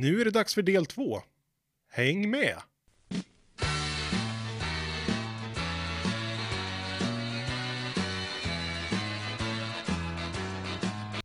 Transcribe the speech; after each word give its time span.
Nu 0.00 0.20
är 0.20 0.24
det 0.24 0.30
dags 0.30 0.54
för 0.54 0.62
del 0.62 0.86
två. 0.86 1.18
Häng 1.90 2.30
med! 2.30 2.56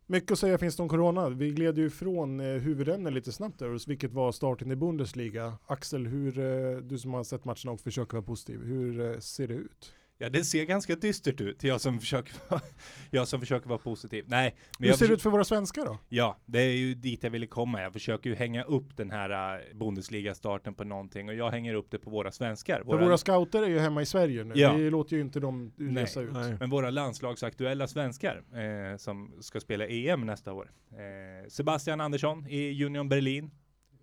Mycket 0.05 0.31
att 0.31 0.39
säga 0.39 0.57
finns 0.57 0.75
det 0.75 0.83
om 0.83 0.89
corona. 0.89 1.29
Vi 1.29 1.51
gled 1.51 1.78
ju 1.78 1.86
ifrån 1.86 2.39
eh, 2.39 2.46
huvudämnen 2.46 3.13
lite 3.13 3.31
snabbt 3.31 3.59
där, 3.59 3.88
vilket 3.88 4.12
var 4.12 4.32
starten 4.32 4.71
i 4.71 4.76
Bundesliga. 4.76 5.58
Axel, 5.68 6.08
hur, 6.08 6.40
eh, 6.40 6.78
du 6.78 6.98
som 6.98 7.14
har 7.14 7.24
sett 7.24 7.46
matcherna 7.46 7.71
och 7.71 7.82
försöker 7.82 8.14
vara 8.14 8.26
positiv, 8.26 8.64
hur 8.64 9.12
eh, 9.12 9.20
ser 9.20 9.48
det 9.48 9.54
ut? 9.54 9.94
Ja, 10.24 10.30
det 10.30 10.44
ser 10.44 10.66
ganska 10.66 10.96
dystert 10.96 11.42
ut, 11.42 11.64
jag 11.64 11.82
som 11.82 12.00
försöker 12.00 12.34
vara, 12.50 12.62
jag 13.12 13.28
som 13.28 13.40
försöker 13.40 13.70
vara 13.70 13.80
positiv. 13.80 14.26
Nej, 14.28 14.55
men 14.80 14.90
hur 14.90 14.96
ser 14.96 15.08
det 15.08 15.14
ut 15.14 15.22
för 15.22 15.30
våra 15.30 15.44
svenskar 15.44 15.86
då? 15.86 16.00
Ja, 16.10 16.38
det 16.46 16.60
är 16.60 16.72
ju 16.76 16.94
dit 16.96 17.23
jag 17.23 17.32
ville 17.32 17.48
komma. 17.48 17.82
Jag 17.82 17.94
försöker 17.94 18.30
ju 18.30 18.36
hänga 18.36 18.64
upp 18.64 18.98
den 18.98 19.12
här 19.12 19.55
äh, 19.55 19.76
Bundesliga-starten 19.78 20.73
på 20.73 20.84
någonting 20.84 21.30
och 21.30 21.36
jag 21.36 21.52
hänger 21.52 21.73
upp 21.73 21.91
det 21.91 22.00
på 22.00 22.09
våra 22.09 22.31
svenskar. 22.31 22.78
För 22.78 22.86
Våra, 22.86 23.05
våra 23.05 23.17
scouter 23.17 23.64
är 23.64 23.67
ju 23.67 23.80
hemma 23.80 24.02
i 24.02 24.05
Sverige 24.05 24.44
nu. 24.44 24.54
Ja. 24.55 24.73
Vi 24.73 24.90
låter 24.90 25.16
ju 25.16 25.22
inte 25.22 25.40
dem 25.40 25.73
resa 25.78 26.22
ut. 26.22 26.34
Nej. 26.34 26.55
men 26.59 26.70
våra 26.70 26.90
landslagsaktuella 26.90 27.88
svenskar 27.88 28.44
eh, 28.92 28.98
som 28.98 29.34
ska 29.40 29.59
spela 29.59 29.88
EM 29.88 30.26
nästa 30.26 30.53
år. 30.53 30.72
Eh, 30.92 31.48
Sebastian 31.50 32.02
Andersson 32.02 32.48
i 32.48 32.86
Union 32.86 33.09
Berlin. 33.09 33.52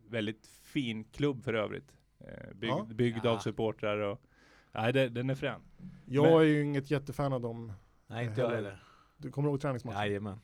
Väldigt 0.09 0.47
fin 0.63 1.05
klubb 1.05 1.45
för 1.45 1.55
övrigt. 1.55 1.93
Eh, 2.21 2.55
byggd, 2.55 2.71
Ja. 2.73 2.87
byggd 2.95 3.27
av 3.27 3.35
Ja. 3.35 3.41
supportrar 3.41 3.99
och 3.99 4.21
Nej, 4.73 4.93
det, 4.93 5.09
den 5.09 5.31
är 5.31 5.35
frän. 5.35 5.61
Jag 6.07 6.23
Men- 6.23 6.33
är 6.33 6.43
ju 6.43 6.63
inget 6.63 6.91
jättefan 6.91 7.33
av 7.33 7.41
dem. 7.41 7.73
Nej, 8.07 8.27
inte 8.27 8.41
jag 8.41 8.51
Heller. 8.51 8.83
Du 9.17 9.31
kommer 9.31 9.49
ihåg 9.49 9.61
träningsmatchen? 9.61 10.01
Jajamän. 10.01 10.41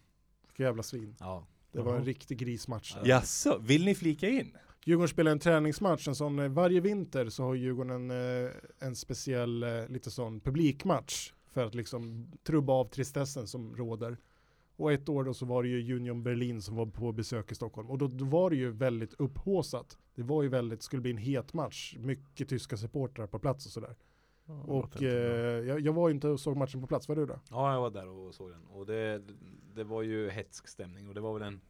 Vilka 0.46 0.62
jävla 0.62 0.82
svin. 0.82 1.16
Ja. 1.20 1.46
Det 1.72 1.82
var 1.82 1.96
en 1.96 2.04
riktig 2.04 2.38
grismatch. 2.38 2.96
Ja. 2.96 3.06
Jaså, 3.06 3.58
vill 3.58 3.84
ni 3.84 3.94
flika 3.94 4.28
in? 4.28 4.56
Djurgården 4.84 5.08
spelar 5.08 5.32
en 5.32 5.38
träningsmatch, 5.38 6.08
en 6.08 6.14
sån, 6.14 6.38
eh, 6.38 6.48
varje 6.48 6.80
vinter 6.80 7.28
så 7.28 7.42
har 7.42 7.54
Djurgården 7.54 8.10
en, 8.10 8.44
eh, 8.44 8.50
en 8.78 8.96
speciell, 8.96 9.62
eh, 9.62 9.88
lite 9.88 10.10
sån 10.10 10.40
publikmatch 10.40 11.32
för 11.52 11.64
att 11.64 11.74
liksom 11.74 12.32
trubba 12.42 12.72
av 12.72 12.84
tristessen 12.84 13.46
som 13.46 13.76
råder. 13.76 14.16
Och 14.76 14.92
ett 14.92 15.08
år 15.08 15.24
då 15.24 15.34
så 15.34 15.46
var 15.46 15.62
det 15.62 15.68
ju 15.68 15.96
Union 15.96 16.22
Berlin 16.22 16.62
som 16.62 16.76
var 16.76 16.86
på 16.86 17.12
besök 17.12 17.52
i 17.52 17.54
Stockholm 17.54 17.90
och 17.90 17.98
då, 17.98 18.06
då 18.08 18.24
var 18.24 18.50
det 18.50 18.56
ju 18.56 18.70
väldigt 18.70 19.14
upphåsat. 19.14 19.98
Det 20.14 20.22
var 20.22 20.42
ju 20.42 20.48
väldigt, 20.48 20.82
skulle 20.82 21.02
bli 21.02 21.10
en 21.10 21.16
het 21.16 21.52
match, 21.52 21.96
mycket 21.98 22.48
tyska 22.48 22.76
supportrar 22.76 23.26
på 23.26 23.38
plats 23.38 23.66
och 23.66 23.72
sådär. 23.72 23.96
Och 24.46 25.02
eh, 25.02 25.66
jag, 25.66 25.80
jag 25.80 25.92
var 25.92 26.08
ju 26.08 26.14
inte 26.14 26.28
och 26.28 26.40
såg 26.40 26.56
matchen 26.56 26.80
på 26.80 26.86
plats, 26.86 27.08
var 27.08 27.16
du 27.16 27.26
då? 27.26 27.40
Ja, 27.50 27.72
jag 27.72 27.80
var 27.80 27.90
där 27.90 28.08
och 28.08 28.34
såg 28.34 28.50
den. 28.50 28.66
Och 28.66 28.86
det, 28.86 29.22
det 29.74 29.84
var 29.84 30.02
ju 30.02 30.28
hetsk 30.28 30.68
stämning. 30.68 31.08
Och 31.08 31.14
det 31.14 31.20
var 31.20 31.38
väl 31.38 31.42
en, 31.42 31.60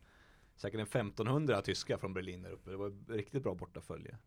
säkert 0.56 0.80
en 0.80 0.86
1500 0.86 1.62
tyska 1.62 1.98
från 1.98 2.14
Berlin 2.14 2.42
där 2.42 2.50
uppe. 2.50 2.70
Det 2.70 2.76
var 2.76 3.12
riktigt 3.12 3.42
bra 3.42 3.54
bortafölje. 3.54 4.18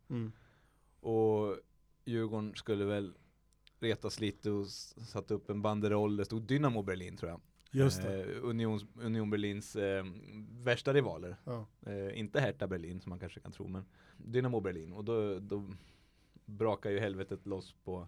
Och 0.99 1.57
Djurgården 2.05 2.55
skulle 2.55 2.85
väl 2.85 3.13
retas 3.79 4.19
lite 4.19 4.51
och 4.51 4.67
satte 4.67 5.33
upp 5.33 5.49
en 5.49 5.61
banderoll. 5.61 6.17
Det 6.17 6.25
stod 6.25 6.41
Dynamo 6.41 6.81
Berlin 6.81 7.17
tror 7.17 7.31
jag. 7.31 7.41
Just 7.71 8.01
det. 8.01 8.23
Eh, 8.23 8.43
Unions, 8.43 8.85
Union 9.01 9.29
Berlins 9.29 9.75
eh, 9.75 10.05
värsta 10.51 10.93
rivaler. 10.93 11.35
Ja. 11.43 11.65
Eh, 11.85 12.19
inte 12.19 12.39
Hertha 12.39 12.67
Berlin 12.67 13.01
som 13.01 13.09
man 13.09 13.19
kanske 13.19 13.39
kan 13.39 13.51
tro 13.51 13.67
men 13.67 13.85
Dynamo 14.17 14.59
Berlin 14.59 14.93
och 14.93 15.05
då, 15.05 15.39
då 15.39 15.65
brakar 16.45 16.89
ju 16.89 16.99
helvetet 16.99 17.45
loss 17.45 17.75
på 17.83 18.07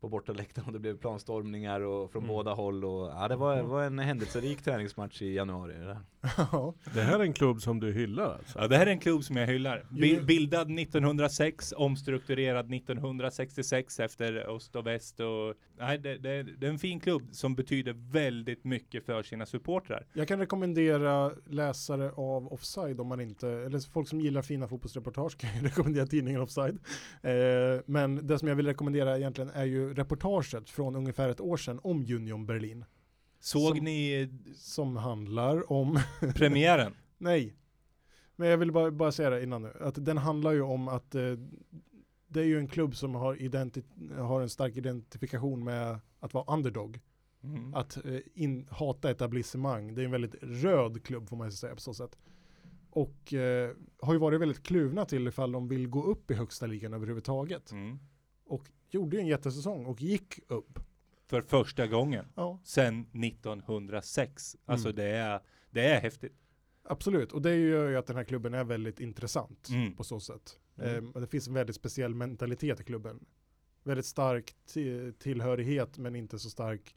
på 0.00 0.08
bortaläktaren 0.08 0.66
och 0.66 0.72
det 0.72 0.78
blev 0.78 0.98
planstormningar 0.98 1.80
och 1.80 2.12
från 2.12 2.22
Mm. 2.22 2.34
båda 2.36 2.52
håll 2.54 2.84
och 2.84 3.06
ja, 3.08 3.28
det 3.28 3.36
var, 3.36 3.56
det 3.56 3.62
var 3.62 3.82
en 3.84 3.98
händelserik 3.98 4.62
träningsmatch 4.62 5.22
i 5.22 5.34
januari. 5.34 5.72
Det. 5.72 5.98
Det 6.94 7.02
här 7.02 7.18
är 7.18 7.22
en 7.22 7.32
klubb 7.32 7.60
som 7.60 7.80
du 7.80 7.92
hyllar 7.92 8.32
alltså? 8.34 8.58
Ja, 8.58 8.68
det 8.68 8.76
här 8.76 8.86
är 8.86 8.90
en 8.90 8.98
klubb 8.98 9.24
som 9.24 9.36
jag 9.36 9.46
hyllar. 9.46 9.84
Bildad 10.26 10.78
1906, 10.78 11.74
omstrukturerad 11.76 12.74
1966 12.74 14.00
efter 14.00 14.56
öst 14.56 14.76
och 14.76 14.86
väst. 14.86 15.20
Och, 15.20 15.54
nej, 15.78 15.98
det, 15.98 16.18
det, 16.18 16.42
det 16.42 16.66
är 16.66 16.70
en 16.70 16.78
fin 16.78 17.00
klubb 17.00 17.22
som 17.32 17.54
betyder 17.54 17.92
väldigt 18.12 18.64
mycket 18.64 19.04
för 19.04 19.22
sina 19.22 19.46
supportrar. 19.46 20.06
Jag 20.12 20.28
kan 20.28 20.38
rekommendera 20.38 21.32
läsare 21.46 22.10
av 22.16 22.52
Offside 22.52 23.00
om 23.00 23.06
man 23.08 23.20
inte, 23.20 23.48
eller 23.48 23.92
folk 23.92 24.08
som 24.08 24.20
gillar 24.20 24.42
fina 24.42 24.68
fotbollsreportage 24.68 25.38
kan 25.38 25.50
jag 25.54 25.64
rekommendera 25.70 26.06
tidningen 26.06 26.40
Offside. 26.40 26.78
Eh, 27.22 27.32
men 27.86 28.26
det 28.26 28.38
som 28.38 28.48
jag 28.48 28.56
vill 28.56 28.66
rekommendera 28.66 29.16
egentligen 29.18 29.50
är 29.50 29.64
ju 29.64 29.85
reportaget 29.94 30.70
från 30.70 30.96
ungefär 30.96 31.28
ett 31.28 31.40
år 31.40 31.56
sedan 31.56 31.80
om 31.82 32.00
Union 32.00 32.46
Berlin. 32.46 32.84
Såg 33.40 33.76
Som- 33.76 33.84
ni 33.84 34.28
Som 34.56 34.96
handlar 34.96 35.72
om, 35.72 35.98
premiären? 36.34 36.92
nej, 37.18 37.56
men 38.36 38.48
jag 38.48 38.58
vill 38.58 38.72
bara, 38.72 38.90
bara 38.90 39.12
säga 39.12 39.30
det 39.30 39.42
innan 39.42 39.62
nu, 39.62 39.72
att 39.80 40.04
den 40.04 40.18
handlar 40.18 40.52
ju 40.52 40.62
om 40.62 40.88
att 40.88 41.14
eh, 41.14 41.32
det 42.28 42.40
är 42.40 42.44
ju 42.44 42.58
en 42.58 42.68
klubb 42.68 42.96
som 42.96 43.14
har, 43.14 44.22
har 44.22 44.40
en 44.42 44.48
stark 44.48 44.76
identifikation 44.76 45.64
med 45.64 45.98
att 46.20 46.34
vara 46.34 46.54
underdog. 46.54 47.00
Mm. 47.42 47.74
att 47.74 48.04
eh, 48.06 48.18
in, 48.34 48.66
hata 48.70 49.10
etablissemang. 49.10 49.94
Det 49.94 50.00
är 50.02 50.04
en 50.04 50.10
väldigt 50.10 50.34
röd 50.42 51.04
klubb 51.04 51.28
får 51.28 51.36
man 51.36 51.52
säga 51.52 51.74
på 51.74 51.80
så 51.80 51.94
sätt. 51.94 52.18
Och 52.90 53.34
eh, 53.34 53.70
har 54.00 54.12
ju 54.12 54.18
varit 54.18 54.40
väldigt 54.40 54.62
kluvna 54.62 55.04
till 55.04 55.28
ifall 55.28 55.52
de 55.52 55.68
vill 55.68 55.88
gå 55.88 56.02
upp 56.02 56.30
i 56.30 56.34
högsta 56.34 56.66
ligan 56.66 56.94
överhuvudtaget. 56.94 57.72
Mm. 57.72 57.98
Och 58.46 58.62
gjorde 58.90 59.16
ju 59.16 59.20
en 59.20 59.26
jättesäsong 59.26 59.86
och 59.86 60.02
gick 60.02 60.38
upp. 60.48 60.78
För 61.26 61.42
första 61.42 61.86
gången 61.86 62.26
Ja, 62.34 62.60
sedan 62.64 63.06
1906. 63.12 64.56
Alltså 64.64 64.88
Mm. 64.88 64.96
det, 64.96 65.04
är, 65.04 65.40
det 65.70 65.86
är 65.86 66.00
häftigt. 66.00 66.32
absolut. 66.82 67.32
Och 67.32 67.42
det 67.42 67.56
gör 67.56 67.88
ju 67.90 67.96
att 67.96 68.06
den 68.06 68.16
här 68.16 68.24
klubben 68.24 68.54
är 68.54 68.64
väldigt 68.64 69.00
intressant 69.00 69.68
Mm. 69.68 69.96
på 69.96 70.04
så 70.04 70.20
sätt. 70.20 70.58
Mm. 70.78 71.12
Eh, 71.14 71.20
det 71.20 71.26
finns 71.26 71.48
en 71.48 71.54
väldigt 71.54 71.76
speciell 71.76 72.14
mentalitet 72.14 72.80
i 72.80 72.84
klubben. 72.84 73.26
Väldigt 73.82 74.06
stark 74.06 74.54
ti- 74.68 75.12
tillhörighet 75.12 75.98
men 75.98 76.16
inte 76.16 76.38
så 76.38 76.50
stark 76.50 76.96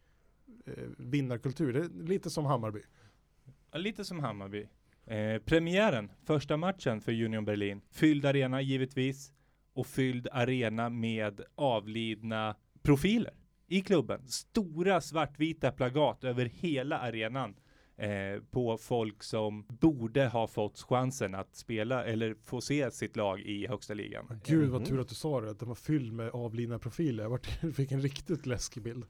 eh, 0.66 0.74
vinnarkultur. 0.98 1.74
Det 1.74 1.80
är 1.80 2.08
lite 2.08 2.30
som 2.30 2.46
Hammarby. 2.46 2.82
Ja, 3.72 3.78
Lite 3.78 4.06
som 4.06 4.20
Hammarby. 4.20 4.68
Eh, 5.06 5.42
premiären, 5.42 6.12
första 6.24 6.58
matchen 6.58 7.02
för 7.02 7.24
Union 7.24 7.46
Berlin. 7.46 7.82
Fylld 7.92 8.26
arena 8.26 8.62
givetvis. 8.62 9.34
Och 9.80 9.88
fylld 9.88 10.28
arena 10.32 10.90
med 10.90 11.42
avlidna 11.56 12.56
profiler 12.82 13.34
i 13.68 13.82
klubben. 13.82 14.28
Stora 14.28 15.02
svartvita 15.02 15.72
plakat 15.72 16.24
över 16.24 16.46
hela 16.46 17.00
arenan. 17.00 17.56
Eh, 17.98 18.42
på 18.52 18.78
folk 18.78 19.24
som 19.24 19.66
borde 19.68 20.28
ha 20.28 20.48
fått 20.48 20.82
chansen 20.82 21.36
att 21.36 21.56
spela 21.56 22.06
eller 22.06 22.36
få 22.46 22.62
se 22.62 22.92
sitt 22.92 23.16
lag 23.16 23.40
i 23.40 23.68
högsta 23.68 23.94
ligan. 23.94 24.40
Gud 24.46 24.70
vad 24.70 24.82
Mhm. 24.82 24.90
tur 24.90 25.02
att 25.02 25.08
du 25.10 25.16
sa 25.16 25.42
det, 25.42 25.52
att 25.52 25.60
den 25.60 25.68
var 25.68 25.76
fylld 25.76 26.14
med 26.14 26.30
avlidna 26.30 26.80
profiler. 26.80 27.24
Jag 27.62 27.76
fick 27.76 27.92
en 27.92 28.02
riktigt 28.02 28.46
läskig 28.46 28.84
bild. 28.84 29.06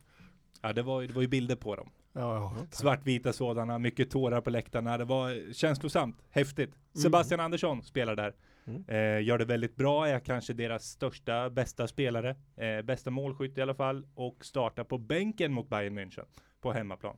Ja, 0.61 0.73
det 0.73 0.81
var, 0.81 1.01
det 1.03 1.13
var 1.13 1.21
ju 1.21 1.27
bilder 1.27 1.55
på 1.55 1.75
dem. 1.75 1.89
Ja, 2.13 2.21
ja. 2.59 2.65
Svartvita 2.71 3.33
sådana, 3.33 3.79
mycket 3.79 4.09
tårar 4.11 4.41
på 4.41 4.49
läktarna. 4.49 4.97
Det 4.97 5.05
var 5.05 5.53
känslosamt, 5.53 6.21
häftigt. 6.29 6.75
Sebastian 7.03 7.39
Andersson 7.39 7.83
spelar 7.83 8.15
där. 8.15 8.35
Mm. 8.69 8.83
Eh, 8.87 9.23
gör 9.27 9.37
det 9.37 9.45
väldigt 9.45 9.75
bra, 9.75 10.07
är 10.07 10.19
kanske 10.19 10.53
deras 10.53 10.83
största, 10.85 11.49
bästa 11.49 11.87
spelare. 11.87 12.35
Eh, 12.55 12.81
bästa 12.81 13.11
målskytt 13.11 13.57
i 13.57 13.61
alla 13.61 13.75
fall. 13.75 14.07
Och 14.13 14.45
startar 14.45 14.83
på 14.83 14.97
bänken 14.97 15.53
mot 15.53 15.69
Bayern 15.69 15.99
München 15.99 16.25
på 16.61 16.71
hemmaplan. 16.71 17.17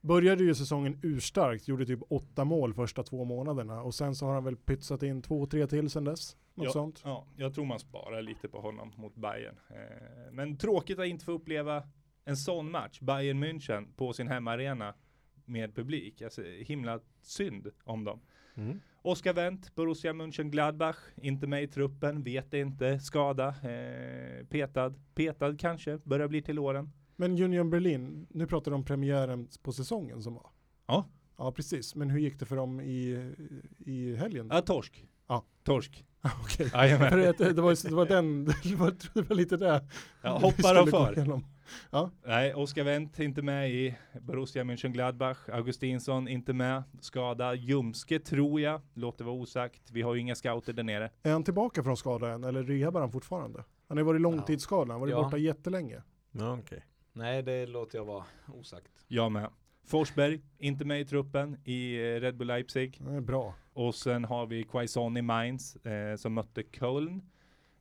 Började 0.00 0.44
ju 0.44 0.54
säsongen 0.54 0.98
urstarkt, 1.02 1.68
gjorde 1.68 1.86
typ 1.86 2.00
åtta 2.08 2.44
mål 2.44 2.74
första 2.74 3.02
två 3.02 3.24
månaderna 3.24 3.82
och 3.82 3.94
sen 3.94 4.14
så 4.14 4.26
har 4.26 4.34
han 4.34 4.44
väl 4.44 4.56
pytsat 4.56 5.02
in 5.02 5.22
två, 5.22 5.46
tre 5.46 5.66
till 5.66 5.90
sen 5.90 6.04
dess. 6.04 6.36
Något 6.54 6.64
Ja. 6.64 6.70
sånt. 6.72 7.00
Ja, 7.04 7.26
jag 7.36 7.54
tror 7.54 7.64
man 7.64 7.78
sparar 7.78 8.22
lite 8.22 8.48
på 8.48 8.60
honom 8.60 8.92
mot 8.96 9.14
Bayern. 9.14 9.56
Eh, 9.70 10.32
men 10.32 10.56
tråkigt 10.56 10.98
att 10.98 11.06
inte 11.06 11.24
få 11.24 11.32
uppleva 11.32 11.82
en 12.24 12.36
sån 12.36 12.70
match, 12.70 13.00
Bayern 13.00 13.44
München, 13.44 13.86
på 13.96 14.12
sin 14.12 14.28
hemmaarena 14.28 14.94
med 15.44 15.74
publik. 15.74 16.22
Alltså, 16.22 16.42
himla 16.42 17.00
synd 17.22 17.70
om 17.84 18.04
dem. 18.04 18.20
Mm. 18.54 18.80
Oskar 19.02 19.32
Wendt, 19.32 19.74
Borussia 19.74 20.12
Mönchengladbach, 20.12 20.96
inte 21.16 21.46
med 21.46 21.62
i 21.62 21.66
truppen, 21.66 22.22
vet 22.22 22.54
inte, 22.54 23.00
skada, 23.00 23.48
eh, 23.48 24.46
petad, 24.46 24.94
petad 25.14 25.56
kanske, 25.58 25.98
börjar 26.04 26.28
bli 26.28 26.42
till 26.42 26.58
åren. 26.58 26.90
Men 27.16 27.42
Union 27.42 27.70
Berlin, 27.70 28.26
nu 28.30 28.46
pratar 28.46 28.70
du 28.70 28.74
om 28.74 28.84
premiären 28.84 29.48
på 29.62 29.72
säsongen 29.72 30.22
som 30.22 30.34
var. 30.34 30.50
Ja. 30.86 31.08
Ja, 31.38 31.52
precis. 31.52 31.94
Men 31.94 32.10
hur 32.10 32.20
gick 32.20 32.38
det 32.38 32.46
för 32.46 32.56
dem 32.56 32.80
i, 32.80 33.32
i 33.78 34.14
helgen? 34.16 34.48
Ja, 34.52 34.60
torsk. 34.60 35.06
Ja. 35.28 35.44
Torsk. 35.62 36.04
Okej. 36.42 36.68
För 36.70 37.28
att 37.28 37.38
det, 37.38 37.52
det, 37.52 37.62
var, 37.62 37.88
det 37.88 37.94
var 37.94 38.06
den, 38.06 38.44
det 38.64 38.74
var, 38.74 38.94
det 39.14 39.28
var 39.28 39.36
lite 39.36 39.56
där. 39.56 39.88
Ja, 40.22 40.38
hoppar 40.38 40.82
och 40.82 40.90
gå 40.90 41.42
igenom. 41.92 42.10
Nej, 42.26 42.54
Oskar 42.54 42.84
Wendt 42.84 43.18
inte 43.20 43.42
med 43.42 43.70
i 43.70 43.94
Borussia 44.20 44.64
Mönchengladbach. 44.64 45.48
Augustinsson 45.48 46.28
inte 46.28 46.52
med. 46.52 46.82
Skada. 47.00 47.54
Ljumske 47.54 48.18
tror 48.18 48.60
jag. 48.60 48.80
Låter 48.94 49.24
vara 49.24 49.34
osagt. 49.36 49.90
Vi 49.90 50.02
har 50.02 50.14
ju 50.14 50.20
inga 50.20 50.34
scouter 50.34 50.72
där 50.72 50.82
nere. 50.82 51.10
Är 51.22 51.32
han 51.32 51.44
tillbaka 51.44 51.82
från 51.82 51.96
skadan 51.96 52.44
eller 52.44 52.62
rehabar 52.62 53.00
han 53.00 53.12
fortfarande? 53.12 53.64
Han 53.88 53.96
har 53.98 54.04
varit 54.04 54.20
långtidsskadad, 54.20 54.80
han 54.88 54.90
har 54.94 55.00
varit 55.00 55.10
Ja. 55.10 55.22
borta 55.22 55.36
jättelänge. 55.36 56.02
Ja, 56.32 56.58
okej. 56.58 56.84
Nej, 57.12 57.42
det 57.42 57.66
låter 57.66 57.98
jag 57.98 58.04
vara 58.04 58.24
osagt. 58.54 58.92
Jag 59.08 59.32
med. 59.32 59.50
Forsberg, 59.86 60.40
inte 60.58 60.84
med 60.84 61.00
i 61.00 61.04
truppen 61.04 61.56
i 61.64 61.94
eh, 61.96 62.20
Red 62.20 62.36
Bull 62.36 62.46
Leipzig. 62.46 62.98
Det 63.00 63.14
är 63.14 63.20
bra. 63.20 63.54
Och 63.72 63.94
sen 63.94 64.24
har 64.24 64.46
vi 64.46 64.64
Quaison 64.64 65.16
i 65.16 65.22
Mainz 65.22 65.76
eh, 65.76 66.16
som 66.16 66.34
mötte 66.34 66.62
Köln. 66.62 67.22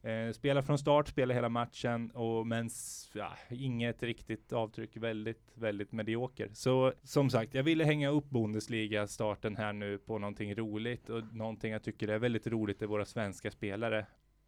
Eh, 0.08 0.32
spelar 0.34 0.62
från 0.62 0.78
start, 0.78 1.08
spelar 1.08 1.36
hela 1.36 1.50
matchen 1.50 2.12
och 2.12 2.48
men 2.48 2.70
ja, 3.14 3.32
inget 3.50 4.04
riktigt 4.04 4.54
avtryck, 4.54 4.98
väldigt, 4.98 5.52
väldigt 5.54 5.92
medioker. 5.92 6.50
Så 6.54 6.94
som 7.04 7.30
sagt, 7.30 7.54
jag 7.54 7.64
ville 7.64 7.84
hänga 7.84 8.10
upp 8.10 8.30
Bundesliga-starten 8.30 9.56
här 9.56 9.74
nu 9.74 9.98
på 9.98 10.18
någonting 10.20 10.56
roligt 10.56 11.10
och 11.10 11.24
någonting 11.36 11.72
jag 11.72 11.84
tycker 11.84 12.08
är 12.08 12.20
väldigt 12.20 12.48
roligt 12.48 12.82
är 12.82 12.86
våra 12.88 13.06
svenska 13.06 13.52
spelare. 13.52 14.06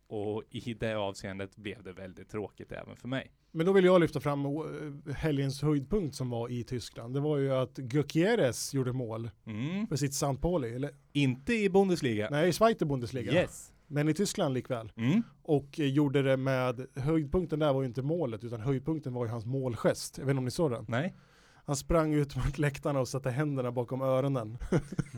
Och 0.08 0.44
i 0.50 0.74
det 0.74 0.94
avseendet 0.94 1.56
blev 1.56 1.84
det 1.84 1.94
väldigt 1.94 2.30
tråkigt 2.30 2.72
även 2.72 2.96
för 2.96 3.08
mig. 3.08 3.32
Men 3.52 3.66
då 3.66 3.72
vill 3.74 3.86
jag 3.86 4.02
lyfta 4.02 4.20
fram 4.20 4.46
eh, 4.46 5.14
helgens 5.16 5.62
höjdpunkt 5.62 6.16
som 6.16 6.30
var 6.30 6.50
i 6.50 6.64
Tyskland. 6.64 7.14
Det 7.14 7.20
var 7.20 7.38
ju 7.38 7.52
att 7.52 7.80
Gyökeres 7.94 8.74
gjorde 8.74 8.94
mål 8.94 9.30
Mm. 9.46 9.88
för 9.88 9.96
sitt 9.96 10.12
St. 10.12 10.36
Pauli. 10.42 10.76
Eller, 10.76 10.92
Inte 11.14 11.54
i 11.54 11.70
Bundesliga. 11.70 12.28
nej, 12.32 12.50
i 12.50 12.54
Zweite 12.54 12.86
Bundesliga. 12.86 13.34
Yes. 13.34 13.74
Men 13.92 14.10
i 14.10 14.14
Tyskland 14.14 14.54
likväl. 14.54 14.92
Mm. 14.96 15.24
Och 15.42 15.80
eh, 15.80 15.86
gjorde 15.86 16.22
det 16.22 16.38
med, 16.38 16.86
höjdpunkten 16.96 17.60
där 17.60 17.74
var 17.74 17.82
ju 17.82 17.88
inte 17.88 18.02
målet, 18.02 18.44
utan 18.44 18.62
höjdpunkten 18.62 19.14
var 19.14 19.26
ju 19.26 19.32
hans 19.32 19.46
målgest. 19.46 20.18
Jag 20.18 20.26
vet 20.26 20.32
inte 20.32 20.38
om 20.40 20.46
ni 20.46 20.52
såg 20.52 20.72
den? 20.72 20.86
Nej. 20.88 21.16
Han 21.66 21.76
sprang 21.76 22.14
ut 22.14 22.36
mot 22.36 22.58
läktarna 22.58 23.00
och 23.00 23.08
satte 23.08 23.30
händerna 23.30 23.72
bakom 23.72 24.02
öronen. 24.02 24.58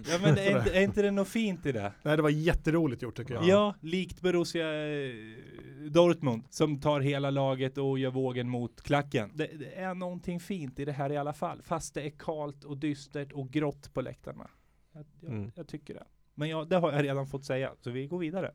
Ja 0.10 0.20
men 0.22 0.38
är 0.38 0.58
inte, 0.58 0.78
är 0.78 0.82
inte 0.82 1.02
det 1.02 1.12
något 1.12 1.28
fint 1.28 1.66
i 1.66 1.72
det? 1.72 1.94
Nej, 2.04 2.16
det 2.18 2.24
var 2.24 2.30
jätteroligt 2.30 3.02
gjort 3.02 3.18
tycker 3.18 3.34
jag. 3.34 3.46
Ja, 3.48 3.76
likt 3.82 4.22
Borussia 4.22 4.68
eh, 4.98 5.14
Dortmund 5.92 6.44
som 6.50 6.80
tar 6.82 7.00
hela 7.00 7.30
laget 7.30 7.78
och 7.78 8.00
gör 8.00 8.12
vågen 8.12 8.50
mot 8.50 8.82
klacken. 8.82 9.32
Det, 9.34 9.48
det 9.60 9.76
är 9.76 9.94
någonting 9.94 10.40
fint 10.40 10.80
i 10.80 10.86
det 10.86 10.92
här 10.92 11.12
i 11.12 11.18
alla 11.18 11.34
fall. 11.34 11.62
Fast 11.64 11.94
det 11.94 12.02
är 12.02 12.10
kalt 12.10 12.64
och 12.64 12.78
dystert 12.78 13.32
och 13.32 13.50
grått 13.52 13.94
på 13.94 14.02
läktarna. 14.02 14.50
Jag, 14.94 15.06
jag, 15.20 15.32
Mm. 15.32 15.52
jag 15.56 15.68
tycker 15.68 15.94
det. 15.94 16.04
Men 16.36 16.50
ja, 16.50 16.64
det 16.64 16.76
har 16.76 16.92
jag 16.92 17.04
redan 17.04 17.28
fått 17.28 17.46
säga, 17.46 17.74
så 17.80 17.90
vi 17.92 18.08
går 18.08 18.20
vidare. 18.20 18.52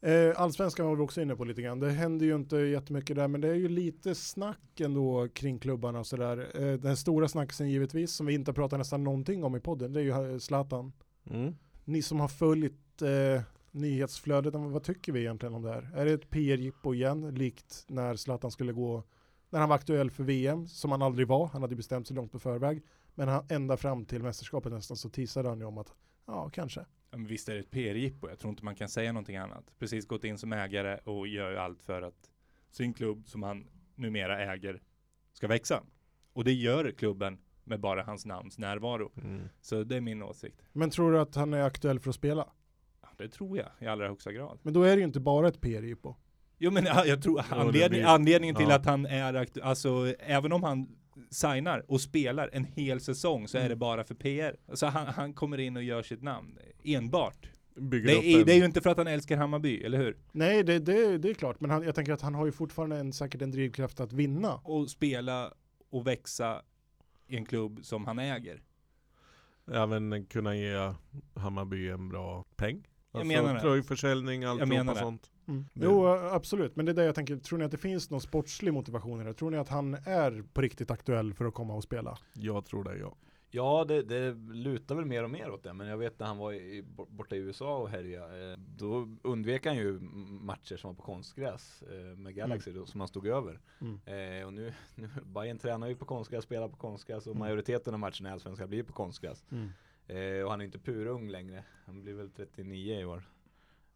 Eh, 0.00 0.40
Allsvenskan 0.40 0.86
var 0.86 0.96
vi 0.96 1.02
också 1.02 1.22
inne 1.22 1.36
på 1.36 1.44
lite 1.44 1.62
grann. 1.62 1.80
Det 1.80 1.90
händer 1.90 2.26
ju 2.26 2.34
inte 2.34 2.56
jättemycket 2.56 3.16
där, 3.16 3.28
men 3.28 3.40
det 3.40 3.48
är 3.48 3.54
ju 3.54 3.68
lite 3.68 4.14
snack 4.14 4.80
ändå 4.80 5.28
kring 5.28 5.58
klubbarna 5.58 5.98
och 5.98 6.06
sådär. 6.06 6.50
Eh, 6.54 6.72
den 6.72 6.96
stora 6.96 7.28
snacksen 7.28 7.70
givetvis, 7.70 8.12
som 8.12 8.26
vi 8.26 8.34
inte 8.34 8.52
pratar 8.52 8.78
nästan 8.78 9.04
någonting 9.04 9.44
om 9.44 9.56
i 9.56 9.60
podden, 9.60 9.92
det 9.92 10.00
är 10.00 10.04
ju 10.04 10.32
eh, 10.32 10.38
Zlatan. 10.38 10.92
Mm. 11.30 11.54
Ni 11.84 12.02
som 12.02 12.20
har 12.20 12.28
följt 12.28 13.02
eh, 13.02 13.42
nyhetsflödet, 13.70 14.54
vad 14.54 14.82
tycker 14.82 15.12
vi 15.12 15.20
egentligen 15.20 15.54
om 15.54 15.62
det 15.62 15.70
här? 15.70 15.90
Är 15.94 16.04
det 16.04 16.12
ett 16.12 16.30
PR-jippo 16.30 16.94
igen, 16.94 17.34
likt 17.34 17.84
när 17.88 18.16
Zlatan 18.16 18.50
skulle 18.50 18.72
gå, 18.72 19.02
när 19.50 19.60
han 19.60 19.68
var 19.68 19.76
aktuell 19.76 20.10
för 20.10 20.24
VM, 20.24 20.66
som 20.66 20.90
han 20.90 21.02
aldrig 21.02 21.28
var, 21.28 21.46
han 21.46 21.62
hade 21.62 21.76
bestämt 21.76 22.06
sig 22.06 22.16
långt 22.16 22.32
på 22.32 22.38
förväg, 22.38 22.82
men 23.14 23.28
han, 23.28 23.44
ända 23.48 23.76
fram 23.76 24.04
till 24.04 24.22
mästerskapet 24.22 24.72
nästan 24.72 24.96
så 24.96 25.08
teasade 25.08 25.48
han 25.48 25.58
ju 25.58 25.64
om 25.64 25.78
att, 25.78 25.92
ja, 26.26 26.50
kanske. 26.52 26.84
Visst 27.16 27.48
är 27.48 27.54
det 27.54 27.60
ett 27.60 27.70
PR-jippo, 27.70 28.28
jag 28.28 28.38
tror 28.38 28.50
inte 28.50 28.64
man 28.64 28.74
kan 28.74 28.88
säga 28.88 29.12
någonting 29.12 29.36
annat. 29.36 29.64
Precis 29.78 30.06
gått 30.06 30.24
in 30.24 30.38
som 30.38 30.52
ägare 30.52 30.98
och 31.04 31.28
gör 31.28 31.50
ju 31.50 31.56
allt 31.56 31.82
för 31.82 32.02
att 32.02 32.30
sin 32.70 32.94
klubb 32.94 33.28
som 33.28 33.42
han 33.42 33.66
numera 33.94 34.52
äger 34.52 34.82
ska 35.32 35.48
växa. 35.48 35.82
Och 36.32 36.44
det 36.44 36.52
gör 36.52 36.90
klubben 36.90 37.38
med 37.64 37.80
bara 37.80 38.02
hans 38.02 38.26
namns 38.26 38.58
närvaro. 38.58 39.12
Mm. 39.16 39.48
Så 39.60 39.84
det 39.84 39.96
är 39.96 40.00
min 40.00 40.22
åsikt. 40.22 40.62
Men 40.72 40.90
tror 40.90 41.12
du 41.12 41.20
att 41.20 41.34
han 41.34 41.54
är 41.54 41.62
aktuell 41.62 42.00
för 42.00 42.10
att 42.10 42.16
spela? 42.16 42.48
Ja, 43.02 43.08
det 43.16 43.28
tror 43.28 43.58
jag 43.58 43.68
i 43.78 43.86
allra 43.86 44.08
högsta 44.08 44.32
grad. 44.32 44.58
Men 44.62 44.74
då 44.74 44.82
är 44.82 44.96
det 44.96 44.98
ju 44.98 45.04
inte 45.04 45.20
bara 45.20 45.48
ett 45.48 45.60
PR-jippo. 45.60 46.14
Jo 46.58 46.70
men 46.70 46.84
ja, 46.84 47.04
jag 47.04 47.22
tror 47.22 47.42
anledning, 47.50 48.02
anledningen 48.02 48.56
till 48.56 48.68
ja. 48.68 48.76
att 48.76 48.86
han 48.86 49.06
är 49.06 49.34
aktu- 49.34 49.62
alltså 49.62 50.14
även 50.18 50.52
om 50.52 50.62
han 50.62 50.96
signar 51.30 51.84
och 51.88 52.00
spelar 52.00 52.50
en 52.52 52.64
hel 52.64 53.00
säsong 53.00 53.48
så 53.48 53.56
är 53.56 53.60
Mm. 53.60 53.70
det 53.70 53.76
bara 53.76 54.04
för 54.04 54.14
PR. 54.14 54.56
Alltså 54.68 54.86
han, 54.86 55.06
han 55.06 55.32
kommer 55.34 55.60
in 55.60 55.76
och 55.76 55.82
gör 55.82 56.02
sitt 56.02 56.22
namn 56.22 56.58
enbart. 56.84 57.48
Det 57.74 57.96
är, 57.96 58.38
en- 58.40 58.46
det 58.46 58.52
är 58.52 58.56
ju 58.56 58.64
inte 58.64 58.80
för 58.80 58.90
att 58.90 58.96
han 58.98 59.06
älskar 59.06 59.36
Hammarby, 59.36 59.82
eller 59.84 59.98
hur? 59.98 60.16
Nej, 60.32 60.62
det, 60.64 60.78
det, 60.78 61.18
det 61.18 61.30
är 61.30 61.34
klart, 61.34 61.60
men 61.60 61.70
han, 61.70 61.82
jag 61.82 61.94
tänker 61.94 62.12
att 62.12 62.20
han 62.22 62.34
har 62.34 62.46
ju 62.46 62.52
fortfarande 62.52 62.96
en, 62.96 63.12
säkert 63.12 63.42
en 63.42 63.50
drivkraft 63.50 64.00
att 64.00 64.12
vinna. 64.12 64.54
Och 64.54 64.90
spela 64.90 65.52
och 65.90 66.06
växa 66.06 66.62
i 67.26 67.36
en 67.36 67.44
klubb 67.44 67.80
som 67.82 68.04
han 68.06 68.18
äger. 68.18 68.62
även 69.72 70.26
kunna 70.26 70.56
ge 70.56 70.92
Hammarby 71.34 71.88
en 71.88 72.08
bra 72.08 72.44
peng. 72.56 72.86
Jag 73.12 73.26
menar 73.26 73.54
det. 73.54 73.60
Tröjförsäljning, 73.60 74.44
allt 74.44 74.62
och 74.90 74.96
sånt. 74.96 75.30
Mm. 75.48 75.64
Jo, 75.74 76.06
absolut, 76.06 76.76
men 76.76 76.86
det 76.86 76.92
är 76.92 76.96
det 76.96 77.04
jag 77.04 77.14
tänker, 77.14 77.36
tror 77.36 77.58
ni 77.58 77.64
att 77.64 77.70
det 77.70 77.76
finns 77.78 78.10
någon 78.10 78.20
sportslig 78.20 78.72
motivation 78.72 79.20
i 79.20 79.24
det? 79.24 79.34
Tror 79.34 79.50
ni 79.50 79.56
att 79.56 79.68
han 79.68 79.94
är 79.94 80.44
på 80.52 80.60
riktigt 80.60 80.90
aktuell 80.90 81.34
för 81.34 81.44
att 81.44 81.54
komma 81.54 81.74
och 81.74 81.82
spela? 81.82 82.18
Jag 82.32 82.64
tror 82.64 82.84
det, 82.84 82.96
ja. 82.98 83.14
Ja, 83.54 83.84
det, 83.88 84.02
det 84.02 84.32
lutar 84.54 84.94
väl 84.94 85.04
mer 85.04 85.24
och 85.24 85.30
mer 85.30 85.50
åt 85.50 85.62
det. 85.62 85.72
Men 85.72 85.86
jag 85.86 85.96
vet 85.96 86.18
när 86.18 86.26
han 86.26 86.38
var 86.38 86.52
i, 86.52 86.84
borta 87.08 87.36
i 87.36 87.38
USA 87.38 87.76
och 87.76 87.88
härjade. 87.88 88.52
Eh, 88.52 88.58
då 88.58 89.08
undvek 89.22 89.66
han 89.66 89.76
ju 89.76 89.98
matcher 90.00 90.76
som 90.76 90.88
var 90.90 90.94
på 90.94 91.02
konstgräs 91.02 91.82
eh, 91.82 92.16
med 92.18 92.34
Galaxy 92.34 92.72
då, 92.72 92.86
som 92.86 93.00
han 93.00 93.08
stod 93.08 93.26
över. 93.26 93.60
Mm. 93.80 94.00
Eh, 94.40 94.46
och 94.46 94.52
nu, 94.52 94.72
nu 94.94 95.08
Bayern 95.24 95.58
tränar 95.58 95.88
ju 95.88 95.96
på 95.96 96.04
konstgräs, 96.04 96.44
spelar 96.44 96.68
på 96.68 96.76
konstgräs 96.76 97.26
och 97.26 97.30
Mm. 97.32 97.38
majoriteten 97.40 97.94
av 97.94 98.00
matcherna 98.00 98.28
i 98.28 98.32
Allsvenskan 98.32 98.68
blir 98.68 98.82
på 98.82 98.92
konstgräs. 98.92 99.44
Mm. 99.50 99.68
Eh, 100.06 100.44
och 100.44 100.50
han 100.50 100.60
är 100.60 100.64
inte 100.64 100.78
purung 100.78 101.28
längre. 101.28 101.64
Han 101.86 102.02
blir 102.02 102.14
väl 102.14 102.30
39 102.30 103.00
i 103.00 103.04
år. 103.04 103.22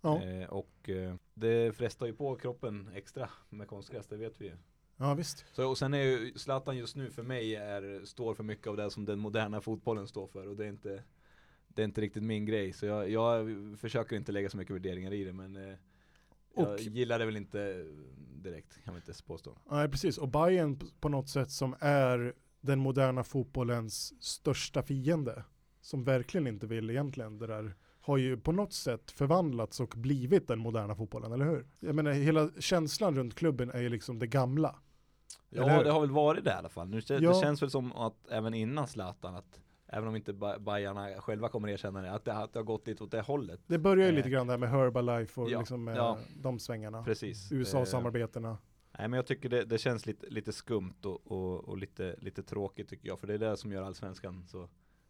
Ja. 0.07 0.23
Eh, 0.25 0.49
och 0.49 0.89
eh, 0.89 1.15
det 1.35 1.77
frestar 1.77 2.07
ju 2.07 2.13
på 2.13 2.37
kroppen 2.37 2.91
extra 2.95 3.31
med 3.49 3.69
konstgräs, 3.69 4.07
det 4.07 4.17
vet 4.17 4.41
vi 4.41 4.45
ju. 4.45 4.53
ja, 4.97 5.15
visst. 5.15 5.45
Så, 5.53 5.69
och 5.69 5.79
sen 5.79 5.95
är 5.95 5.99
ju 6.03 6.33
Zlatan 6.39 6.77
just 6.77 6.97
nu 6.97 7.11
för 7.11 7.23
mig 7.23 7.55
är, 7.57 8.05
står 8.05 8.35
för 8.35 8.45
mycket 8.45 8.67
av 8.67 8.77
det 8.77 8.91
som 8.91 9.05
den 9.05 9.19
moderna 9.19 9.61
fotbollen 9.61 10.09
står 10.09 10.27
för 10.27 10.49
och 10.49 10.57
det 10.57 10.65
är 10.65 10.69
inte 10.69 11.03
Det 11.69 11.83
är 11.83 11.85
inte 11.85 12.01
riktigt 12.01 12.23
min 12.23 12.47
grej 12.47 12.73
så 12.73 12.87
jag, 12.87 13.11
jag 13.11 13.47
försöker 13.79 14.17
inte 14.17 14.33
lägga 14.33 14.51
så 14.51 14.57
mycket 14.57 14.75
värderingar 14.75 15.13
i 15.13 15.25
det 15.25 15.33
men 15.33 15.57
eh, 15.57 15.75
Jag 16.57 16.69
Och- 16.69 16.81
gillar 16.81 17.19
det 17.19 17.25
väl 17.27 17.37
inte 17.37 17.87
direkt 18.43 18.85
kan 18.85 18.95
man 18.95 19.03
inte 19.07 19.23
påstå 19.25 19.59
Nej, 19.71 19.89
precis. 19.89 20.19
Och 20.19 20.29
Bayern 20.29 20.79
på 21.01 21.09
något 21.09 21.29
sätt 21.29 21.51
som 21.51 21.77
är 21.81 22.35
den 22.61 22.79
moderna 22.79 23.25
fotbollens 23.25 24.23
största 24.23 24.83
fiende, 24.83 25.45
som 25.81 26.05
verkligen 26.05 26.47
inte 26.47 26.67
vill 26.67 26.91
egentligen 26.91 27.39
det 27.39 27.47
där, 27.47 27.75
har 28.07 28.17
ju 28.17 28.37
på 28.37 28.53
något 28.53 28.73
sätt 28.73 29.11
förvandlats 29.11 29.81
och 29.81 29.95
blivit 29.97 30.49
den 30.49 30.59
moderna 30.59 30.95
fotbollen, 30.95 31.33
eller 31.33 31.45
hur? 31.45 31.67
Jag 31.81 31.95
menar, 31.95 32.13
hela 32.13 32.51
känslan 32.59 33.17
runt 33.17 33.35
klubben 33.35 33.71
är 33.71 33.81
ju 33.81 33.89
liksom 33.89 34.19
det 34.19 34.27
gamla. 34.27 34.77
Ja 35.51 35.83
det 35.83 35.91
har 35.91 36.01
väl 36.01 36.11
varit 36.11 36.45
det 36.45 36.51
i 36.51 36.55
alla 36.55 36.69
fall. 36.69 36.89
Nu, 36.89 37.01
kän- 37.01 37.23
Ja. 37.23 37.29
Det 37.33 37.41
känns 37.41 37.63
väl 37.63 37.71
som 37.71 37.93
att 37.93 38.29
även 38.31 38.55
innan 38.55 38.87
Zlatan 38.89 39.35
att 39.35 39.61
Även 39.89 40.09
om 40.09 40.17
inte 40.17 40.33
Ba- 40.33 40.59
Bajarna 40.59 41.21
själva 41.21 41.49
kommer 41.49 41.69
erkänna 41.69 42.03
det, 42.03 42.13
att 42.13 42.25
det, 42.25 42.33
att 42.33 42.53
det 42.53 42.59
har 42.59 42.65
gått 42.65 42.87
lite 42.87 43.05
åt 43.05 43.11
det 43.11 43.21
hållet. 43.21 43.61
Det 43.67 43.79
börjar 43.79 44.05
ju 44.07 44.11
Eh, 44.11 44.17
lite 44.17 44.31
grann 44.31 44.47
där 44.47 44.59
med 44.59 44.71
Herbalife 44.71 45.41
och 45.41 45.51
ja, 45.51 45.59
liksom, 45.59 45.89
eh, 45.89 45.95
ja. 45.95 46.19
de 46.37 46.59
svängarna. 46.59 47.03
Precis. 47.05 47.53
Eh, 47.53 47.59
USA-samarbetena. 47.59 48.59
Nej 48.99 49.09
men 49.09 49.13
jag 49.17 49.27
tycker 49.27 49.49
det, 49.49 49.65
det 49.65 49.79
känns 49.79 50.07
lite, 50.07 50.27
lite 50.27 50.53
skumt 50.53 50.95
och, 51.05 51.27
och, 51.33 51.65
och 51.69 51.79
lite, 51.79 52.17
lite 52.19 52.43
tråkigt 52.43 52.89
tycker 52.89 53.09
jag. 53.09 53.21
För 53.21 53.27
det 53.27 53.35
är 53.35 53.39
det 53.39 53.57
som 53.57 53.73
gör 53.73 53.83
allsvenskan 53.83 54.45
så. 54.49 54.69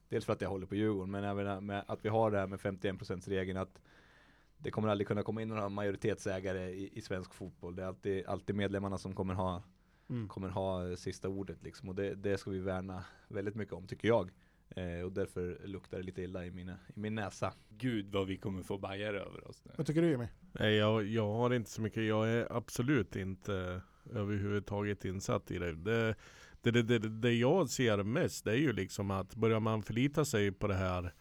Dels 0.09 0.25
för 0.25 0.33
att 0.33 0.41
jag 0.41 0.49
håller 0.49 0.67
på 0.67 0.75
Djurgården 0.75 1.11
men 1.11 1.25
även 1.25 1.67
med 1.67 1.85
att 1.87 2.05
vi 2.05 2.09
har 2.09 2.31
det 2.31 2.39
här 2.39 2.47
med 2.47 2.59
51% 2.61 3.29
regeln 3.29 3.59
att 3.59 3.81
det 4.59 4.71
kommer 4.71 4.89
aldrig 4.89 5.09
kunna 5.09 5.23
komma 5.23 5.43
in 5.43 5.49
några 5.49 5.69
majoritetsägare 5.69 6.71
i, 6.71 6.91
i 6.93 7.01
svensk 7.01 7.35
fotboll. 7.35 7.77
Det 7.77 7.83
är 7.83 7.87
alltid, 7.87 8.27
alltid 8.27 8.57
medlemmarna 8.57 8.99
som 8.99 9.15
kommer 9.15 9.35
ha, 9.35 9.63
Mm. 10.09 10.29
kommer 10.29 10.49
ha 10.49 10.89
eh, 10.89 10.97
sista 10.97 11.29
ordet 11.29 11.63
liksom. 11.63 11.89
Och 11.89 11.95
det, 11.95 12.15
det 12.15 12.39
ska 12.39 12.51
vi 12.51 12.59
värna 12.59 13.05
väldigt 13.29 13.55
mycket 13.55 13.75
om 13.75 13.87
tycker 13.87 14.09
jag. 14.09 14.31
Eh, 14.71 15.01
och 15.05 15.13
därför 15.13 15.61
luktar 15.65 15.97
det 15.97 16.03
lite 16.03 16.23
illa 16.23 16.47
i, 16.47 16.51
mina, 16.51 16.79
i 16.95 17.01
min 17.01 17.15
näsa. 17.15 17.53
Gud 17.69 18.13
vad 18.13 18.27
vi 18.27 18.37
kommer 18.37 18.63
få 18.63 18.79
bajer 18.79 19.15
över 19.15 19.49
oss 19.49 19.65
nu. 19.65 19.73
Vad 19.77 19.87
tycker 19.87 20.03
du 20.03 20.11
Jimmy? 20.11 20.27
Nej, 20.53 20.75
jag, 20.75 21.05
jag 21.07 21.33
har 21.33 21.55
inte 21.55 21.71
så 21.71 21.83
mycket. 21.83 22.03
Jag 22.05 22.29
är 22.29 22.57
absolut 22.57 23.17
inte 23.17 23.81
överhuvudtaget 24.13 25.05
insatt 25.05 25.51
i 25.51 25.59
det. 25.59 25.73
Det, 25.73 26.15
det, 26.71 26.83
det, 26.83 26.99
det, 26.99 27.09
det 27.09 27.33
jag 27.33 27.69
ser 27.69 28.03
mest, 28.03 28.45
det 28.45 28.51
är 28.51 28.57
ju 28.57 28.73
liksom 28.73 29.11
att 29.11 29.35
börjar 29.35 29.61
man 29.61 29.83
förlita 29.83 30.25
sig 30.25 30.53
på 30.53 30.67
det 30.67 30.75
här, 30.75 31.13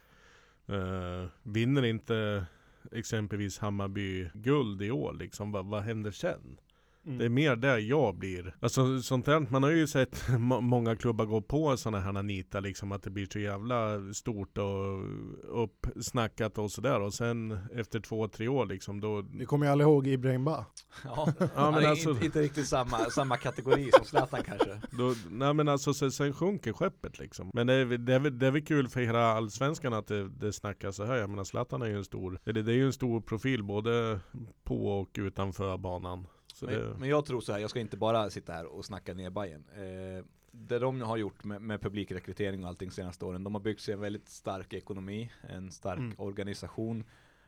eh, 0.68 1.30
vinner 1.44 1.86
inte 1.86 2.46
exempelvis 2.92 3.60
Hammarby 3.60 4.30
guld 4.34 4.82
i 4.82 4.92
år, 4.92 5.14
liksom, 5.14 5.52
vad, 5.52 5.66
vad 5.66 5.84
händer 5.84 6.12
sen? 6.12 6.58
Mm. 7.06 7.18
Det 7.18 7.26
är 7.26 7.30
mer 7.30 7.56
där 7.56 7.78
jag 7.78 8.16
blir. 8.18 8.56
Alltså 8.60 9.02
sånt 9.02 9.28
här, 9.28 9.48
man 9.50 9.64
har 9.64 9.72
ju 9.72 9.88
sett 9.88 10.26
må- 10.40 10.62
många 10.62 10.96
klubbar 10.96 11.26
gå 11.26 11.42
på 11.42 11.78
sådana 11.78 12.00
här 12.00 12.24
nita 12.24 12.60
liksom 12.60 12.92
att 12.92 13.04
det 13.04 13.10
blir 13.10 13.28
så 13.32 13.40
jävla 13.40 14.14
stort 14.14 14.58
och 14.58 15.64
uppsnackat 15.64 16.58
och 16.58 16.72
sådär 16.72 17.02
och 17.02 17.14
sen 17.14 17.60
efter 17.74 18.00
två, 18.00 18.28
tre 18.28 18.48
år 18.48 18.66
liksom 18.66 19.02
då 19.02 19.22
Vi 19.34 19.46
kommer 19.46 19.66
ju 19.66 19.72
alla 19.72 19.84
ihåg 19.84 20.08
Ibrahim 20.08 20.46
Ba. 20.46 20.66
Ja, 21.04 21.34
Ja, 21.56 21.72
men 21.72 21.86
alltså- 21.86 22.10
inte, 22.10 22.26
inte 22.26 22.42
riktigt 22.42 22.68
samma, 22.68 22.98
samma 22.98 23.38
kategori 23.38 23.90
som 23.94 24.06
Zlatan 24.06 24.44
kanske. 24.44 24.82
Då, 24.98 25.16
nej 25.30 25.54
men 25.54 25.68
alltså 25.68 25.94
sen, 25.94 26.12
sen 26.12 26.34
sjunker 26.34 26.74
skeppet 26.74 27.20
liksom. 27.20 27.52
Men 27.54 27.68
det 27.68 27.74
är, 27.74 27.86
det, 27.86 28.14
är, 28.14 28.20
det 28.20 28.48
är 28.48 28.52
väl 28.52 28.66
kul 28.66 28.88
för 28.88 29.02
hela 29.02 29.26
allsvenskan 29.34 29.94
att 29.94 30.08
det, 30.08 30.30
det 30.30 30.54
snackas 30.54 30.96
så 30.96 31.06
här. 31.06 31.16
Jag 31.16 31.30
menar 31.30 31.44
Zlatan 31.44 31.82
är 31.82 31.86
ju 31.86 31.98
en 31.98 32.06
stor, 32.06 32.40
det, 32.44 32.52
det 32.52 32.72
är 32.72 32.76
ju 32.76 32.86
en 32.86 32.94
stor 32.94 33.22
profil 33.22 33.64
både 33.64 34.20
på 34.64 34.88
och 35.02 35.10
utanför 35.20 35.78
banan. 35.78 36.28
Så 36.56 36.66
det, 36.66 36.80
Men, 36.80 37.00
men 37.00 37.10
jag 37.10 37.26
tror 37.26 37.42
så 37.42 37.52
här, 37.54 37.60
jag 37.60 37.70
ska 37.70 37.80
inte 37.80 37.98
bara 37.98 38.30
sitta 38.30 38.54
här 38.54 38.66
och 38.66 38.86
snacka 38.86 39.14
ner 39.14 39.30
Bayern. 39.30 39.64
Eh, 39.76 40.26
det 40.52 40.80
de 40.80 41.02
har 41.02 41.18
gjort 41.18 41.44
med, 41.44 41.62
med 41.62 41.82
publikrekrytering 41.82 42.64
och 42.64 42.70
allting 42.70 42.92
senaste 42.92 43.26
åren, 43.26 43.44
de 43.44 43.56
har 43.56 43.62
byggt 43.62 43.82
sig 43.82 43.94
en 43.94 44.00
väldigt 44.00 44.30
stark 44.30 44.74
ekonomi, 44.74 45.32
en 45.50 45.72
stark 45.72 46.00
Mm. 46.00 46.16
organisation. 46.18 47.04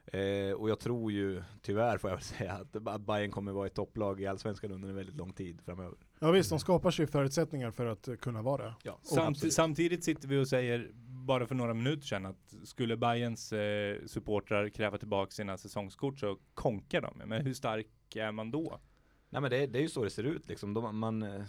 Eh, 0.05 0.51
och 0.51 0.69
jag 0.69 0.79
tror 0.79 1.11
ju, 1.11 1.43
tyvärr 1.61 1.97
får 1.97 2.09
jag 2.09 2.17
väl 2.17 2.23
säga, 2.37 2.53
att, 2.53 2.87
att 2.87 3.01
Bayern 3.01 3.31
kommer 3.31 3.51
vara 3.51 3.67
ett 3.67 3.73
topplag 3.75 4.21
i 4.21 4.27
Allsvenskan 4.27 4.71
under 4.71 4.89
en 4.89 4.95
väldigt 4.95 5.15
lång 5.15 5.33
tid 5.33 5.61
framöver. 5.61 5.97
Ja 6.19 6.31
visst, 6.31 6.49
de 6.49 6.59
skapar 6.59 6.91
sig 6.91 7.07
förutsättningar 7.07 7.71
för 7.71 7.85
att 7.85 8.09
kunna 8.21 8.41
vara 8.41 8.63
det. 8.63 8.73
Ja, 8.83 8.99
Samt, 9.03 9.53
samtidigt 9.53 10.03
sitter 10.03 10.27
vi 10.27 10.37
och 10.37 10.47
säger, 10.47 10.91
bara 11.25 11.45
för 11.47 11.55
några 11.55 11.73
minuter 11.73 12.05
sedan, 12.07 12.25
att 12.25 12.53
skulle 12.63 12.97
Bayerns 12.97 13.53
eh, 13.53 13.97
supportrar 14.05 14.69
kräva 14.69 14.97
tillbaka 14.97 15.31
sina 15.31 15.57
säsongskort 15.57 16.19
så 16.19 16.37
konkar 16.53 17.01
de. 17.01 17.21
Men 17.25 17.45
hur 17.45 17.53
stark 17.53 17.87
är 18.15 18.31
man 18.31 18.51
då? 18.51 18.79
Nej 19.29 19.41
men 19.41 19.51
det, 19.51 19.67
det 19.67 19.79
är 19.79 19.81
ju 19.83 19.89
så 19.89 20.03
det 20.03 20.09
ser 20.09 20.23
ut 20.23 20.47
liksom. 20.47 20.73
De, 20.73 20.99
man, 20.99 21.23
eh, 21.23 21.43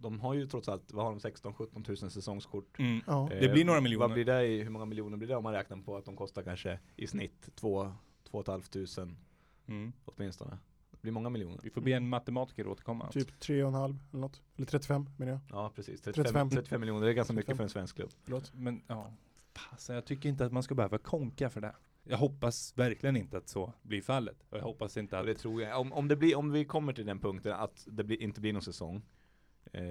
de 0.00 0.20
har 0.20 0.34
ju 0.34 0.46
trots 0.46 0.68
allt, 0.68 0.92
vad 0.92 1.04
har 1.04 1.10
de, 1.12 1.18
16-17 1.18 1.84
tusen 1.84 2.10
säsongskort. 2.10 2.78
Mm. 2.78 3.00
Ja. 3.06 3.28
Det 3.40 3.48
blir 3.48 3.64
några 3.64 3.78
Eh, 3.78 3.82
miljoner. 3.82 4.06
Vad 4.06 4.14
blir 4.14 4.24
det 4.24 4.46
i, 4.46 4.62
hur 4.62 4.70
många 4.70 4.84
miljoner 4.84 5.16
blir 5.16 5.28
det 5.28 5.36
om 5.36 5.42
man 5.44 5.52
räknar 5.52 5.76
på 5.76 5.96
att 5.96 6.04
de 6.04 6.16
kostar 6.16 6.42
kanske 6.42 6.78
i 6.96 7.06
snitt 7.06 7.48
2 7.54 7.92
500 8.32 8.60
Mm. 9.68 9.92
åtminstone. 10.04 10.58
Det 10.90 10.98
blir 11.02 11.12
många 11.12 11.28
miljoner. 11.30 11.58
Vi 11.62 11.70
får 11.70 11.80
be 11.80 11.90
en 11.92 12.08
matematiker 12.08 12.66
återkomma. 12.66 13.08
Typ 13.10 13.30
3,5 13.40 13.98
eller 14.12 14.20
något. 14.20 14.42
Eller 14.56 14.66
35 14.66 15.08
menar 15.16 15.32
jag. 15.32 15.40
Ja 15.50 15.72
precis, 15.74 16.00
35, 16.00 16.24
35. 16.24 16.50
35 16.50 16.80
miljoner, 16.80 17.04
det 17.06 17.12
är 17.12 17.14
ganska 17.14 17.34
mycket 17.34 17.46
35. 17.46 17.56
för 17.56 17.62
en 17.64 17.68
svensk 17.70 17.96
klubb. 17.96 18.10
Förlåt. 18.24 18.52
Men 18.54 18.82
ja, 18.86 19.12
pass, 19.52 19.88
jag 19.88 20.04
tycker 20.04 20.28
inte 20.28 20.46
att 20.46 20.52
man 20.52 20.62
ska 20.62 20.74
behöva 20.74 20.98
konka 20.98 21.50
för 21.50 21.60
det. 21.60 21.74
Jag 22.08 22.16
hoppas 22.18 22.78
verkligen 22.78 23.16
inte 23.16 23.36
att 23.38 23.48
så 23.48 23.72
blir 23.82 24.02
fallet. 24.02 24.36
Och 24.50 24.58
jag 24.58 24.62
hoppas 24.62 24.96
inte 24.96 25.16
Och 25.16 25.20
att... 25.20 25.26
det 25.26 25.34
tror 25.34 25.62
jag, 25.62 25.80
om, 25.80 25.92
om, 25.92 26.08
det 26.08 26.16
blir, 26.16 26.36
om 26.36 26.52
vi 26.52 26.64
kommer 26.64 26.92
till 26.92 27.06
den 27.06 27.18
punkten 27.18 27.52
att 27.52 27.84
det 27.90 28.04
blir, 28.04 28.22
inte 28.22 28.40
blir 28.40 28.52
någon 28.52 28.62
säsong 28.62 29.02
eh, 29.72 29.82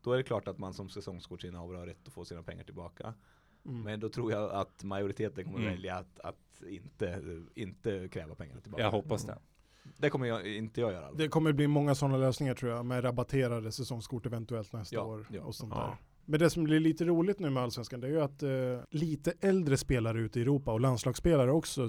Då 0.00 0.12
är 0.12 0.16
det 0.16 0.22
klart 0.22 0.48
att 0.48 0.58
man 0.58 0.74
som 0.74 0.88
säsongskortsinnehavare 0.88 1.76
har 1.78 1.86
rätt 1.86 2.06
att 2.06 2.12
få 2.12 2.24
sina 2.24 2.42
pengar 2.42 2.64
tillbaka 2.64 3.14
Mm. 3.66 3.82
Men 3.82 4.00
då 4.00 4.08
tror 4.08 4.32
jag 4.32 4.50
att 4.50 4.84
majoriteten 4.84 5.44
kommer 5.44 5.58
Mm. 5.58 5.70
välja 5.70 5.94
att, 5.96 6.20
att 6.20 6.62
inte, 6.68 7.22
inte 7.54 8.08
kräva 8.08 8.34
pengarna 8.34 8.60
tillbaka 8.60 8.82
Jag 8.84 8.90
hoppas 8.90 9.24
det. 9.24 9.38
Det 9.96 10.10
kommer 10.10 10.26
jag, 10.26 10.46
inte 10.46 10.80
jag 10.80 10.92
göra 10.92 11.12
Det 11.12 11.28
kommer 11.28 11.52
bli 11.52 11.66
många 11.66 11.94
sådana 11.94 12.16
lösningar 12.16 12.54
tror 12.54 12.72
jag, 12.72 12.86
med 12.86 13.04
rabatterade 13.04 13.72
säsongskort 13.72 14.26
eventuellt 14.26 14.72
nästa 14.72 14.96
Ja, 14.96 15.02
år 15.02 15.26
ja. 15.30 15.42
och 15.42 15.54
sånt 15.54 15.72
Ja. 15.76 15.80
där. 15.80 15.96
Men 16.26 16.40
det 16.40 16.50
som 16.50 16.64
blir 16.64 16.80
lite 16.80 17.04
roligt 17.04 17.38
nu 17.38 17.50
med 17.50 17.62
Allsvenskan 17.62 18.00
det 18.00 18.06
är 18.06 18.10
ju 18.10 18.20
att 18.20 18.42
eh, 18.42 18.50
lite 18.90 19.32
äldre 19.40 19.76
spelare 19.76 20.20
ute 20.20 20.38
i 20.38 20.42
Europa 20.42 20.72
och 20.72 20.80
landslagsspelare 20.80 21.52
också 21.52 21.88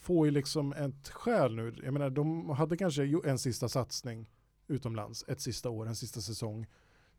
får 0.00 0.26
ju 0.26 0.30
liksom 0.30 0.72
ett 0.72 1.08
skäl 1.08 1.54
nu. 1.54 1.74
Jag 1.84 1.92
menar 1.92 2.10
de 2.10 2.50
hade 2.50 2.76
kanske 2.76 3.20
en 3.24 3.38
sista 3.38 3.68
satsning 3.68 4.28
utomlands, 4.68 5.24
ett 5.28 5.40
sista 5.40 5.70
år, 5.70 5.86
en 5.86 5.96
sista 5.96 6.20
säsong. 6.20 6.66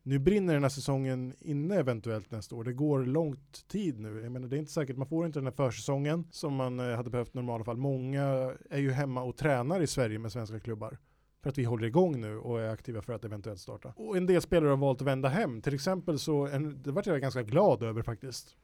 Nu 0.02 0.18
brinner 0.18 0.54
den 0.54 0.62
här 0.62 0.70
säsongen 0.70 1.34
inne 1.40 1.74
eventuellt 1.74 2.30
nästa 2.30 2.56
år. 2.56 2.64
Det 2.64 2.72
går 2.72 3.04
långt 3.04 3.68
tid 3.68 4.00
nu. 4.00 4.20
Jag 4.20 4.32
menar 4.32 4.48
det 4.48 4.56
är 4.56 4.58
inte 4.58 4.72
säkert, 4.72 4.96
man 4.96 5.06
får 5.06 5.26
inte 5.26 5.38
den 5.38 5.46
här 5.46 5.52
försäsongen 5.52 6.28
som 6.30 6.54
man 6.54 6.80
eh, 6.80 6.96
hade 6.96 7.10
behövt 7.10 7.34
i 7.34 7.38
normala 7.38 7.64
fall. 7.64 7.76
Många 7.76 8.22
är 8.70 8.78
ju 8.78 8.90
hemma 8.90 9.22
och 9.22 9.36
tränar 9.36 9.80
i 9.80 9.86
Sverige 9.86 10.18
med 10.18 10.32
svenska 10.32 10.60
klubbar 10.60 10.98
för 11.46 11.50
att 11.50 11.58
vi 11.58 11.64
håller 11.64 11.86
igång 11.86 12.20
nu 12.20 12.38
och 12.38 12.60
är 12.60 12.68
aktiva 12.68 13.02
för 13.02 13.12
att 13.12 13.24
eventuellt 13.24 13.60
starta. 13.60 13.92
Och 13.96 14.16
en 14.16 14.26
del 14.26 14.42
spelare 14.42 14.70
har 14.70 14.76
valt 14.76 15.00
att 15.00 15.06
vända 15.06 15.28
hem. 15.28 15.62
Till 15.62 15.74
exempel 15.74 16.18
så, 16.18 16.46
en, 16.46 16.82
det 16.82 16.92
vart 16.92 17.06
jag 17.06 17.20
ganska 17.20 17.42
glad 17.42 17.82
över 17.82 18.02
faktiskt. 18.02 18.56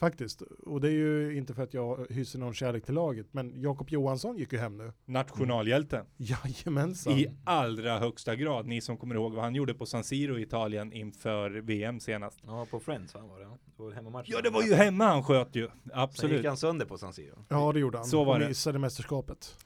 Faktiskt. 0.00 0.42
Och 0.42 0.80
det 0.80 0.88
är 0.88 0.92
ju 0.92 1.36
inte 1.36 1.54
för 1.54 1.62
att 1.62 1.74
jag 1.74 2.06
hyser 2.10 2.38
någon 2.38 2.54
kärlek 2.54 2.84
till 2.84 2.94
laget, 2.94 3.26
men 3.30 3.60
Jakob 3.60 3.90
Johansson 3.90 4.36
gick 4.36 4.52
ju 4.52 4.58
hem 4.58 4.78
nu. 4.78 4.92
Nationalhjälten. 5.04 6.06
Jajamensan. 6.16 7.12
I 7.12 7.36
allra 7.44 7.98
högsta 7.98 8.36
grad. 8.36 8.66
Ni 8.66 8.80
som 8.80 8.96
kommer 8.96 9.14
ihåg 9.14 9.32
vad 9.32 9.44
han 9.44 9.54
gjorde 9.54 9.74
på 9.74 9.86
San 9.86 10.04
Siro 10.04 10.38
i 10.38 10.42
Italien 10.42 10.92
inför 10.92 11.50
VM 11.50 12.00
senast. 12.00 12.40
Ja 12.46 12.66
på 12.70 12.80
Friends 12.80 13.14
va, 13.14 13.20
var 13.20 13.38
det? 13.38 13.44
Det 13.44 13.82
var 13.82 13.90
hemmamatch 13.90 14.28
Ja, 14.30 14.40
det 14.40 14.50
var 14.50 14.62
ju 14.62 14.74
hemma 14.74 15.04
han 15.04 15.24
sköt 15.24 15.56
ju. 15.56 15.66
Sen 15.66 15.90
Absolut. 15.94 16.36
gick 16.36 16.46
han 16.46 16.56
sönder 16.56 16.86
på 16.86 16.98
San 16.98 17.12
Siro 17.12 17.44
Ja, 17.48 17.72
det 17.72 17.80
gjorde 17.80 17.98
han. 17.98 18.06
Så 18.06 18.24
var 18.24 18.34
och 18.34 18.40
det. 18.40 18.48
missade 18.48 18.78
mästerskapet. 18.78 19.56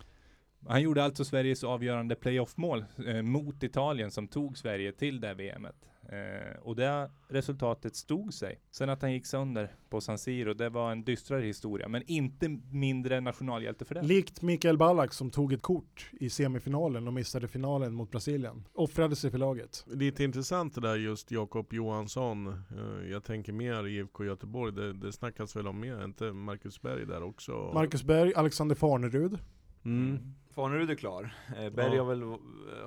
Han 0.69 0.83
gjorde 0.83 1.05
alltså 1.05 1.25
Sveriges 1.25 1.65
avgörande 1.65 2.15
playoff-mål 2.15 2.85
eh, 3.07 3.23
mot 3.23 3.63
Italien 3.63 4.11
som 4.11 4.29
tog 4.29 4.59
Sverige 4.59 4.93
till 4.93 5.21
det 5.21 5.35
VMet. 5.35 5.77
Eh, 6.09 6.59
och 6.63 6.77
det 6.77 7.11
resultatet 7.29 7.97
stod 7.97 8.35
sig. 8.35 8.61
Sen 8.71 8.91
att 8.91 9.03
han 9.03 9.13
gick 9.13 9.27
sönder 9.27 9.75
på 9.89 10.01
San 10.01 10.19
Siro, 10.19 10.55
det 10.55 10.69
var 10.69 10.93
en 10.93 11.05
dystrare 11.05 11.43
historia. 11.43 11.89
Men 11.89 12.03
inte 12.07 12.49
mindre 12.71 13.21
nationalhjälte 13.21 13.85
för 13.85 13.95
det. 13.95 14.03
Likt 14.03 14.43
Mikael 14.43 14.79
Ballack 14.79 15.13
som 15.13 15.31
tog 15.31 15.53
ett 15.53 15.63
kort 15.63 16.11
i 16.21 16.31
semifinalen 16.31 17.07
och 17.07 17.15
missade 17.15 17.49
finalen 17.49 17.95
mot 17.95 18.11
Brasilien. 18.11 18.65
Offrade 18.75 19.17
sig 19.17 19.31
för 19.31 19.39
laget. 19.39 19.85
Lite 19.87 20.25
intressant 20.25 20.75
det 20.75 20.81
där 20.81 20.97
just 20.97 21.31
Jakob 21.31 21.73
Johansson. 21.73 22.47
Eh, 22.49 23.11
Jag 23.11 23.25
tänker 23.25 23.53
mer 23.53 23.87
IFK 23.87 24.25
Göteborg. 24.25 24.73
Det, 24.73 24.93
det 24.93 25.13
snackas 25.13 25.57
väl 25.57 25.67
om 25.67 25.81
mer, 25.81 26.05
inte 26.05 26.33
Marcus 26.33 26.83
Berg 26.83 27.07
där 27.07 27.23
också? 27.23 27.71
Marcus 27.75 28.03
Berg, 28.05 28.35
Alexander 28.35 28.75
Farnerud. 28.75 29.39
Mm. 29.85 30.19
Farnerud 30.57 30.91
är 30.91 30.95
klar, 30.95 31.35
eh, 31.57 31.71
Berg 31.73 31.95
Ja. 31.95 32.03
har, 32.03 32.09
väl, 32.09 32.23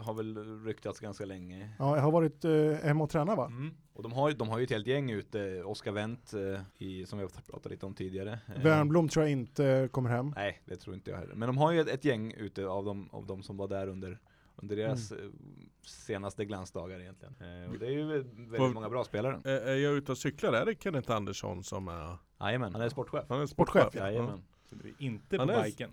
har 0.03 0.13
väl 0.13 0.63
ryktats 0.65 0.99
ganska 0.99 1.25
länge 1.25 1.69
Ja, 1.79 1.95
jag 1.95 2.03
har 2.03 2.11
varit 2.11 2.45
eh, 2.45 2.51
hemma 2.88 3.03
och 3.03 3.09
tränat 3.09 3.38
va? 3.38 3.45
Mm. 3.45 3.73
Och 3.93 4.03
de 4.03 4.11
har, 4.11 4.29
ju- 4.29 4.35
de 4.35 4.49
har 4.49 4.57
ju 4.57 4.63
ett 4.63 4.69
helt 4.71 4.88
gäng 4.88 5.11
ute, 5.11 5.63
Oskar 5.63 5.91
Wendt, 5.91 6.33
eh, 6.33 6.61
i, 6.77 7.05
som 7.05 7.19
vi 7.19 7.25
har 7.25 7.29
pratat 7.51 7.71
lite 7.71 7.85
om 7.85 7.93
tidigare. 7.93 8.39
Eh, 8.55 8.61
Wernbloom 8.63 9.09
tror 9.09 9.25
jag 9.25 9.31
inte 9.31 9.89
kommer 9.91 10.09
hem. 10.09 10.33
Nej, 10.35 10.61
det 10.65 10.75
tror 10.75 10.95
inte 10.95 11.11
jag 11.11 11.17
heller. 11.17 11.35
Men 11.35 11.47
de 11.47 11.57
har 11.57 11.71
ju 11.71 11.79
ett, 11.81 11.88
ett 11.88 12.05
gäng 12.05 12.33
ute 12.33 12.67
av 12.67 12.85
de, 12.85 13.09
av 13.11 13.25
de 13.25 13.43
som 13.43 13.57
var 13.57 13.67
där 13.67 13.88
under, 13.88 14.19
under 14.55 14.75
deras 14.75 15.11
Mm. 15.11 15.23
eh, 15.25 15.31
senaste 15.85 16.45
glansdagar 16.45 16.99
egentligen. 16.99 17.35
Eh, 17.39 17.71
och 17.71 17.79
det 17.79 17.85
är 17.85 17.91
ju 17.91 18.05
väldigt 18.07 18.59
Vad- 18.59 18.73
många 18.73 18.89
bra 18.89 19.03
spelare. 19.03 19.41
Är, 19.43 19.61
är 19.61 19.75
jag 19.75 19.93
ute 19.93 20.11
och 20.11 20.17
cyklar? 20.17 20.53
Är 20.53 20.65
det 20.65 20.83
Kenneth 20.83 21.11
Andersson 21.11 21.63
som 21.63 21.88
är? 21.88 22.17
Jajamän, 22.39 22.73
han 22.73 22.81
är 22.81 22.89
sportchef. 22.89 23.25
Han 23.29 23.41
är 23.41 23.45
Sportchef, 23.45 23.81
sportchef. 23.81 24.01
ja. 24.01 24.07
Jajamän. 24.11 24.41
Så 24.69 24.75
det 24.75 24.88
är 24.89 24.93
inte 24.99 25.38
på 25.38 25.41
Han 25.41 25.49
är- 25.49 25.63
biken. 25.63 25.89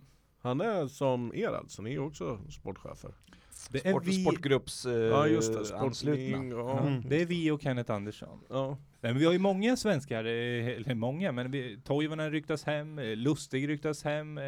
Han 0.47 0.61
är 0.61 0.87
som 0.89 1.35
er 1.35 1.49
alltså, 1.49 1.83
ni 1.83 1.95
är 1.95 1.99
också 1.99 2.39
sportchefer. 2.51 3.11
Det 3.71 3.87
är, 3.87 3.91
Sport, 3.91 4.07
vi, 4.07 4.13
Sportgrupps 4.23 4.87
eh, 4.87 4.93
Ja 4.93 5.27
just 5.27 5.53
det, 5.71 5.77
anslutna. 5.79 6.45
ja, 6.57 6.81
Mm. 6.81 7.03
det 7.09 7.23
är 7.23 7.27
vi 7.27 7.51
och 7.51 7.63
Kenneth 7.63 7.93
Andersson. 7.93 8.39
Ja. 8.49 8.69
Nej, 9.01 9.13
men 9.13 9.19
vi 9.19 9.25
har 9.25 9.33
ju 9.33 9.39
många 9.39 9.77
svenskar, 9.77 10.25
eh, 10.25 10.67
eller 10.67 10.95
många, 10.95 11.33
men 11.33 11.51
vi, 11.51 11.81
Toivonen 11.85 12.31
ryktas 12.31 12.65
hem, 12.65 12.99
eh, 12.99 13.17
Lustig 13.17 13.69
ryktas 13.69 14.05
hem. 14.05 14.39
eh, 14.39 14.45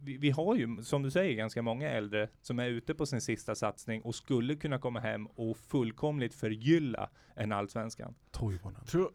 Vi, 0.00 0.30
har 0.30 0.56
ju, 0.56 0.82
som 0.82 1.02
du 1.02 1.10
säger, 1.10 1.34
ganska 1.34 1.62
många 1.62 1.90
äldre 1.90 2.28
som 2.42 2.58
är 2.58 2.66
ute 2.66 2.94
på 2.94 3.06
sin 3.06 3.20
sista 3.20 3.54
satsning 3.54 4.02
och 4.02 4.14
skulle 4.14 4.56
kunna 4.56 4.78
komma 4.78 5.00
hem 5.00 5.26
och 5.26 5.56
fullkomligt 5.56 6.34
förgylla 6.34 7.10
en 7.34 7.52
allsvenskan. 7.52 8.14
Toivonen. 8.30 8.84
Tror, 8.84 9.10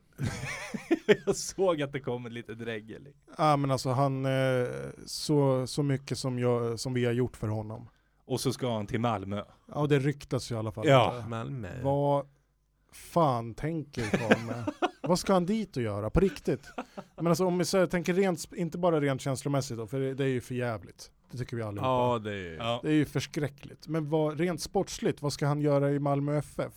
Jag 1.25 1.35
såg 1.35 1.81
att 1.81 1.91
det 1.91 1.99
kom 1.99 2.25
ett 2.25 2.33
litet 2.33 2.59
dregel. 2.59 3.07
Ja 3.37 3.57
men 3.57 3.71
alltså 3.71 3.89
han, 3.89 4.25
eh, 4.25 4.67
så, 5.05 5.67
så 5.67 5.83
mycket 5.83 6.17
som, 6.17 6.39
jag, 6.39 6.79
som 6.79 6.93
vi 6.93 7.05
har 7.05 7.13
gjort 7.13 7.37
för 7.37 7.47
honom. 7.47 7.89
Och 8.25 8.41
så 8.41 8.53
ska 8.53 8.73
han 8.73 8.87
till 8.87 8.99
Malmö. 8.99 9.43
Ja 9.67 9.73
och 9.75 9.87
det 9.89 9.99
ryktas 9.99 10.51
ju 10.51 10.55
i 10.55 10.57
alla 10.57 10.71
fall. 10.71 10.87
Ja. 10.87 11.25
Malmö. 11.27 11.81
Vad 11.83 12.27
fan 12.91 13.53
tänker 13.53 14.09
Karlme? 14.09 14.65
Vad 15.07 15.19
ska 15.19 15.33
han 15.33 15.45
dit 15.45 15.77
och 15.77 15.83
göra? 15.83 16.09
På 16.09 16.19
riktigt? 16.19 16.71
Men 17.15 17.27
alltså 17.27 17.45
om 17.45 17.57
vi 17.57 17.65
säger, 17.65 17.87
tänker 17.87 18.13
rent, 18.13 18.53
inte 18.53 18.77
bara 18.77 19.01
rent 19.01 19.21
känslomässigt 19.21 19.77
då, 19.77 19.87
för 19.87 19.99
det, 19.99 20.13
det 20.13 20.23
är 20.23 20.27
ju 20.27 20.41
för 20.41 20.55
jävligt. 20.55 21.11
Det 21.31 21.37
tycker 21.37 21.57
vi 21.57 21.63
allihopa. 21.63 21.87
Ja 21.87 22.19
det 22.19 22.33
är... 22.33 22.55
Ja. 22.57 22.79
Det 22.83 22.89
är 22.89 22.93
ju 22.93 23.05
förskräckligt. 23.05 23.87
Men 23.87 24.09
vad, 24.09 24.39
rent 24.39 24.61
sportsligt, 24.61 25.21
vad 25.21 25.33
ska 25.33 25.47
han 25.47 25.61
göra 25.61 25.91
i 25.91 25.99
Malmö 25.99 26.37
FF? 26.37 26.73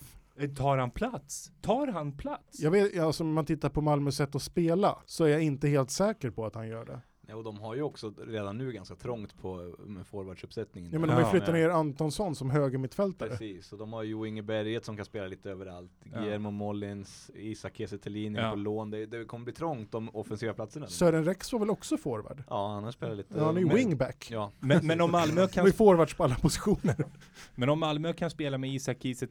Tar 0.57 0.77
han 0.77 0.91
plats? 0.91 1.51
Tar 1.61 1.87
han 1.87 2.17
plats? 2.17 2.59
Jag 2.59 2.71
vet, 2.71 2.99
alltså 2.99 3.23
om 3.23 3.33
man 3.33 3.45
tittar 3.45 3.69
på 3.69 3.81
Malmös 3.81 4.15
sätt 4.15 4.35
att 4.35 4.41
spela 4.41 4.97
så 5.05 5.23
är 5.23 5.29
jag 5.29 5.41
inte 5.41 5.67
helt 5.67 5.91
säker 5.91 6.29
på 6.29 6.45
att 6.45 6.55
han 6.55 6.67
gör 6.67 6.85
det. 6.85 7.01
Ja, 7.29 7.35
och 7.35 7.43
de 7.43 7.59
har 7.59 7.75
ju 7.75 7.81
också 7.81 8.13
redan 8.27 8.57
nu 8.57 8.71
ganska 8.71 8.95
trångt 8.95 9.37
på 9.41 9.75
med 9.85 10.07
forwardsuppsättningen. 10.07 10.91
Ja, 10.91 10.99
men 10.99 11.09
de 11.09 11.15
har 11.15 11.21
ju 11.21 11.27
flyttat 11.29 11.53
ner 11.53 11.69
Antonsson 11.69 12.35
som 12.35 12.49
högermittfältare. 12.49 13.29
Precis, 13.29 13.71
och 13.73 13.77
de 13.79 13.93
har 13.93 14.03
ju 14.03 14.27
Inge 14.27 14.41
Berget 14.41 14.85
som 14.85 14.95
kan 14.95 15.05
spela 15.05 15.27
lite 15.27 15.51
överallt. 15.51 15.91
Ja. 16.13 16.19
Guillermo 16.19 16.51
Mollins, 16.51 17.31
Isak 17.35 17.77
Kiese 17.77 17.97
Ja. 18.35 18.49
på 18.49 18.55
lån. 18.55 18.89
Det, 18.89 19.05
det 19.05 19.25
kommer 19.25 19.43
bli 19.43 19.53
trångt 19.53 19.95
om 19.95 20.09
offensiva 20.09 20.53
platserna. 20.53 20.87
Sören 20.87 21.25
Rex 21.25 21.53
var 21.53 21.59
väl 21.59 21.69
också 21.69 21.97
forward? 21.97 22.43
Ja, 22.49 22.67
han 22.73 22.83
har 22.83 22.91
spelat 22.91 23.17
lite. 23.17 23.33
Ja, 23.37 23.45
han 23.45 23.55
är 23.55 23.59
ju 23.59 23.65
men- 23.65 23.75
wingback. 23.75 24.27
Ja, 24.31 24.51
Men, 24.59 24.87
men 24.87 25.01
om 25.01 25.11
Malmö 25.11 25.41
Han 25.41 25.49
kan 25.49 25.65
ju 25.65 25.71
forwards 25.71 26.13
på 26.13 26.23
alla 26.23 26.35
positioner. 26.35 26.95
Men 27.55 27.69
om 27.69 27.79
Malmö 27.79 28.13
kan 28.13 28.29
spela 28.29 28.57
med 28.57 28.69
Isak 28.69 28.97
Kiese 29.01 29.27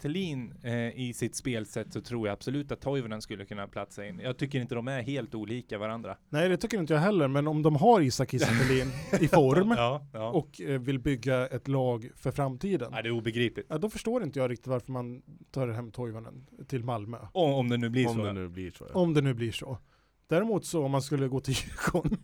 eh, 0.63 1.01
i 1.01 1.13
sitt 1.15 1.37
spelsätt 1.37 1.93
så 1.93 2.01
tror 2.01 2.29
jag 2.29 2.33
absolut 2.33 2.73
att 2.73 2.81
Toivonen 2.81 3.23
skulle 3.23 3.45
kunna 3.45 3.69
platsa 3.69 4.07
in. 4.07 4.21
Jag 4.25 4.37
tycker 4.37 4.61
inte 4.61 4.75
de 4.75 4.89
är 4.89 5.03
helt 5.03 5.35
olika 5.35 5.79
varandra. 5.79 6.17
Nej 6.29 6.49
det 6.49 6.57
tycker 6.57 6.79
inte 6.79 6.93
jag 6.93 7.01
heller, 7.01 7.29
men 7.29 7.47
om 7.47 7.63
de 7.63 7.77
har 7.77 7.86
Isak 8.01 8.31
Kiese 8.31 8.47
i 9.21 9.29
form 9.29 9.75
Ja, 9.77 10.07
ja. 10.13 10.31
och 10.31 10.61
eh, 10.61 10.81
vill 10.81 10.99
bygga 10.99 11.47
ett 11.47 11.69
lag 11.69 12.11
för 12.17 12.31
framtiden. 12.31 12.89
Nej, 12.93 13.03
det 13.03 13.09
är 13.09 13.11
obegripligt. 13.13 13.67
Ja, 13.71 13.79
då 13.79 13.91
förstår 13.91 14.23
inte 14.23 14.39
jag 14.39 14.51
riktigt 14.51 14.67
varför 14.67 14.93
man 14.93 15.23
tar 15.51 15.69
hem 15.69 15.91
Toivonen 15.93 16.47
till 16.69 16.85
Malmö. 16.85 17.19
Om, 17.33 17.53
om 17.53 17.69
det 17.69 17.77
nu 17.77 17.89
blir 17.91 18.09
Om 18.09 18.15
så. 18.17 18.23
det 18.23 18.33
nu 18.33 18.49
blir 18.49 18.71
så. 18.71 18.87
Om 18.93 19.15
det 19.15 19.21
nu 19.21 19.35
blir 19.35 19.53
så. 19.53 19.79
Däremot 20.27 20.65
så 20.65 20.85
om 20.85 20.91
man 20.91 21.03
skulle 21.03 21.29
gå 21.29 21.41
till 21.41 21.55
Djurgården, 21.65 22.19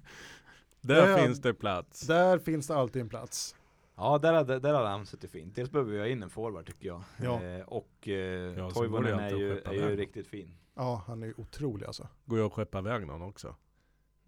Där 0.81 1.09
Ja. 1.09 1.17
finns 1.19 1.41
det 1.41 1.55
plats. 1.55 2.07
där 2.07 2.39
finns 2.39 2.67
det 2.67 2.77
alltid 2.77 3.03
en 3.03 3.09
plats. 3.09 3.57
Ja, 3.97 4.19
där 4.19 4.33
hade, 4.33 4.59
där 4.59 4.75
hade 4.75 4.89
han 4.89 5.07
suttit 5.07 5.31
fint. 5.31 5.55
Dels 5.55 5.71
behöver 5.71 5.93
vi 5.93 5.99
ha 5.99 6.07
in 6.07 6.23
en 6.23 6.31
forward 6.31 6.67
tycker 6.67 6.87
jag. 6.87 7.03
Ja. 7.23 7.43
Eh, 7.43 7.61
och 7.67 8.09
eh, 8.09 8.15
Ja, 8.59 8.71
Toivonen 8.71 9.19
är 9.19 9.31
ju, 9.31 9.59
är 9.59 9.73
ju 9.73 9.97
riktigt 9.97 10.27
fin. 10.27 10.55
Ja, 10.75 11.03
han 11.07 11.23
är 11.23 11.27
ju 11.27 11.35
otrolig 11.37 11.87
alltså. 11.87 12.09
Går 12.25 12.39
jag 12.39 12.47
att 12.47 12.53
skeppa 12.53 12.79
iväg 12.79 13.07
någon 13.07 13.23
också? 13.23 13.55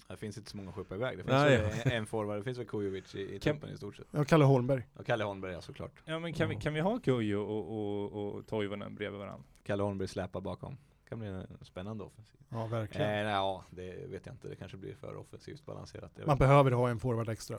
Det 0.08 0.16
finns 0.16 0.38
inte 0.38 0.50
så 0.50 0.56
många 0.56 0.68
att 0.68 0.74
skeppa 0.76 0.94
iväg. 0.94 1.18
Det 1.18 1.22
finns 1.24 1.32
Nej. 1.34 1.82
en, 1.84 1.92
en 1.92 2.06
forward, 2.06 2.38
det 2.38 2.44
finns 2.44 2.58
väl 2.58 2.66
Kujovic 2.66 3.14
i, 3.14 3.34
i 3.34 3.38
Kan- 3.40 3.68
i 3.72 3.76
stort 3.76 3.96
sett. 3.96 4.06
Ja, 4.10 4.24
Kalle 4.24 4.44
Holmberg. 4.44 4.82
Och 4.94 5.06
Kalle 5.06 5.24
Holmberg 5.24 5.52
ja, 5.52 5.60
såklart. 5.60 6.02
Ja 6.04 6.18
men 6.18 6.32
kan, 6.32 6.48
vi, 6.48 6.54
Ja. 6.54 6.60
kan 6.60 6.74
vi 6.74 6.80
ha 6.80 6.98
Kujo 6.98 7.40
och, 7.40 7.72
och, 8.12 8.34
och 8.36 8.46
Toivonen 8.46 8.94
bredvid 8.94 9.20
varandra? 9.20 9.44
Kalle 9.64 9.82
Holmberg 9.82 10.08
släpar 10.08 10.40
bakom. 10.40 10.76
Kan 11.08 11.18
bli 11.18 11.28
en 11.28 11.46
spännande 11.62 12.04
offensiv. 12.04 12.40
Ja, 12.48 12.64
Eh, 12.64 12.68
verkligen. 12.70 13.06
nej, 13.06 13.24
ja, 13.34 13.64
det 13.70 14.06
vet 14.10 14.26
jag 14.26 14.34
inte. 14.34 14.48
Det 14.48 14.56
kanske 14.56 14.76
blir 14.76 14.94
för 14.94 15.16
offensivt 15.16 15.66
balanserat. 15.66 16.18
Man 16.26 16.38
behöver 16.38 16.70
ha 16.70 16.88
en 16.90 17.00
forward 17.00 17.28
extra. 17.28 17.58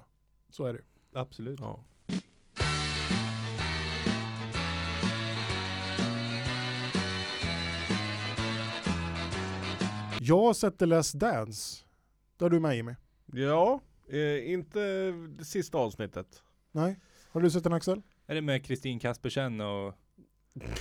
Så 0.49 0.65
är 0.65 0.73
det. 0.73 0.81
Absolut. 1.19 1.59
Ja. 1.59 1.79
Jag 10.19 10.55
The 10.77 10.85
Last 10.85 11.13
Dance. 11.19 11.84
Där 12.37 12.45
är 12.45 12.49
du 12.49 12.59
med 12.59 12.75
Jimmy. 12.75 12.95
Ja, 13.25 13.81
eh, 14.09 14.51
inte 14.51 15.11
det 15.11 15.45
sista 15.45 15.77
avsnittet. 15.77 16.43
Nej? 16.71 16.99
Har 17.31 17.41
du 17.41 17.49
sett 17.49 17.63
den 17.63 17.73
Axel? 17.73 18.01
Är 18.27 18.35
det 18.35 18.41
med 18.41 18.65
Kristin 18.65 18.99
Kaspersen 18.99 19.61
och... 19.61 19.93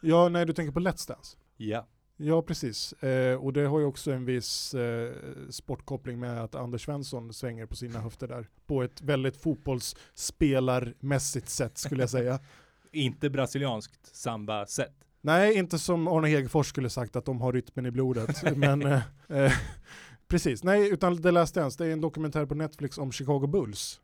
Ja, 0.00 0.28
nej 0.28 0.46
du 0.46 0.52
tänker 0.52 0.72
på 0.72 0.80
Let's 0.80 1.08
Dance. 1.08 1.36
Ja. 1.56 1.86
Ja, 2.16 2.42
precis. 2.42 2.92
Eh, 2.92 3.36
och 3.36 3.52
det 3.52 3.66
har 3.66 3.78
ju 3.78 3.84
också 3.84 4.12
en 4.12 4.24
viss 4.24 4.74
eh, 4.74 5.12
sportkoppling 5.50 6.20
med 6.20 6.44
att 6.44 6.54
Anders 6.54 6.84
Svensson 6.84 7.32
svänger 7.32 7.66
på 7.66 7.76
sina 7.76 8.00
höfter 8.00 8.28
där. 8.28 8.48
På 8.66 8.82
ett 8.82 9.02
väldigt 9.02 9.36
fotbollsspelarmässigt 9.36 11.48
sätt 11.48 11.78
skulle 11.78 12.02
jag 12.02 12.10
säga. 12.10 12.40
Inte 12.92 13.30
brasilianskt 13.30 14.16
samba-sätt. 14.16 14.94
Nej, 15.20 15.54
inte 15.54 15.78
som 15.78 16.08
Arne 16.08 16.28
Hegerfors 16.28 16.66
skulle 16.66 16.90
sagt 16.90 17.16
att 17.16 17.24
de 17.24 17.40
har 17.40 17.52
rytmen 17.52 17.86
i 17.86 17.90
blodet. 17.90 18.42
men 18.56 18.82
eh, 18.82 19.02
eh, 19.28 19.52
precis, 20.28 20.64
nej, 20.64 20.88
utan 20.92 21.22
The 21.22 21.30
Last 21.30 21.54
Dance, 21.54 21.84
det 21.84 21.88
är 21.88 21.92
en 21.92 22.00
dokumentär 22.00 22.46
på 22.46 22.54
Netflix 22.54 22.98
om 22.98 23.12
Chicago 23.12 23.46
Bulls. 23.46 24.00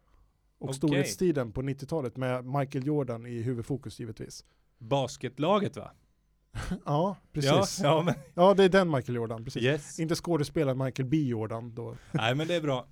Och 0.59 0.65
Okej. 0.69 0.75
storhetstiden 0.77 1.53
på 1.53 1.63
90-talet 1.63 2.17
med 2.17 2.45
Michael 2.45 2.87
Jordan 2.87 3.27
i 3.27 3.43
huvudfokus 3.43 4.01
givetvis. 4.01 4.45
Basketlaget 4.79 5.77
va? 5.77 5.91
ja, 6.85 7.17
precis. 7.33 7.81
Ja, 7.81 8.05
Ja, 8.07 8.15
ja 8.35 8.47
men 8.49 8.57
det 8.57 8.65
är 8.65 8.69
den 8.69 8.91
Michael 8.91 9.17
Jordan, 9.17 9.45
precis. 9.45 9.63
yes. 9.63 10.01
Inte 10.01 10.15
skådespelaren 10.15 10.79
Michael 10.79 11.09
B 11.09 11.17
Jordan 11.17 11.75
då. 11.75 11.97
Nej 12.13 12.35
men 12.35 12.49
det 12.49 12.55
är 12.55 12.61
bra. 12.61 12.87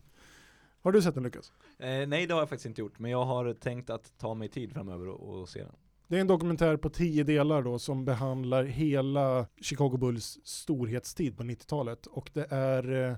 Har 0.83 0.93
du 0.93 1.03
sett 1.03 1.15
den 1.15 1.23
Lukas? 1.23 1.53
Eh, 1.79 2.07
nej, 2.07 2.27
det 2.27 2.35
har 2.35 2.41
jag 2.41 2.49
faktiskt 2.49 2.67
inte 2.67 2.81
gjort. 2.81 2.99
Men 2.99 3.11
jag 3.11 3.25
har 3.25 3.55
tänkt 3.55 3.91
att 3.91 4.19
ta 4.19 4.35
mig 4.35 4.49
tid 4.49 4.73
framöver 4.73 5.09
och, 5.09 5.41
och 5.41 5.49
se 5.49 5.61
den. 5.63 5.73
Det 6.13 6.19
är 6.19 6.21
en 6.21 6.27
dokumentär 6.27 6.77
på 6.77 6.91
tio 6.91 7.25
delar 7.25 7.63
då 7.63 7.79
som 7.79 8.05
behandlar 8.05 8.65
hela 8.65 9.47
Chicago 9.61 9.97
Bulls 9.97 10.39
storhetstid 10.45 11.37
på 11.37 11.43
90-talet. 11.43 12.07
Och 12.07 12.31
det 12.33 12.47
är, 12.51 12.93
eh, 12.93 13.17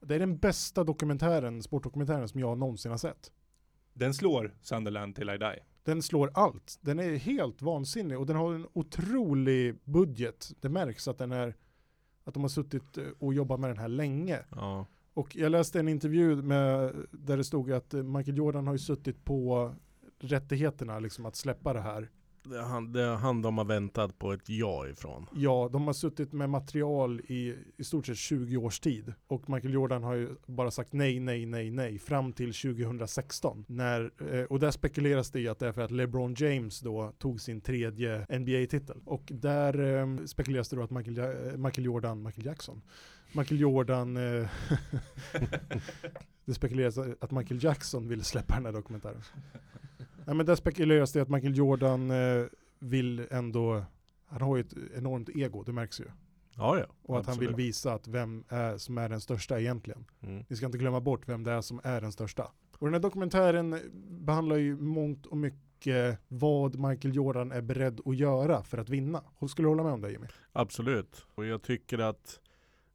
det 0.00 0.14
är 0.14 0.18
den 0.18 0.38
bästa 0.38 0.84
dokumentären, 0.84 1.62
sportdokumentären 1.62 2.28
som 2.28 2.40
jag 2.40 2.58
någonsin 2.58 2.90
har 2.90 2.98
sett. 2.98 3.32
Den 3.92 4.14
slår 4.14 4.54
Sunderland 4.62 5.16
till 5.16 5.30
I 5.30 5.38
die. 5.38 5.58
Den 5.84 6.02
slår 6.02 6.30
allt. 6.34 6.78
Den 6.80 6.98
är 6.98 7.16
helt 7.16 7.62
vansinnig 7.62 8.18
och 8.18 8.26
den 8.26 8.36
har 8.36 8.54
en 8.54 8.66
otrolig 8.72 9.78
budget. 9.84 10.52
Det 10.60 10.68
märks 10.68 11.08
att 11.08 11.18
den 11.18 11.32
är 11.32 11.56
att 12.24 12.34
de 12.34 12.42
har 12.42 12.48
suttit 12.48 12.98
eh, 12.98 13.04
och 13.18 13.34
jobbat 13.34 13.60
med 13.60 13.70
den 13.70 13.78
här 13.78 13.88
länge. 13.88 14.38
Ja. 14.50 14.86
Och 15.14 15.36
jag 15.36 15.52
läste 15.52 15.80
en 15.80 15.88
intervju 15.88 16.36
med, 16.42 16.94
där 17.12 17.36
det 17.36 17.44
stod 17.44 17.72
att 17.72 17.94
eh, 17.94 18.02
Michael 18.02 18.36
Jordan 18.36 18.66
har 18.66 18.74
ju 18.74 18.78
suttit 18.78 19.24
på 19.24 19.72
rättigheterna 20.20 20.98
liksom 20.98 21.26
att 21.26 21.36
släppa 21.36 21.72
det 21.72 21.80
här. 21.80 22.08
Det 22.44 22.56
är 22.58 22.62
han, 22.62 22.92
det 22.92 23.02
är 23.02 23.14
han 23.14 23.42
de 23.42 23.58
har 23.58 23.64
väntat 23.64 24.18
på 24.18 24.32
ett 24.32 24.48
ja 24.48 24.88
ifrån. 24.88 25.26
Ja, 25.34 25.68
de 25.72 25.86
har 25.86 25.92
suttit 25.92 26.32
med 26.32 26.50
material 26.50 27.20
i 27.20 27.56
i 27.76 27.84
stort 27.84 28.06
sett 28.06 28.16
20 28.16 28.56
års 28.56 28.80
tid. 28.80 29.12
Och 29.26 29.50
Michael 29.50 29.74
Jordan 29.74 30.02
har 30.02 30.14
ju 30.14 30.28
bara 30.46 30.70
sagt 30.70 30.92
nej, 30.92 31.20
nej, 31.20 31.46
nej, 31.46 31.70
nej 31.70 31.98
fram 31.98 32.32
till 32.32 32.52
2016. 32.54 33.64
När, 33.68 34.10
eh, 34.32 34.42
och 34.44 34.60
där 34.60 34.70
spekuleras 34.70 35.30
det 35.30 35.40
i 35.40 35.48
att 35.48 35.58
det 35.58 35.68
är 35.68 35.72
för 35.72 35.82
att 35.82 35.90
LeBron 35.90 36.34
James 36.38 36.80
då 36.80 37.12
tog 37.18 37.40
sin 37.40 37.60
tredje 37.60 38.26
NBA-titel. 38.38 39.00
Och 39.04 39.24
där 39.34 39.98
eh, 39.98 40.24
spekuleras 40.26 40.68
det 40.68 40.76
då 40.76 40.82
att 40.82 40.90
Michael, 40.90 41.16
Ja- 41.16 41.32
eh, 41.32 41.56
Michael 41.56 41.84
Jordan, 41.84 42.22
Michael 42.22 42.46
Jackson, 42.46 42.82
Michael 43.32 43.60
Jordan, 43.60 44.16
eh, 44.16 44.48
det 46.44 46.54
spekuleras 46.54 46.98
att 46.98 47.30
Michael 47.30 47.64
Jackson 47.64 48.08
ville 48.08 48.24
släppa 48.24 48.54
den 48.54 48.64
här 48.66 48.72
dokumentären. 48.72 49.22
Nej 50.26 50.36
men 50.36 50.46
där 50.46 50.54
spekuleras 50.54 51.12
det 51.12 51.20
att 51.20 51.28
Michael 51.28 51.56
Jordan 51.56 52.10
eh, 52.10 52.46
vill 52.78 53.26
ändå, 53.30 53.84
han 54.26 54.42
har 54.42 54.56
ju 54.56 54.60
ett 54.60 54.74
enormt 54.96 55.28
ego, 55.28 55.62
det 55.62 55.72
märks 55.72 56.00
ju. 56.00 56.04
Ja, 56.56 56.78
ja. 56.78 56.86
Och 57.02 57.18
att 57.18 57.26
han 57.26 57.38
vill 57.38 57.48
absolut. 57.48 57.66
visa 57.66 57.92
att 57.92 58.08
vem 58.08 58.44
är 58.48 58.78
som 58.78 58.98
är 58.98 59.08
den 59.08 59.20
största 59.20 59.60
egentligen. 59.60 60.04
Mm. 60.22 60.44
Ni 60.48 60.56
ska 60.56 60.66
inte 60.66 60.78
glömma 60.78 61.00
bort 61.00 61.28
vem 61.28 61.44
det 61.44 61.52
är 61.52 61.60
som 61.60 61.80
är 61.84 62.00
den 62.00 62.12
största. 62.12 62.50
Och 62.78 62.86
den 62.86 62.94
här 62.94 63.00
dokumentären 63.00 63.80
behandlar 64.08 64.56
ju 64.56 64.76
mångt 64.76 65.26
och 65.26 65.36
mycket 65.36 66.18
vad 66.28 66.78
Michael 66.78 67.14
Jordan 67.14 67.52
är 67.52 67.62
beredd 67.62 68.00
att 68.04 68.16
göra 68.16 68.64
för 68.64 68.78
att 68.78 68.88
vinna. 68.88 69.22
Och 69.34 69.50
skulle 69.50 69.66
du 69.66 69.70
hålla 69.70 69.82
med 69.82 69.92
om 69.92 70.00
det 70.00 70.10
Jimmy? 70.10 70.26
Absolut. 70.52 71.26
Och 71.34 71.46
jag 71.46 71.62
tycker 71.62 71.98
att 71.98 72.40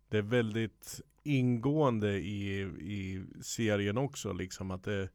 det 0.09 0.17
är 0.17 0.21
väldigt 0.21 1.01
ingående 1.23 2.11
i, 2.11 2.61
i 2.79 3.25
serien 3.41 3.97
också. 3.97 4.33
Liksom 4.33 4.71
att 4.71 4.83
det, 4.83 5.09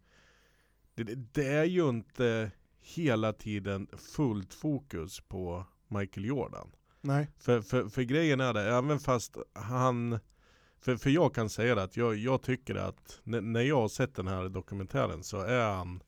det, 1.04 1.14
det 1.14 1.46
är 1.46 1.64
ju 1.64 1.88
inte 1.88 2.50
hela 2.80 3.32
tiden 3.32 3.88
fullt 4.16 4.54
fokus 4.54 5.20
på 5.20 5.64
Michael 5.88 6.26
Jordan. 6.26 6.70
Nej. 7.00 7.28
För, 7.38 7.60
för, 7.60 7.88
för 7.88 8.02
grejen 8.02 8.40
är 8.40 8.54
det, 8.54 8.62
även 8.62 8.98
fast 8.98 9.36
han 9.52 10.18
för, 10.80 10.96
för 10.96 11.10
jag 11.10 11.34
kan 11.34 11.48
säga 11.50 11.74
det 11.74 11.82
att 11.82 11.96
jag, 11.96 12.16
jag 12.16 12.42
tycker 12.42 12.74
att 12.74 13.20
när 13.24 13.60
jag 13.60 13.80
har 13.80 13.88
sett 13.88 14.14
den 14.14 14.28
här 14.28 14.48
dokumentären 14.48 15.22
så 15.22 15.40
är 15.40 15.70
han 15.76 16.02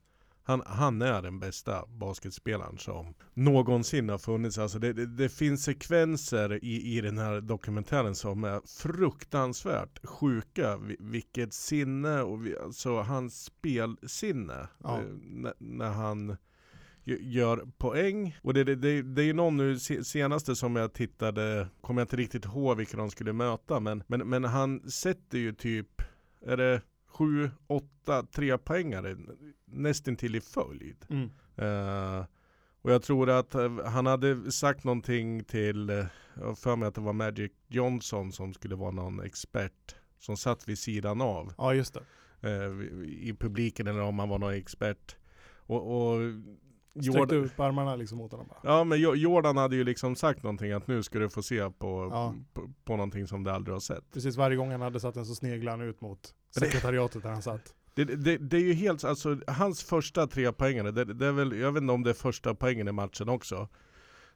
han, 0.45 0.63
han 0.67 1.03
är 1.03 1.23
den 1.23 1.39
bästa 1.41 1.87
basketspelaren 1.87 2.79
som 2.79 3.15
någonsin 3.35 4.09
har 4.09 4.19
funnits. 4.19 4.59
Alltså 4.59 4.79
det, 4.79 4.93
det, 4.93 5.07
det 5.07 5.29
finns 5.29 5.65
sekvenser 5.65 6.65
i, 6.65 6.97
i 6.97 7.01
den 7.01 7.19
här 7.19 7.41
dokumentären 7.41 8.15
som 8.15 8.45
är 8.45 8.61
fruktansvärt 8.83 10.07
sjuka. 10.07 10.77
Vi- 10.77 10.97
Vilket 11.01 11.53
sinne 11.55 12.23
och 12.23 12.47
vi, 12.47 12.57
alltså 12.59 13.01
hans 13.01 13.45
spelsinne. 13.45 14.69
Ja. 14.83 14.99
eh, 14.99 15.05
när, 15.23 15.55
när 15.59 15.91
han 15.91 16.37
gö- 17.05 17.23
gör 17.23 17.67
poäng. 17.79 18.37
Och 18.43 18.55
det, 18.55 18.65
det, 18.65 18.75
det, 18.77 19.03
det 19.03 19.23
är 19.23 19.35
någon 19.35 19.57
nu 19.57 19.79
se- 19.79 20.05
senaste 20.05 20.57
som 20.57 20.77
jag 20.77 20.93
tittade, 20.93 21.69
kommer 21.81 22.01
jag 22.01 22.05
inte 22.05 22.17
riktigt 22.17 22.45
ihåg 22.45 22.77
vilka 22.77 22.97
de 22.97 23.11
skulle 23.11 23.33
möta, 23.33 23.81
men, 23.81 24.03
men, 24.07 24.29
men 24.29 24.45
han 24.45 24.91
sätter 24.91 25.39
ju 25.39 25.53
typ, 25.53 26.03
är 26.47 26.57
det 26.57 26.83
sju, 27.13 27.51
åtta 27.67 28.23
trepoängare 28.23 29.17
nästintill 29.65 30.35
i 30.37 30.41
följd. 30.41 30.97
Mm. 31.11 31.31
Eh, 31.57 32.25
och 32.83 32.93
jag 32.93 33.03
tror 33.03 33.31
att 33.31 33.55
eh, 33.55 33.85
han 33.85 34.07
hade 34.07 34.53
sagt 34.53 34.85
någonting 34.85 35.45
till, 35.45 35.91
eh, 35.91 36.05
jag 36.35 36.59
för 36.59 36.77
mig 36.77 36.89
att 36.89 36.95
det 36.95 37.01
var 37.01 37.13
Magic 37.13 37.53
Johnson 37.69 38.33
som 38.33 38.55
skulle 38.55 38.75
vara 38.75 38.91
någon 38.91 39.21
expert 39.21 39.95
som 40.19 40.37
satt 40.37 40.69
vid 40.69 40.79
sidan 40.79 41.21
av 41.21 41.53
Ja 41.59 41.75
just 41.75 41.95
det. 41.95 42.03
eh, 42.51 42.73
i 43.07 43.37
publiken 43.41 43.87
eller 43.87 44.01
om 44.03 44.19
han 44.19 44.29
var 44.29 44.39
någon 44.39 44.55
expert. 44.55 45.17
Och, 45.67 46.13
och 46.13 46.19
Sträckte 46.93 47.19
Jordan, 47.19 47.45
upp 47.45 47.61
armarna 47.61 47.97
liksom 47.97 48.19
mot 48.19 48.33
honom 48.33 48.47
ja 48.63 48.85
men 48.85 49.01
Jo- 49.01 49.15
Jordan 49.15 49.57
hade 49.57 49.77
ju 49.77 49.85
liksom 49.85 50.17
sagt 50.17 50.43
någonting 50.43 50.73
att 50.73 50.87
nu 50.87 51.03
ska 51.03 51.19
du 51.19 51.29
få 51.31 51.43
se 51.43 51.71
på, 51.71 52.09
Ja. 52.11 52.35
på, 52.53 52.73
på 52.85 52.97
någonting 52.97 53.27
som 53.27 53.45
du 53.45 53.51
aldrig 53.51 53.75
har 53.75 53.81
sett. 53.81 54.11
Precis 54.13 54.37
varje 54.37 54.57
gång 54.57 54.71
han 54.71 54.81
hade 54.81 55.01
satt 55.01 55.15
den 55.15 55.27
så 55.27 55.35
sneglade 55.35 55.71
han 55.79 55.89
ut 55.89 56.01
mot 56.01 56.35
sekretariatet 56.61 57.23
där 57.23 57.31
han 57.31 57.43
satt. 57.43 57.75
Det, 57.95 58.05
det, 58.05 58.39
det 58.39 58.57
är 58.57 58.61
ju 58.61 58.73
helt, 58.73 59.05
alltså 59.05 59.41
hans 59.47 59.83
första 59.83 60.27
tre 60.27 60.53
poängare, 60.53 60.91
det, 60.91 61.05
det 61.05 61.27
är 61.27 61.33
väl, 61.33 61.59
jag 61.59 61.73
vet 61.73 61.81
inte 61.81 61.93
om 61.93 62.03
det 62.03 62.11
är 62.11 62.15
första 62.15 62.55
poängen 62.55 62.89
i 62.89 62.93
matchen 62.93 63.29
också. 63.29 63.69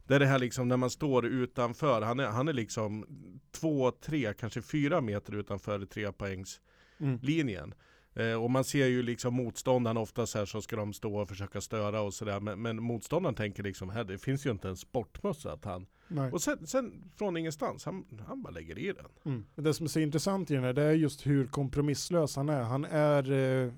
Det 0.06 0.14
är 0.14 0.20
det 0.20 0.26
här 0.26 0.38
liksom 0.38 0.68
när 0.68 0.76
man 0.76 0.90
står 0.90 1.26
utanför, 1.26 2.02
han 2.02 2.20
är, 2.20 2.26
han 2.26 2.48
är 2.48 2.52
liksom 2.52 3.06
två, 3.50 3.90
tre, 3.90 4.34
kanske 4.38 4.62
fyra 4.62 5.00
meter 5.00 5.34
utanför 5.34 5.86
trepoängslinjen. 5.86 7.74
Mm. 8.14 8.32
Eh, 8.32 8.42
och 8.42 8.50
man 8.50 8.64
ser 8.64 8.86
ju 8.86 9.02
liksom 9.02 9.34
motståndaren 9.34 9.96
ofta 9.96 10.26
så 10.26 10.38
här 10.38 10.44
så 10.44 10.62
ska 10.62 10.76
de 10.76 10.92
stå 10.92 11.16
och 11.16 11.28
försöka 11.28 11.60
störa 11.60 12.00
och 12.00 12.14
sådär. 12.14 12.40
Men, 12.40 12.62
men 12.62 12.82
motståndaren 12.82 13.34
tänker 13.34 13.62
liksom, 13.62 13.90
här 13.90 14.04
det 14.04 14.18
finns 14.18 14.46
ju 14.46 14.50
inte 14.50 14.68
en 14.68 14.76
sportmössa 14.76 15.52
att 15.52 15.64
han... 15.64 15.86
Nej. 16.08 16.32
Och 16.32 16.42
sen, 16.42 16.66
sen 16.66 17.10
från 17.16 17.36
ingenstans, 17.36 17.84
han, 17.84 18.04
han 18.26 18.42
bara 18.42 18.50
lägger 18.50 18.78
i 18.78 18.92
den. 18.92 19.06
Mm. 19.34 19.44
Det 19.54 19.74
som 19.74 19.84
är 19.84 19.88
så 19.88 20.00
intressant 20.00 20.50
i 20.50 20.54
den 20.54 20.64
här, 20.64 20.72
det 20.72 20.82
är 20.82 20.92
just 20.92 21.26
hur 21.26 21.46
kompromisslös 21.46 22.36
han 22.36 22.48
är. 22.48 22.62
Han 22.62 22.84
är, 22.84 23.32
eh, 23.32 23.72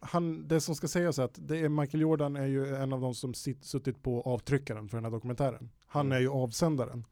han, 0.00 0.48
det 0.48 0.60
som 0.60 0.74
ska 0.74 0.88
sägas 0.88 1.18
är 1.18 1.22
att 1.22 1.38
det 1.48 1.58
är 1.58 1.68
Michael 1.68 2.00
Jordan 2.00 2.36
är 2.36 2.46
ju 2.46 2.76
en 2.76 2.92
av 2.92 3.00
de 3.00 3.14
som 3.14 3.34
sitt, 3.34 3.64
suttit 3.64 4.02
på 4.02 4.22
avtryckaren 4.22 4.88
för 4.88 4.96
den 4.96 5.04
här 5.04 5.12
dokumentären. 5.12 5.70
Han 5.86 6.06
Mm. 6.06 6.16
är 6.16 6.20
ju 6.20 6.28
avsändaren. 6.28 7.06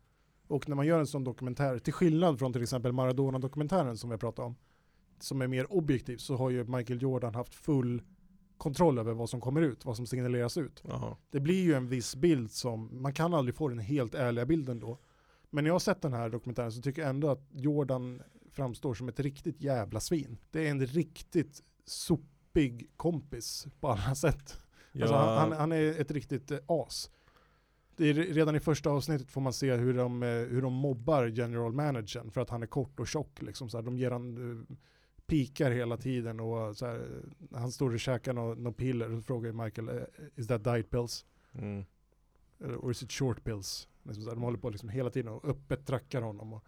Och 0.46 0.68
när 0.68 0.76
man 0.76 0.86
gör 0.86 0.98
en 0.98 1.06
sån 1.06 1.24
dokumentär, 1.24 1.78
till 1.78 1.92
skillnad 1.92 2.38
från 2.38 2.52
till 2.52 2.62
exempel 2.62 2.92
Maradona-dokumentären 2.92 3.96
som 3.96 4.10
vi 4.10 4.12
har 4.12 4.18
pratat 4.18 4.44
om, 4.44 4.56
som 5.20 5.42
är 5.42 5.46
mer 5.46 5.72
objektiv, 5.72 6.16
så 6.16 6.36
har 6.36 6.50
ju 6.50 6.64
Michael 6.64 7.02
Jordan 7.02 7.34
haft 7.34 7.54
full 7.54 8.02
kontroll 8.58 8.98
över 8.98 9.12
vad 9.12 9.30
som 9.30 9.40
kommer 9.40 9.62
ut, 9.62 9.84
vad 9.84 9.96
som 9.96 10.06
signaleras 10.06 10.56
ut. 10.56 10.82
Ja. 10.88 11.18
Det 11.30 11.40
blir 11.40 11.62
ju 11.62 11.74
en 11.74 11.88
viss 11.88 12.16
bild 12.16 12.50
som, 12.50 13.02
man 13.02 13.12
kan 13.12 13.34
aldrig 13.34 13.54
få 13.54 13.68
den 13.68 13.78
helt 13.78 14.14
ärliga 14.14 14.46
bilden 14.46 14.80
då. 14.80 14.98
Men 15.50 15.64
när 15.64 15.68
jag 15.68 15.74
har 15.74 15.80
sett 15.80 16.02
den 16.02 16.12
här 16.12 16.28
dokumentären 16.28 16.72
så 16.72 16.82
tycker 16.82 17.02
jag 17.02 17.10
ändå 17.10 17.30
att 17.30 17.48
Jordan 17.52 18.22
framstår 18.52 18.94
som 18.94 19.08
ett 19.08 19.20
riktigt 19.20 19.60
jävla 19.60 20.00
svin. 20.00 20.38
Det 20.50 20.66
är 20.66 20.70
en 20.70 20.86
riktigt 20.86 21.62
sopig 21.84 22.90
kompis 22.96 23.66
på 23.80 23.88
alla 23.88 24.14
sätt. 24.14 24.60
Alltså 24.94 25.14
han, 25.14 25.38
han, 25.38 25.52
han 25.52 25.72
är 25.72 26.00
ett 26.00 26.10
riktigt 26.10 26.50
eh, 26.50 26.58
as. 26.66 27.10
Är, 27.96 28.14
re- 28.14 28.32
redan 28.32 28.56
i 28.56 28.60
första 28.60 28.90
avsnittet 28.90 29.30
får 29.30 29.40
man 29.40 29.52
se 29.52 29.74
hur 29.74 29.94
de, 29.94 30.22
eh, 30.22 30.28
hur 30.28 30.62
de 30.62 30.72
mobbar 30.72 31.26
general 31.26 31.72
managern 31.72 32.30
för 32.30 32.40
att 32.40 32.50
han 32.50 32.62
är 32.62 32.66
kort 32.66 33.00
och 33.00 33.08
tjock. 33.08 33.42
Liksom, 33.42 33.68
så 33.68 33.76
här, 33.76 33.84
de 33.84 33.98
ger 33.98 34.10
han 34.10 34.50
eh, 34.50 34.76
pikar 35.28 35.70
hela 35.70 35.96
tiden 35.96 36.40
och 36.40 36.76
så 36.76 36.86
här, 36.86 37.22
han 37.52 37.72
står 37.72 37.92
och 37.92 38.00
käkar 38.00 38.32
något 38.32 38.58
nå 38.58 38.72
piller 38.72 39.12
och 39.12 39.24
frågar 39.24 39.52
Michael, 39.52 39.88
eh, 39.88 40.04
is 40.34 40.46
that 40.46 40.64
diet 40.64 40.90
pills? 40.90 41.26
mm. 41.52 41.84
Or 42.60 42.90
is 42.90 43.02
it 43.02 43.12
short 43.12 43.44
pills? 43.44 43.88
Liksom 44.02 44.24
så 44.24 44.30
här, 44.30 44.36
de 44.36 44.42
håller 44.42 44.58
på 44.58 44.70
liksom 44.70 44.88
hela 44.88 45.10
tiden 45.10 45.32
och 45.32 45.44
öppet 45.44 45.86
trackar 45.86 46.22
honom. 46.22 46.52
Och 46.52 46.64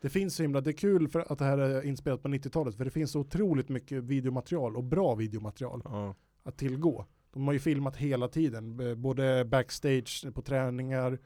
det 0.00 0.08
finns 0.10 0.34
så 0.34 0.42
himla, 0.42 0.60
det 0.60 0.70
är 0.70 0.72
kul 0.72 1.08
för 1.08 1.32
att 1.32 1.38
det 1.38 1.44
här 1.44 1.58
är 1.58 1.82
inspelat 1.82 2.22
på 2.22 2.28
90-talet 2.28 2.76
för 2.76 2.84
det 2.84 2.90
finns 2.90 3.10
så 3.10 3.20
otroligt 3.20 3.68
mycket 3.68 4.04
videomaterial 4.04 4.76
och 4.76 4.84
bra 4.84 5.14
videomaterial 5.14 5.82
ja. 5.84 6.14
att 6.42 6.56
tillgå. 6.56 7.06
De 7.32 7.46
har 7.46 7.52
ju 7.52 7.58
filmat 7.58 7.96
hela 7.96 8.28
tiden, 8.28 8.80
både 9.02 9.44
backstage 9.44 10.34
på 10.34 10.42
träningar, 10.42 11.18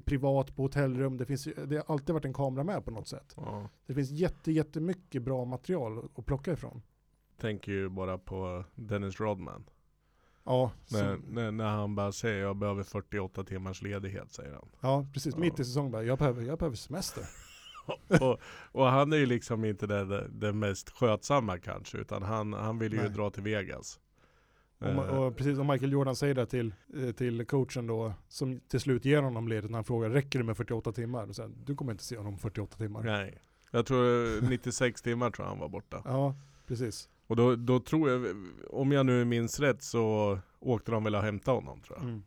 privat 0.00 0.56
på 0.56 0.62
hotellrum. 0.62 1.16
Det, 1.16 1.26
finns, 1.26 1.48
det 1.66 1.76
har 1.76 1.84
alltid 1.94 2.12
varit 2.12 2.24
en 2.24 2.32
kamera 2.34 2.64
med 2.64 2.84
på 2.84 2.90
något 2.90 3.08
sätt. 3.08 3.34
ja. 3.36 3.68
Det 3.86 3.94
finns 3.94 4.10
jätte, 4.10 4.52
jättemycket 4.52 5.22
bra 5.22 5.44
material 5.44 6.08
att 6.16 6.26
plocka 6.26 6.52
ifrån. 6.52 6.82
Tänker 7.40 7.72
ju 7.72 7.88
bara 7.88 8.18
på 8.18 8.64
Dennis 8.74 9.20
Rodman. 9.20 9.64
Ja, 10.44 10.70
När, 10.90 11.16
som, 11.16 11.24
när, 11.28 11.50
när 11.50 11.68
han 11.68 11.94
bara 11.94 12.12
säger 12.12 12.40
jag 12.42 12.56
behöver 12.56 12.82
48 12.82 13.44
timmars 13.44 13.82
ledighet 13.82 14.32
säger 14.32 14.52
han. 14.54 14.68
ja 14.80 15.06
precis. 15.12 15.34
Ja. 15.34 15.40
Mitt 15.40 15.60
i 15.60 15.64
säsong 15.64 15.90
bara, 15.90 16.02
jag 16.02 16.18
behöver, 16.18 16.42
jag 16.42 16.58
behöver 16.58 16.76
semester. 16.76 17.24
och, 18.20 18.40
och 18.72 18.86
han 18.86 19.12
är 19.12 19.16
ju 19.16 19.26
liksom 19.26 19.64
inte 19.64 19.86
den, 19.86 20.38
den 20.40 20.58
mest 20.58 20.90
skötsamma 20.90 21.58
kanske 21.58 21.98
utan 21.98 22.22
han, 22.22 22.52
han 22.52 22.78
vill 22.78 22.92
ju 22.92 22.98
Nej. 23.00 23.10
dra 23.10 23.30
till 23.30 23.42
Vegas. 23.42 24.00
Och, 24.78 24.86
Eh, 24.86 24.98
och 24.98 25.36
precis 25.36 25.56
som 25.56 25.66
Michael 25.66 25.92
Jordan 25.92 26.16
säger 26.16 26.34
det 26.34 26.46
till, 26.46 26.74
eh, 26.96 27.10
till 27.10 27.46
coachen 27.46 27.86
då, 27.86 28.12
som 28.28 28.60
till 28.60 28.80
slut 28.80 29.04
ger 29.04 29.22
honom 29.22 29.48
ledigt 29.48 29.70
när 29.70 29.78
han 29.78 29.84
frågar, 29.84 30.10
räcker 30.10 30.38
det 30.38 30.44
med 30.44 30.56
48 30.56 30.92
timmar? 30.92 31.28
Och 31.28 31.36
sen, 31.36 31.54
du 31.64 31.74
kommer 31.74 31.92
inte 31.92 32.04
se 32.04 32.16
honom 32.16 32.38
48 32.38 32.76
timmar. 32.76 33.02
Nej. 33.02 33.38
Jag 33.70 33.86
tror 33.86 34.40
96 34.48 35.02
timmar 35.02 35.30
tror 35.30 35.46
jag 35.46 35.50
han 35.50 35.60
var 35.60 35.68
borta. 35.68 36.02
Ja, 36.04 36.34
precis. 36.66 37.08
Och 37.26 37.36
då, 37.36 37.56
då 37.56 37.80
tror 37.80 38.10
jag, 38.10 38.36
om 38.70 38.92
jag 38.92 39.06
nu 39.06 39.24
minns 39.24 39.60
rätt 39.60 39.82
så 39.82 40.38
åkte 40.60 40.90
de 40.90 41.04
väl 41.04 41.14
och 41.14 41.22
hämtade 41.22 41.56
honom 41.56 41.80
tror 41.80 41.98
jag. 41.98 42.08
Mm. 42.08 42.22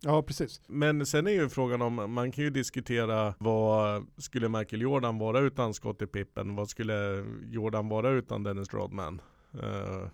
Ja, 0.00 0.22
precis. 0.22 0.60
Men 0.66 1.06
sen 1.06 1.26
är 1.26 1.30
ju 1.30 1.48
frågan 1.48 1.82
om, 1.82 2.12
man 2.12 2.32
kan 2.32 2.44
ju 2.44 2.50
diskutera 2.50 3.34
vad 3.38 4.06
skulle 4.16 4.48
Michael 4.48 4.82
Jordan 4.82 5.18
vara 5.18 5.40
utan 5.40 5.74
Scottie 5.74 6.06
Pippen? 6.06 6.56
Vad 6.56 6.68
skulle 6.68 7.24
Jordan 7.50 7.88
vara 7.88 8.10
utan 8.10 8.42
Dennis 8.42 8.74
Rodman? 8.74 9.20
Eh, 9.62 10.08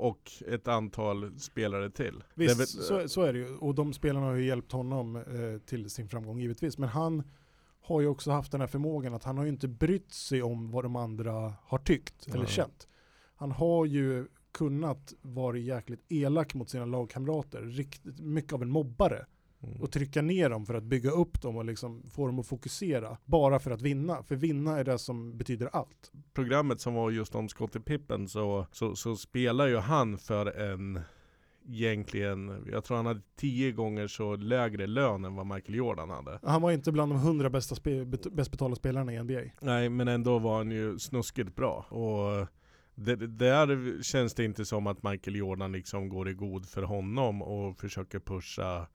och 0.00 0.32
ett 0.46 0.68
antal 0.68 1.38
spelare 1.38 1.90
till. 1.90 2.24
Visst, 2.34 2.60
är 2.60 2.64
så, 2.64 2.96
väl- 2.96 3.08
så 3.08 3.22
är 3.22 3.32
det 3.32 3.38
ju. 3.38 3.56
Och 3.56 3.74
de 3.74 3.92
spelarna 3.92 4.26
har 4.26 4.34
ju 4.34 4.46
hjälpt 4.46 4.72
honom 4.72 5.16
eh, 5.16 5.22
till 5.66 5.90
sin 5.90 6.08
framgång 6.08 6.40
givetvis. 6.40 6.78
Men 6.78 6.88
han 6.88 7.22
har 7.82 8.00
ju 8.00 8.06
också 8.06 8.30
haft 8.30 8.52
den 8.52 8.60
här 8.60 8.68
förmågan 8.68 9.14
att 9.14 9.24
han 9.24 9.36
har 9.38 9.44
ju 9.44 9.50
inte 9.50 9.68
brytt 9.68 10.12
sig 10.12 10.42
om 10.42 10.70
vad 10.70 10.84
de 10.84 10.96
andra 10.96 11.54
har 11.62 11.78
tyckt 11.78 12.28
eller 12.34 12.46
känt. 12.46 12.88
Han 13.36 13.50
har 13.52 13.86
ju 13.86 14.26
kunnat 14.52 15.14
vara 15.22 15.56
jäkligt 15.56 16.04
elak 16.08 16.54
mot 16.54 16.70
sina 16.70 16.84
lagkamrater, 16.84 17.62
riktigt 17.62 18.20
mycket 18.20 18.52
av 18.52 18.62
en 18.62 18.70
mobbare 18.70 19.26
Mm. 19.62 19.80
och 19.80 19.92
trycka 19.92 20.22
ner 20.22 20.50
dem 20.50 20.66
för 20.66 20.74
att 20.74 20.82
bygga 20.82 21.10
upp 21.10 21.42
dem 21.42 21.56
och 21.56 21.64
liksom 21.64 22.02
få 22.10 22.26
dem 22.26 22.38
att 22.38 22.46
fokusera 22.46 23.16
bara 23.24 23.58
för 23.58 23.70
att 23.70 23.82
vinna. 23.82 24.22
För 24.22 24.36
vinna 24.36 24.78
är 24.78 24.84
det 24.84 24.98
som 24.98 25.38
betyder 25.38 25.68
allt. 25.72 26.12
programmet 26.32 26.80
som 26.80 26.94
var 26.94 27.10
just 27.10 27.34
om 27.34 27.48
Scottie 27.48 27.82
Pippen 27.82 28.28
så, 28.28 28.66
så, 28.72 28.96
så 28.96 29.16
spelar 29.16 29.66
ju 29.66 29.76
han 29.76 30.18
för 30.18 30.46
en 30.46 31.00
egentligen, 31.68 32.66
jag 32.72 32.84
tror 32.84 32.96
han 32.96 33.06
hade 33.06 33.22
tio 33.36 33.72
gånger 33.72 34.06
så 34.06 34.36
lägre 34.36 34.86
lön 34.86 35.24
än 35.24 35.34
vad 35.34 35.46
Michael 35.46 35.74
Jordan 35.74 36.10
hade. 36.10 36.38
Han 36.42 36.62
var 36.62 36.70
inte 36.70 36.92
bland 36.92 37.12
de 37.12 37.18
hundra 37.18 37.50
bästa 37.50 37.74
spe, 37.74 38.04
bet, 38.04 38.32
bäst 38.32 38.50
betalda 38.50 38.76
spelarna 38.76 39.12
i 39.14 39.22
NBA. 39.22 39.40
Nej 39.60 39.88
men 39.88 40.08
ändå 40.08 40.38
var 40.38 40.56
han 40.56 40.70
ju 40.70 40.98
snuskigt 40.98 41.56
bra. 41.56 41.86
Och 41.88 42.46
det, 42.94 43.16
där 43.16 44.02
känns 44.02 44.34
det 44.34 44.44
inte 44.44 44.64
som 44.64 44.86
att 44.86 45.02
Michael 45.02 45.36
Jordan 45.36 45.72
liksom 45.72 46.08
går 46.08 46.28
i 46.28 46.32
god 46.32 46.68
för 46.68 46.82
honom 46.82 47.42
och 47.42 47.78
försöker 47.78 48.18
pusha 48.18 48.86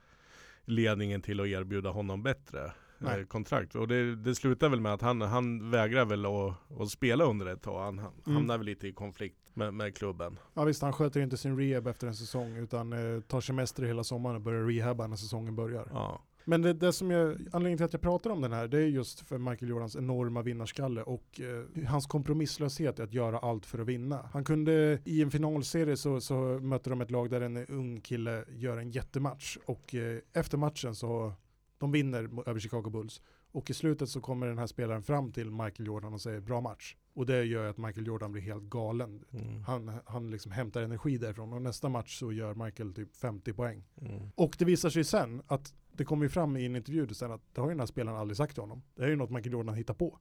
ledningen 0.65 1.21
till 1.21 1.39
att 1.39 1.47
erbjuda 1.47 1.89
honom 1.89 2.23
bättre 2.23 2.71
Nej. 2.97 3.19
eh, 3.19 3.25
kontrakt. 3.25 3.75
Och 3.75 3.87
det, 3.87 4.15
det 4.15 4.35
slutar 4.35 4.69
väl 4.69 4.79
med 4.79 4.93
att 4.93 5.01
han, 5.01 5.21
han 5.21 5.71
vägrar 5.71 6.05
väl 6.05 6.25
att, 6.25 6.81
att 6.81 6.89
spela 6.89 7.23
under 7.25 7.45
ett 7.45 7.61
tag. 7.61 7.83
Han, 7.83 7.97
han 7.99 8.11
Mm. 8.25 8.35
hamnar 8.35 8.57
väl 8.57 8.65
lite 8.65 8.87
i 8.87 8.93
konflikt 8.93 9.37
med, 9.53 9.73
med 9.73 9.97
klubben. 9.97 10.39
Ja 10.53 10.63
visst, 10.63 10.81
han 10.81 10.93
sköter 10.93 11.21
inte 11.21 11.37
sin 11.37 11.57
rehab 11.59 11.87
efter 11.87 12.07
en 12.07 12.15
säsong 12.15 12.57
utan 12.57 12.93
eh, 12.93 13.21
tar 13.21 13.41
semester 13.41 13.83
hela 13.83 14.03
sommaren 14.03 14.35
och 14.35 14.41
börjar 14.41 14.63
rehabba 14.65 15.07
när 15.07 15.15
säsongen 15.15 15.55
börjar. 15.55 15.87
Ja. 15.93 16.21
Men 16.47 16.61
det, 16.61 16.73
det 16.73 16.93
som 16.93 17.11
jag, 17.11 17.31
anledningen 17.31 17.77
till 17.77 17.85
att 17.85 17.93
jag 17.93 18.01
pratar 18.01 18.29
om 18.29 18.41
den 18.41 18.53
här, 18.53 18.67
det 18.67 18.77
är 18.77 18.87
just 18.87 19.19
för 19.19 19.37
Michael 19.37 19.69
Jordans 19.69 19.95
enorma 19.95 20.41
vinnarskalle 20.41 21.03
och 21.03 21.41
eh, 21.41 21.85
hans 21.87 22.05
kompromisslöshet 22.05 22.99
i 22.99 23.01
att 23.01 23.13
göra 23.13 23.39
allt 23.39 23.65
för 23.65 23.79
att 23.79 23.87
vinna. 23.87 24.29
Han 24.33 24.43
kunde, 24.43 24.99
i 25.05 25.21
en 25.21 25.31
finalserie 25.31 25.97
så, 25.97 26.21
så 26.21 26.35
mötte 26.61 26.89
de 26.89 27.01
ett 27.01 27.11
lag 27.11 27.29
där 27.29 27.41
en 27.41 27.65
ung 27.65 28.01
kille 28.01 28.45
gör 28.49 28.77
en 28.77 28.91
jättematch 28.91 29.57
och 29.65 29.95
eh, 29.95 30.19
efter 30.33 30.57
matchen 30.57 30.95
så, 30.95 31.33
de 31.77 31.91
vinner 31.91 32.49
över 32.49 32.59
Chicago 32.59 32.89
Bulls. 32.89 33.21
Och 33.51 33.69
i 33.69 33.73
slutet 33.73 34.09
så 34.09 34.21
kommer 34.21 34.47
den 34.47 34.57
här 34.57 34.67
spelaren 34.67 35.03
fram 35.03 35.31
till 35.31 35.51
Michael 35.51 35.87
Jordan 35.87 36.13
och 36.13 36.21
säger 36.21 36.39
bra 36.39 36.61
match. 36.61 36.95
Och 37.15 37.25
det 37.25 37.43
gör 37.43 37.65
att 37.65 37.77
Michael 37.77 38.07
Jordan 38.07 38.31
blir 38.31 38.41
helt 38.41 38.63
galen. 38.63 39.23
Mm. 39.31 39.63
Han, 39.63 39.91
han 40.05 40.31
liksom 40.31 40.51
hämtar 40.51 40.81
energi 40.81 41.17
därifrån 41.17 41.53
och 41.53 41.61
nästa 41.61 41.89
match 41.89 42.19
så 42.19 42.31
gör 42.31 42.53
Michael 42.65 42.93
typ 42.93 43.15
50 43.15 43.53
poäng. 43.53 43.83
Mm. 44.01 44.29
Och 44.35 44.55
det 44.59 44.65
visar 44.65 44.89
sig 44.89 45.03
sen 45.03 45.41
att 45.47 45.73
det 45.93 46.05
kommer 46.05 46.25
ju 46.25 46.29
fram 46.29 46.57
i 46.57 46.65
en 46.65 46.75
intervju 46.75 47.07
sen 47.07 47.31
att 47.31 47.41
det 47.53 47.61
har 47.61 47.67
ju 47.67 47.73
den 47.73 47.79
här 47.79 47.87
spelaren 47.87 48.17
aldrig 48.19 48.37
sagt 48.37 48.53
till 48.53 48.63
honom. 48.63 48.81
Det 48.95 49.03
är 49.03 49.07
ju 49.07 49.15
något 49.15 49.29
Michael 49.29 49.53
Jordan 49.53 49.75
hittar 49.75 49.93
på. 49.93 50.19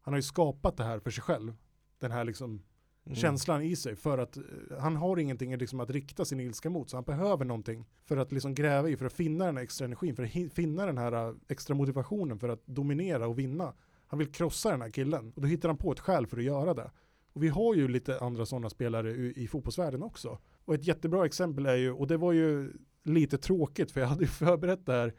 Han 0.00 0.14
har 0.14 0.18
ju 0.18 0.22
skapat 0.22 0.76
det 0.76 0.84
här 0.84 0.98
för 0.98 1.10
sig 1.10 1.22
själv. 1.22 1.56
Den 1.98 2.10
här 2.10 2.24
liksom 2.24 2.62
Mm. 3.06 3.16
känslan 3.16 3.62
i 3.62 3.76
sig 3.76 3.96
för 3.96 4.18
att 4.18 4.36
eh, 4.36 4.42
han 4.80 4.96
har 4.96 5.18
ingenting 5.18 5.56
liksom 5.56 5.80
att 5.80 5.90
rikta 5.90 6.24
sin 6.24 6.40
ilska 6.40 6.70
mot 6.70 6.90
så 6.90 6.96
han 6.96 7.04
behöver 7.04 7.44
någonting 7.44 7.86
för 8.04 8.16
att 8.16 8.32
liksom 8.32 8.54
gräva 8.54 8.88
i, 8.88 8.96
för 8.96 9.06
att 9.06 9.12
finna 9.12 9.46
den 9.46 9.56
här 9.56 9.64
extra 9.64 9.84
energin, 9.84 10.16
för 10.16 10.22
att 10.22 10.52
finna 10.52 10.86
den 10.86 10.98
här 10.98 11.28
eh, 11.28 11.34
extra 11.48 11.74
motivationen 11.74 12.38
för 12.38 12.48
att 12.48 12.66
dominera 12.66 13.26
och 13.26 13.38
vinna. 13.38 13.74
Han 14.14 14.18
vill 14.18 14.32
krossa 14.32 14.70
den 14.70 14.82
här 14.82 14.90
killen 14.90 15.32
och 15.36 15.42
då 15.42 15.48
hittar 15.48 15.68
han 15.68 15.78
på 15.78 15.92
ett 15.92 16.00
skäl 16.00 16.26
för 16.26 16.36
att 16.36 16.44
göra 16.44 16.74
det. 16.74 16.90
Och 17.32 17.42
vi 17.42 17.48
har 17.48 17.74
ju 17.74 17.88
lite 17.88 18.18
andra 18.18 18.46
sådana 18.46 18.70
spelare 18.70 19.10
i, 19.10 19.32
i 19.36 19.48
fotbollsvärlden 19.48 20.02
också. 20.02 20.38
Och 20.64 20.74
ett 20.74 20.86
jättebra 20.86 21.26
exempel 21.26 21.66
är 21.66 21.74
ju, 21.74 21.92
och 21.92 22.06
det 22.06 22.16
var 22.16 22.32
ju 22.32 22.72
lite 23.04 23.38
tråkigt 23.38 23.90
för 23.90 24.00
jag 24.00 24.08
hade 24.08 24.20
ju 24.20 24.26
förberett 24.44 24.86
det 24.86 24.92
här 24.92 25.14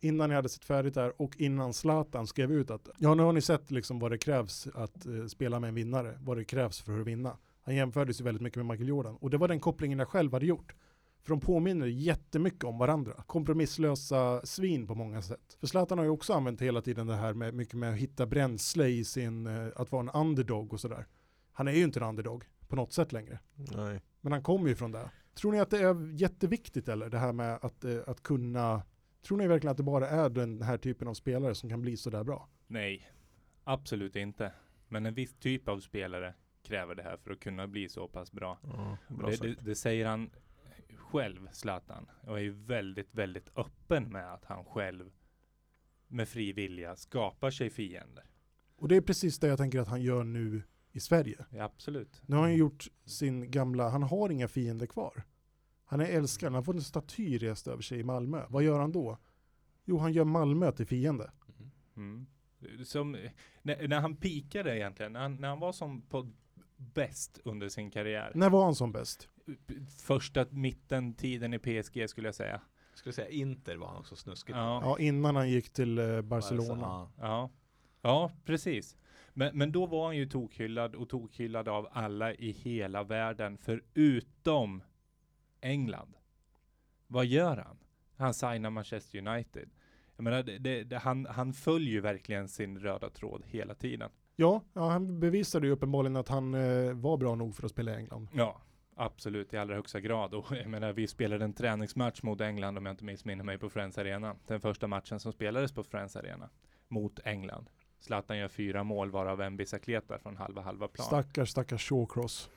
innan 0.00 0.30
jag 0.30 0.36
hade 0.36 0.48
sett 0.48 0.64
färdigt 0.64 0.94
där 0.94 1.22
och 1.22 1.36
innan 1.36 1.72
Zlatan 1.72 2.26
skrev 2.26 2.52
ut 2.52 2.70
att 2.70 2.88
ja 2.98 3.14
nu 3.14 3.22
har 3.22 3.32
ni 3.32 3.40
sett 3.40 3.70
liksom 3.70 3.98
vad 3.98 4.10
det 4.10 4.18
krävs 4.18 4.68
att 4.74 5.06
eh, 5.06 5.26
spela 5.26 5.60
med 5.60 5.68
en 5.68 5.74
vinnare, 5.74 6.18
vad 6.20 6.36
det 6.36 6.44
krävs 6.44 6.80
för 6.80 7.00
att 7.00 7.06
vinna. 7.06 7.36
Han 7.62 7.74
jämfördes 7.74 8.20
ju 8.20 8.24
väldigt 8.24 8.42
mycket 8.42 8.56
med 8.56 8.66
Michael 8.66 8.88
Jordan 8.88 9.16
och 9.16 9.30
det 9.30 9.36
var 9.36 9.48
den 9.48 9.60
kopplingen 9.60 9.98
jag 9.98 10.08
själv 10.08 10.32
hade 10.32 10.46
gjort. 10.46 10.74
För 11.22 11.30
de 11.30 11.40
påminner 11.40 11.86
jättemycket 11.86 12.64
om 12.64 12.78
varandra. 12.78 13.12
Kompromisslösa 13.26 14.46
svin 14.46 14.86
på 14.86 14.94
många 14.94 15.22
sätt. 15.22 15.56
För 15.60 15.66
Zlatan 15.66 15.98
har 15.98 16.04
ju 16.04 16.10
också 16.10 16.32
använt 16.32 16.62
hela 16.62 16.82
tiden 16.82 17.06
det 17.06 17.16
här 17.16 17.34
med 17.34 17.54
mycket 17.54 17.74
med 17.74 17.90
att 17.92 17.98
hitta 17.98 18.26
bränsle 18.26 18.86
i 18.86 19.04
sin, 19.04 19.46
eh, 19.46 19.68
att 19.76 19.92
vara 19.92 20.02
en 20.02 20.10
underdog 20.10 20.72
och 20.72 20.80
sådär. 20.80 21.06
Han 21.52 21.68
är 21.68 21.72
ju 21.72 21.84
inte 21.84 22.00
en 22.00 22.06
underdog 22.06 22.44
på 22.68 22.76
något 22.76 22.92
sätt 22.92 23.12
längre. 23.12 23.38
Nej. 23.54 24.00
Men 24.20 24.32
han 24.32 24.42
kommer 24.42 24.68
ju 24.68 24.74
från 24.74 24.92
det. 24.92 25.10
Tror 25.34 25.52
ni 25.52 25.60
att 25.60 25.70
det 25.70 25.78
är 25.78 26.20
jätteviktigt 26.20 26.88
eller 26.88 27.10
det 27.10 27.18
här 27.18 27.32
med 27.32 27.58
att, 27.62 27.84
eh, 27.84 27.98
att 28.06 28.22
kunna, 28.22 28.82
tror 29.26 29.38
ni 29.38 29.46
verkligen 29.46 29.70
att 29.70 29.76
det 29.76 29.82
bara 29.82 30.08
är 30.08 30.30
den 30.30 30.62
här 30.62 30.78
typen 30.78 31.08
av 31.08 31.14
spelare 31.14 31.54
som 31.54 31.70
kan 31.70 31.82
bli 31.82 31.96
sådär 31.96 32.24
bra? 32.24 32.48
Nej, 32.66 33.12
absolut 33.64 34.16
inte. 34.16 34.52
Men 34.88 35.06
en 35.06 35.14
viss 35.14 35.34
typ 35.34 35.68
av 35.68 35.80
spelare 35.80 36.34
kräver 36.62 36.94
det 36.94 37.02
här 37.02 37.16
för 37.16 37.30
att 37.30 37.40
kunna 37.40 37.66
bli 37.66 37.88
så 37.88 38.08
pass 38.08 38.32
bra. 38.32 38.58
Ja, 38.62 38.96
bra 39.08 39.30
det, 39.30 39.36
det, 39.36 39.54
det 39.60 39.74
säger 39.74 40.06
han 40.06 40.30
själv, 41.10 41.48
Zlatan. 41.52 42.06
Och 42.26 42.38
är 42.38 42.42
ju 42.42 42.50
väldigt, 42.50 43.14
väldigt 43.14 43.58
öppen 43.58 44.04
med 44.04 44.32
att 44.32 44.44
han 44.44 44.64
själv 44.64 45.10
med 46.08 46.28
fri 46.28 46.52
vilja 46.52 46.96
skapar 46.96 47.50
sig 47.50 47.70
fiender. 47.70 48.24
Och 48.76 48.88
det 48.88 48.96
är 48.96 49.00
precis 49.00 49.38
det 49.38 49.48
jag 49.48 49.58
tänker 49.58 49.78
att 49.78 49.88
han 49.88 50.02
gör 50.02 50.24
nu 50.24 50.62
i 50.92 51.00
Sverige. 51.00 51.44
Ja, 51.50 51.64
absolut. 51.64 52.22
Nu 52.26 52.36
har 52.36 52.42
han 52.42 52.56
gjort 52.56 52.88
sin 53.04 53.50
gamla, 53.50 53.88
han 53.88 54.02
har 54.02 54.30
inga 54.30 54.48
fiender 54.48 54.86
kvar. 54.86 55.22
Han 55.84 56.00
är 56.00 56.04
älskad, 56.04 56.46
han 56.46 56.54
har 56.54 56.62
fått 56.62 56.76
en 56.76 56.82
staty 56.82 57.38
rest 57.38 57.68
över 57.68 57.82
sig 57.82 58.00
i 58.00 58.04
Malmö. 58.04 58.46
Vad 58.48 58.62
gör 58.62 58.80
han 58.80 58.92
då? 58.92 59.18
Jo, 59.84 59.98
han 59.98 60.12
gör 60.12 60.24
Malmö 60.24 60.72
till 60.72 60.86
fiende. 60.86 61.30
Mm. 61.96 62.26
Som, 62.84 63.16
när, 63.62 63.88
när 63.88 64.00
han 64.00 64.16
pikade 64.16 64.76
egentligen, 64.76 65.12
när 65.12 65.20
han, 65.20 65.36
när 65.36 65.48
han 65.48 65.60
var 65.60 65.72
som 65.72 66.02
på 66.02 66.30
bäst 66.80 67.38
under 67.44 67.68
sin 67.68 67.90
karriär. 67.90 68.32
När 68.34 68.50
var 68.50 68.64
han 68.64 68.74
som 68.74 68.92
bäst? 68.92 69.28
Första 69.98 70.46
mitten 70.50 71.14
tiden 71.14 71.54
i 71.54 71.58
PSG 71.58 72.10
skulle 72.10 72.28
jag 72.28 72.34
säga. 72.34 72.60
Jag 72.90 72.98
skulle 72.98 73.12
säga 73.12 73.28
Inter 73.28 73.76
var 73.76 73.88
han 73.88 73.96
också 73.96 74.16
snuskigt. 74.16 74.56
Ja. 74.56 74.80
Ja, 74.84 74.98
innan 74.98 75.36
han 75.36 75.50
gick 75.50 75.70
till 75.70 75.98
eh, 75.98 76.22
Barcelona. 76.22 76.86
Ja. 76.86 77.10
Ja, 77.18 77.50
ja 78.02 78.30
precis. 78.44 78.96
Men, 79.32 79.58
men 79.58 79.72
då 79.72 79.86
var 79.86 80.06
han 80.06 80.16
ju 80.16 80.26
tokhyllad 80.26 80.94
och 80.94 81.08
tokhyllad 81.08 81.68
av 81.68 81.88
alla 81.92 82.34
i 82.34 82.50
hela 82.50 83.02
världen 83.02 83.58
förutom 83.58 84.82
England. 85.60 86.16
Vad 87.06 87.26
gör 87.26 87.56
han? 87.56 87.78
Han 88.16 88.34
signar 88.34 88.70
Manchester 88.70 89.26
United. 89.26 89.70
Jag 90.16 90.24
menar, 90.24 90.42
det, 90.42 90.58
det, 90.58 90.84
det, 90.84 90.98
han, 90.98 91.26
han 91.26 91.52
följer 91.52 91.90
ju 91.90 92.00
verkligen 92.00 92.48
sin 92.48 92.78
röda 92.78 93.10
tråd 93.10 93.42
hela 93.46 93.74
tiden. 93.74 94.10
Ja, 94.40 94.62
ja, 94.72 94.88
han 94.88 95.20
bevisade 95.20 95.66
ju 95.66 95.72
uppenbarligen 95.72 96.16
att 96.16 96.28
han 96.28 96.54
eh, 96.54 96.92
var 96.92 97.16
bra 97.16 97.34
nog 97.34 97.56
för 97.56 97.64
att 97.64 97.70
spela 97.70 97.92
i 97.92 97.94
England. 97.94 98.28
Ja, 98.32 98.60
absolut 98.96 99.54
i 99.54 99.56
allra 99.56 99.74
högsta 99.74 100.00
grad. 100.00 100.34
Och 100.34 100.46
jag 100.50 100.66
menar, 100.66 100.92
vi 100.92 101.06
spelade 101.06 101.44
en 101.44 101.52
träningsmatch 101.52 102.22
mot 102.22 102.40
England 102.40 102.78
om 102.78 102.86
jag 102.86 102.92
inte 102.92 103.04
missminner 103.04 103.44
mig 103.44 103.58
på 103.58 103.70
Friends 103.70 103.98
Arena. 103.98 104.36
Den 104.46 104.60
första 104.60 104.86
matchen 104.86 105.20
som 105.20 105.32
spelades 105.32 105.72
på 105.72 105.84
Friends 105.84 106.16
Arena 106.16 106.48
mot 106.88 107.20
England. 107.24 107.70
Zlatan 107.98 108.38
gör 108.38 108.48
fyra 108.48 108.84
mål 108.84 109.10
varav 109.10 109.40
en 109.40 109.56
bicicleta 109.56 110.18
från 110.18 110.36
halva 110.36 110.62
halva 110.62 110.88
plan. 110.88 111.06
Stackars, 111.06 111.50
stackars 111.50 111.88
Shawcross. 111.88 112.50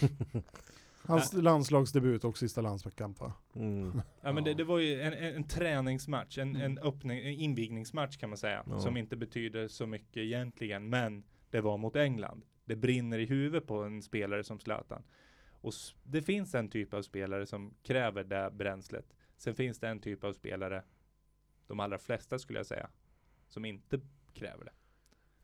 Hans 1.06 1.32
landslagsdebut 1.32 2.24
och 2.24 2.38
sista 2.38 2.60
landskamp 2.60 3.20
va? 3.20 3.32
Mm. 3.54 4.00
Ja 4.20 4.32
men 4.32 4.44
det, 4.44 4.50
Ja. 4.50 4.56
det 4.56 4.64
var 4.64 4.78
ju 4.78 5.00
en, 5.00 5.12
en, 5.12 5.34
en 5.34 5.44
träningsmatch, 5.48 6.38
en, 6.38 6.48
Mm. 6.56 6.62
en, 6.62 6.78
öppning, 6.78 7.18
en 7.18 7.26
invigningsmatch 7.34 8.16
kan 8.16 8.28
man 8.30 8.38
säga. 8.38 8.64
Ja. 8.66 8.78
Som 8.80 8.96
inte 8.96 9.16
betyder 9.16 9.68
så 9.68 9.86
mycket 9.86 10.16
egentligen, 10.16 10.88
men 10.88 11.24
det 11.50 11.60
var 11.60 11.76
mot 11.78 11.96
England. 11.96 12.42
Det 12.64 12.76
brinner 12.76 13.18
i 13.18 13.26
huvudet 13.26 13.66
på 13.66 13.82
en 13.82 14.02
spelare 14.02 14.44
som 14.44 14.60
Zlatan. 14.60 15.02
Och 15.60 15.72
det 16.02 16.22
finns 16.22 16.54
en 16.54 16.68
typ 16.68 16.94
av 16.94 17.02
spelare 17.02 17.46
som 17.46 17.74
kräver 17.82 18.24
det 18.24 18.50
bränslet. 18.52 19.06
Sen 19.36 19.54
finns 19.54 19.78
det 19.78 19.88
en 19.88 20.00
typ 20.00 20.24
av 20.24 20.32
spelare, 20.32 20.82
de 21.66 21.80
allra 21.80 21.98
flesta 21.98 22.38
skulle 22.38 22.58
jag 22.58 22.66
säga, 22.66 22.90
som 23.48 23.64
inte 23.64 24.00
kräver 24.34 24.64
det. 24.64 24.72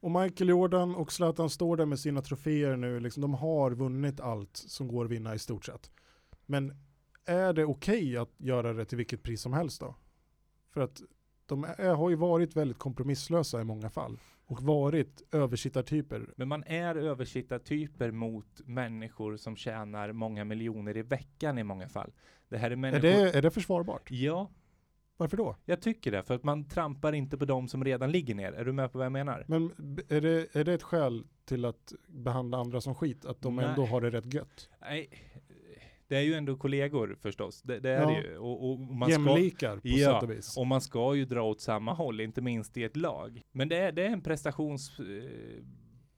Och 0.00 0.10
Michael 0.10 0.48
Jordan 0.48 0.94
och 0.94 1.12
Zlatan 1.12 1.50
står 1.50 1.76
där 1.76 1.86
med 1.86 1.98
sina 1.98 2.22
troféer 2.22 2.76
nu, 2.76 3.00
liksom, 3.00 3.20
de 3.20 3.34
har 3.34 3.70
vunnit 3.70 4.20
allt 4.20 4.56
som 4.56 4.88
går 4.88 5.04
att 5.04 5.10
vinna 5.10 5.34
i 5.34 5.38
stort 5.38 5.64
sett. 5.64 5.90
Men 6.46 6.74
är 7.24 7.52
det 7.52 7.64
okej 7.64 8.16
att 8.16 8.30
göra 8.38 8.72
det 8.72 8.84
till 8.84 8.98
vilket 8.98 9.22
pris 9.22 9.40
som 9.40 9.52
helst 9.52 9.80
då? 9.80 9.94
För 10.70 10.80
att 10.80 11.02
de 11.46 11.64
är, 11.64 11.94
har 11.94 12.10
ju 12.10 12.16
varit 12.16 12.56
väldigt 12.56 12.78
kompromisslösa 12.78 13.60
i 13.60 13.64
många 13.64 13.90
fall 13.90 14.18
och 14.46 14.62
varit 14.62 15.22
översittartyper. 15.32 16.30
Men 16.36 16.48
man 16.48 16.64
är 16.64 16.96
översittartyper 16.96 18.10
mot 18.10 18.60
människor 18.64 19.36
som 19.36 19.56
tjänar 19.56 20.12
många 20.12 20.44
miljoner 20.44 20.96
i 20.96 21.02
veckan 21.02 21.58
i 21.58 21.64
många 21.64 21.88
fall. 21.88 22.12
Det 22.48 22.58
här 22.58 22.66
är 22.66 22.70
Är 22.70 22.76
människor... 22.76 23.02
det, 23.02 23.36
är 23.36 23.42
det 23.42 23.50
försvarbart? 23.50 24.10
Ja, 24.10 24.50
Varför 25.20 25.36
då? 25.36 25.56
Jag 25.64 25.82
tycker 25.82 26.10
det, 26.12 26.22
för 26.22 26.34
att 26.34 26.44
man 26.44 26.64
trampar 26.64 27.12
inte 27.12 27.38
på 27.38 27.44
de 27.44 27.68
som 27.68 27.84
redan 27.84 28.10
ligger 28.12 28.34
ner. 28.34 28.52
Är 28.52 28.64
du 28.64 28.72
med 28.72 28.92
på 28.92 28.98
vad 28.98 29.04
jag 29.04 29.12
menar? 29.12 29.44
Men 29.48 29.64
är 30.08 30.20
det, 30.20 30.56
är 30.56 30.64
det 30.64 30.72
ett 30.72 30.82
skäl 30.82 31.24
till 31.44 31.64
att 31.64 31.92
behandla 32.08 32.58
andra 32.58 32.80
som 32.80 32.94
skit? 32.94 33.24
Att 33.24 33.42
de 33.42 33.56
Nej. 33.56 33.64
ändå 33.64 33.86
har 33.86 34.00
det 34.00 34.10
rätt 34.10 34.34
gött? 34.34 34.68
Nej, 34.80 35.08
det 36.08 36.16
är 36.16 36.20
ju 36.20 36.34
ändå 36.34 36.56
kollegor 36.56 37.16
förstås. 37.20 37.62
Det, 37.62 37.80
det 37.80 37.90
är 37.90 38.00
Ja. 38.02 38.06
det 38.10 38.20
ju. 38.28 38.36
Och, 38.38 38.70
och 38.70 38.78
man 38.78 39.10
ska, 39.10 39.20
Jämlikar 39.20 39.76
på 39.76 39.80
Ja, 39.88 40.12
sätt 40.12 40.22
och 40.22 40.30
vis. 40.30 40.56
och 40.56 40.66
man 40.66 40.80
ska 40.80 41.14
ju 41.14 41.24
dra 41.24 41.42
åt 41.42 41.60
samma 41.60 41.92
håll, 41.92 42.20
inte 42.20 42.40
minst 42.40 42.76
i 42.76 42.84
ett 42.84 42.96
lag. 42.96 43.42
Men 43.52 43.68
det 43.68 43.76
är, 43.76 43.92
det 43.92 44.02
är 44.02 44.10
en 44.10 44.20
prestations, 44.22 44.98
eh, 45.00 45.04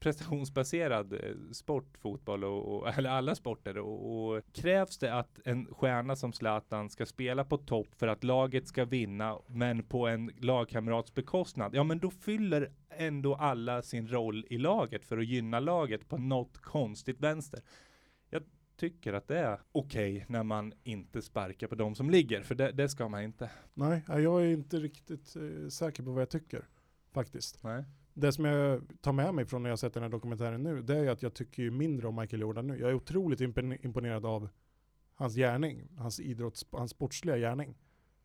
prestationsbaserad 0.03 1.13
eh, 1.13 1.19
sport, 1.53 1.99
fotboll 1.99 2.45
och, 2.45 2.77
och 2.77 2.89
eller 2.99 3.11
alla 3.11 3.35
sporter. 3.35 3.79
Och, 3.79 4.27
och 4.27 4.43
krävs 4.53 4.99
det 4.99 5.15
att 5.15 5.39
en 5.45 5.67
stjärna 5.67 6.17
som 6.17 6.33
Zlatan 6.33 6.91
ska 6.91 7.07
spela 7.07 7.45
på 7.45 7.59
topp 7.59 7.95
för 7.97 8.09
att 8.09 8.25
laget 8.25 8.69
ska 8.69 8.85
vinna, 8.85 9.39
men 9.47 9.83
på 9.83 10.07
en 10.07 10.33
lagkamrats 10.39 11.15
bekostnad, 11.15 11.75
ja 11.75 11.85
men 11.85 11.99
då 11.99 12.11
fyller 12.11 12.73
ändå 12.91 13.35
alla 13.35 13.83
sin 13.83 14.09
roll 14.09 14.47
i 14.51 14.59
laget 14.59 15.05
för 15.05 15.19
att 15.19 15.27
gynna 15.27 15.61
laget 15.61 16.09
på 16.09 16.19
något 16.19 16.59
konstigt 16.59 17.21
vänster. 17.21 17.61
Jag 18.31 18.43
tycker 18.77 19.13
att 19.13 19.29
det 19.29 19.39
är 19.39 19.61
okej 19.73 20.25
när 20.29 20.43
man 20.43 20.73
inte 20.83 21.23
sparkar 21.23 21.67
på 21.67 21.75
de 21.75 21.95
som 21.95 22.11
ligger, 22.11 22.43
för 22.43 22.55
det, 22.55 22.73
det 22.73 22.89
ska 22.89 23.09
man 23.09 23.23
inte. 23.23 23.51
Nej, 23.75 24.05
ja, 24.09 24.21
jag 24.21 24.43
är 24.43 24.47
inte 24.47 24.77
riktigt 24.77 25.37
eh, 25.37 25.69
säker 25.69 26.03
på 26.03 26.11
vad 26.11 26.23
jag 26.23 26.31
tycker. 26.31 26.65
Faktiskt. 27.13 27.63
Nej. 27.65 27.85
Det 28.15 28.33
som 28.33 28.45
jag 28.45 28.83
tar 29.01 29.13
med 29.13 29.35
mig 29.35 29.45
från 29.47 29.63
när 29.63 29.71
jag 29.71 29.79
sett 29.79 29.95
den 29.95 30.03
här 30.03 30.11
dokumentären 30.11 30.63
nu, 30.63 30.83
det 30.83 30.97
är 30.97 31.11
att 31.11 31.23
jag 31.23 31.35
tycker 31.35 31.63
ju 31.63 31.71
mindre 31.71 32.09
om 32.09 32.17
Michael 32.17 32.43
Jordan 32.43 32.67
nu. 32.67 32.79
Jag 32.79 32.91
är 32.91 32.95
otroligt 32.95 33.41
imponerad 33.41 34.27
av 34.27 34.49
hans 35.15 35.35
gärning, 35.35 35.83
hans 35.97 36.21
idrotts, 36.21 36.67
hans 36.71 36.91
sportsliga 36.91 37.39
gärning. 37.39 37.75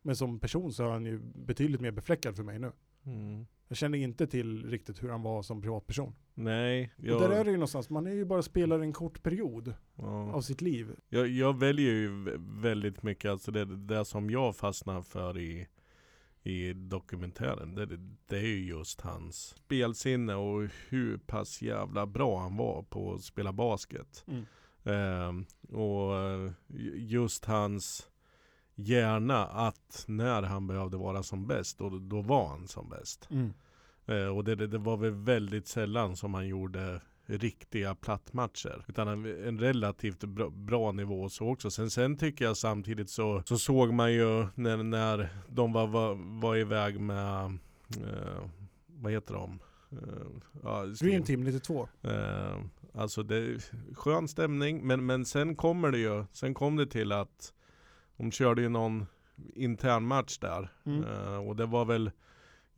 Men 0.02 0.16
som 0.16 0.40
person 0.40 0.74
så 0.74 0.84
är 0.84 0.90
han 0.90 1.06
ju 1.06 1.20
betydligt 1.20 1.82
mer 1.82 1.92
befläckad 1.92 2.36
för 2.36 2.44
mig 2.44 2.60
nu. 2.60 2.72
Mm. 3.06 3.46
Jag 3.68 3.78
känner 3.78 3.98
inte 3.98 4.28
till 4.28 4.70
riktigt 4.70 5.04
hur 5.04 5.10
han 5.10 5.22
var 5.22 5.42
som 5.42 5.62
privatperson. 5.62 6.16
Nej, 6.34 6.94
Och 6.98 7.06
jag, 7.06 7.22
där 7.22 7.30
är 7.30 7.44
det 7.44 7.52
ju 7.52 7.58
någonstans, 7.58 7.90
man 7.90 8.08
är 8.08 8.12
ju 8.12 8.26
bara 8.26 8.42
spelare 8.42 8.82
en 8.82 8.94
kort 8.94 9.24
period 9.24 9.74
ja. 9.96 10.32
av 10.34 10.42
sitt 10.42 10.62
liv. 10.62 10.96
jag, 11.10 11.28
jag 11.28 11.60
väljer 11.60 11.92
ju 11.94 12.10
vä- 12.10 12.62
väldigt 12.62 13.04
mycket, 13.04 13.32
alltså 13.32 13.52
det, 13.52 13.66
det 13.66 14.06
som 14.06 14.30
jag 14.30 14.56
fastnar 14.56 15.02
för 15.02 15.38
i, 15.38 15.68
i 16.48 16.74
dokumentären, 16.74 17.76
det, 17.76 17.86
det 18.28 18.38
är 18.38 18.48
ju 18.48 18.68
just 18.68 19.02
hans 19.02 19.36
spelsinne 19.36 20.36
och 20.36 20.70
hur 20.90 21.18
pass 21.18 21.62
jävla 21.62 22.06
bra 22.06 22.40
han 22.40 22.58
var 22.58 22.84
på 22.84 23.14
att 23.14 23.22
spela 23.22 23.54
basket. 23.54 24.26
Ehm, 24.84 25.46
och 25.70 26.16
eh, 26.16 26.52
just 26.96 27.46
hans 27.46 28.10
hjärna 28.76 29.46
att 29.46 30.06
när 30.08 30.44
han 30.44 30.68
behövde 30.68 30.98
vara 30.98 31.24
som 31.24 31.48
bäst, 31.48 31.78
då, 31.78 31.90
då 31.90 32.22
var 32.22 32.48
han 32.48 32.68
som 32.68 32.90
bäst. 32.90 33.28
Mm. 33.32 33.54
Eh, 34.06 34.28
och 34.28 34.44
det, 34.44 34.56
det, 34.56 34.68
det 34.68 34.78
var 34.78 34.98
väl 34.98 35.12
väldigt 35.12 35.68
sällan 35.68 36.16
som 36.16 36.34
han 36.34 36.48
gjorde 36.48 37.02
riktiga 37.28 37.96
plattmatcher. 37.96 38.86
Utan 38.88 39.08
en, 39.08 39.48
en 39.48 39.60
relativt 39.60 40.24
bra, 40.24 40.50
bra 40.50 40.92
nivå 40.92 41.30
så 41.30 41.50
också. 41.50 41.72
Sen, 41.72 41.90
sen 41.90 42.18
tycker 42.18 42.46
jag 42.46 42.58
samtidigt 42.58 43.10
så, 43.10 43.44
så 43.46 43.58
såg 43.58 43.94
man 43.94 44.14
ju 44.14 44.48
när, 44.56 44.84
när 44.84 45.30
de 45.50 45.74
var, 45.74 45.88
var, 45.88 46.40
var 46.42 46.56
iväg 46.56 47.00
med, 47.00 47.46
eh, 47.98 48.50
vad 48.88 49.12
heter 49.12 49.34
de? 49.34 49.60
Eh, 49.92 50.28
ja, 50.64 50.86
Dream 50.86 51.24
Team 51.24 51.44
92. 51.44 51.88
Eh, 52.02 52.58
alltså 52.94 53.24
det 53.24 53.36
är 53.36 53.64
skön 53.96 54.28
stämning 54.28 54.88
men, 54.88 55.06
men 55.06 55.26
sen 55.26 55.56
kommer 55.56 55.92
det 55.92 55.98
ju, 55.98 56.26
sen 56.32 56.54
kom 56.54 56.76
det 56.76 56.88
till 56.88 57.12
att 57.12 57.54
de 58.18 58.32
körde 58.32 58.62
ju 58.62 58.70
någon 58.70 59.06
intern 59.56 60.04
match 60.04 60.38
där. 60.38 60.72
Mm. 60.86 61.04
Eh, 61.04 61.48
och 61.48 61.56
det 61.56 61.66
var 61.66 61.86
väl 61.86 62.12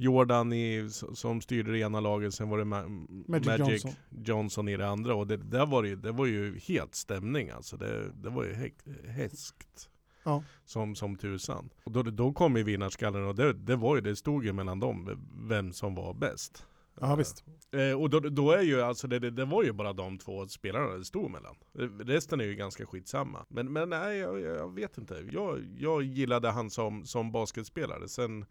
Jordan 0.01 0.53
i, 0.53 0.89
som 1.13 1.41
styrde 1.41 1.71
det 1.71 1.79
ena 1.79 1.99
laget, 1.99 2.33
sen 2.33 2.49
var 2.49 2.57
det 2.57 2.63
Ma- 2.63 3.07
Magic 3.27 3.47
Magic, 3.47 3.59
Johnson. 3.69 3.91
Johnson. 4.25 4.67
i 4.69 4.77
det 4.77 4.87
andra. 4.87 5.15
Och 5.15 5.27
det, 5.27 5.37
där 5.37 5.65
var 5.65 5.83
det, 5.83 5.95
det 5.95 6.11
var 6.11 6.25
ju 6.25 6.59
helt 6.59 6.95
stämning 6.95 7.49
alltså. 7.49 7.77
Det, 7.77 8.11
det 8.13 8.29
var 8.29 8.43
ju 8.43 8.53
hek- 8.53 9.07
häskt. 9.09 9.89
Ja. 10.23 10.43
Som, 10.65 10.95
som 10.95 11.15
tusan. 11.15 11.69
Och 11.83 11.91
då, 11.91 12.03
då 12.03 12.33
kom 12.33 12.57
ju 12.57 12.63
vinnarskallen 12.63 13.25
och 13.25 13.35
det, 13.35 13.53
det 13.53 13.75
var 13.75 13.95
ju, 13.95 14.01
det 14.01 14.15
stod 14.15 14.45
ju 14.45 14.53
mellan 14.53 14.79
dem 14.79 15.19
vem 15.49 15.73
som 15.73 15.95
var 15.95 16.13
bäst. 16.13 16.65
Ja 17.01 17.15
visst. 17.15 17.43
Eh, 17.71 18.01
och 18.01 18.09
då, 18.09 18.19
då 18.19 18.51
är 18.51 18.61
ju 18.61 18.81
alltså 18.81 19.07
det, 19.07 19.19
det, 19.19 19.31
det 19.31 19.45
var 19.45 19.63
ju 19.63 19.71
bara 19.71 19.93
de 19.93 20.17
två 20.17 20.47
spelarna 20.47 20.97
det 20.97 21.05
stod 21.05 21.31
mellan. 21.31 21.55
Eh, 21.79 22.05
Resten 22.05 22.39
är 22.41 22.45
ju 22.45 22.55
ganska 22.55 22.85
skitsamma. 22.85 23.45
Men, 23.49 23.73
men 23.73 23.89
nej, 23.89 24.17
jag, 24.17 24.41
jag 24.41 24.73
vet 24.75 24.97
inte. 24.97 25.23
Jag, 25.31 25.59
jag 25.77 26.03
gillade 26.03 26.49
han 26.51 26.69
som, 26.69 27.05
som 27.05 27.31
basketspelare. 27.31 28.07
Sen 28.07 28.45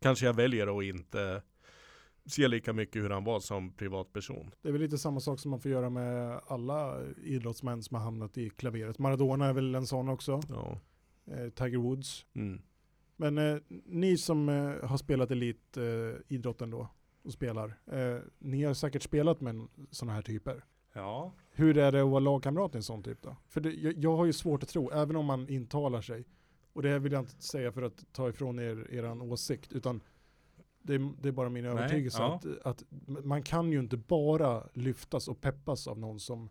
kanske 0.00 0.26
jag 0.26 0.34
väljer 0.34 0.78
att 0.78 0.84
inte 0.84 1.42
se 2.26 2.48
lika 2.48 2.72
mycket 2.72 3.02
hur 3.02 3.10
han 3.10 3.24
var 3.24 3.40
som 3.40 3.72
privatperson. 3.72 4.50
Det 4.62 4.68
är 4.68 4.72
väl 4.72 4.80
lite 4.80 4.98
samma 4.98 5.20
sak 5.20 5.40
som 5.40 5.50
man 5.50 5.60
får 5.60 5.70
göra 5.70 5.90
med 5.90 6.40
alla 6.46 7.02
idrottsmän 7.24 7.82
som 7.82 7.94
har 7.94 8.02
hamnat 8.02 8.38
i 8.38 8.50
klaveret. 8.50 8.98
Maradona 8.98 9.46
är 9.46 9.52
väl 9.52 9.74
en 9.74 9.86
sån 9.86 10.08
också. 10.08 10.40
Ja. 10.48 10.78
Eh, 11.26 11.48
Tiger 11.48 11.78
Woods. 11.78 12.26
Mm. 12.34 12.62
Men 13.16 13.38
eh, 13.38 13.58
ni 13.84 14.18
som 14.18 14.48
eh, 14.48 14.88
har 14.88 14.96
spelat 14.96 15.30
elit 15.30 15.76
eh, 15.76 15.84
idrotten 16.28 16.70
då 16.70 16.88
och 17.22 17.32
spelar. 17.32 17.78
Eh, 17.86 18.18
ni 18.38 18.64
har 18.64 18.74
säkert 18.74 19.02
spelat 19.02 19.40
med 19.40 19.68
sådana 19.90 20.12
här 20.12 20.22
typer. 20.22 20.64
Ja. 20.92 21.32
Hur 21.50 21.78
är 21.78 21.92
det 21.92 22.02
att 22.02 22.08
vara 22.08 22.20
lagkamrat 22.20 22.74
i 22.74 22.76
en 22.76 22.82
sån 22.82 23.02
typ 23.02 23.22
då? 23.22 23.36
För 23.48 23.60
det, 23.60 23.72
jag, 23.72 23.98
jag 23.98 24.16
har 24.16 24.24
ju 24.24 24.32
svårt 24.32 24.62
att 24.62 24.68
tro, 24.68 24.90
även 24.90 25.16
om 25.16 25.26
man 25.26 25.48
intalar 25.48 26.00
sig. 26.00 26.24
Och 26.76 26.82
det 26.82 26.88
här 26.88 26.98
vill 26.98 27.12
jag 27.12 27.22
inte 27.22 27.42
säga 27.42 27.72
för 27.72 27.82
att 27.82 28.12
ta 28.12 28.28
ifrån 28.28 28.58
er 28.58 28.86
eran 28.90 29.22
åsikt, 29.22 29.72
utan 29.72 30.00
det 30.82 30.94
är, 30.94 31.12
det 31.22 31.28
är 31.28 31.32
bara 31.32 31.48
min 31.48 31.64
övertygelse 31.64 32.18
ja. 32.18 32.34
att, 32.34 32.66
att 32.66 32.84
man 33.24 33.42
kan 33.42 33.72
ju 33.72 33.78
inte 33.78 33.96
bara 33.96 34.68
lyftas 34.72 35.28
och 35.28 35.40
peppas 35.40 35.86
av 35.86 35.98
någon 35.98 36.20
som 36.20 36.50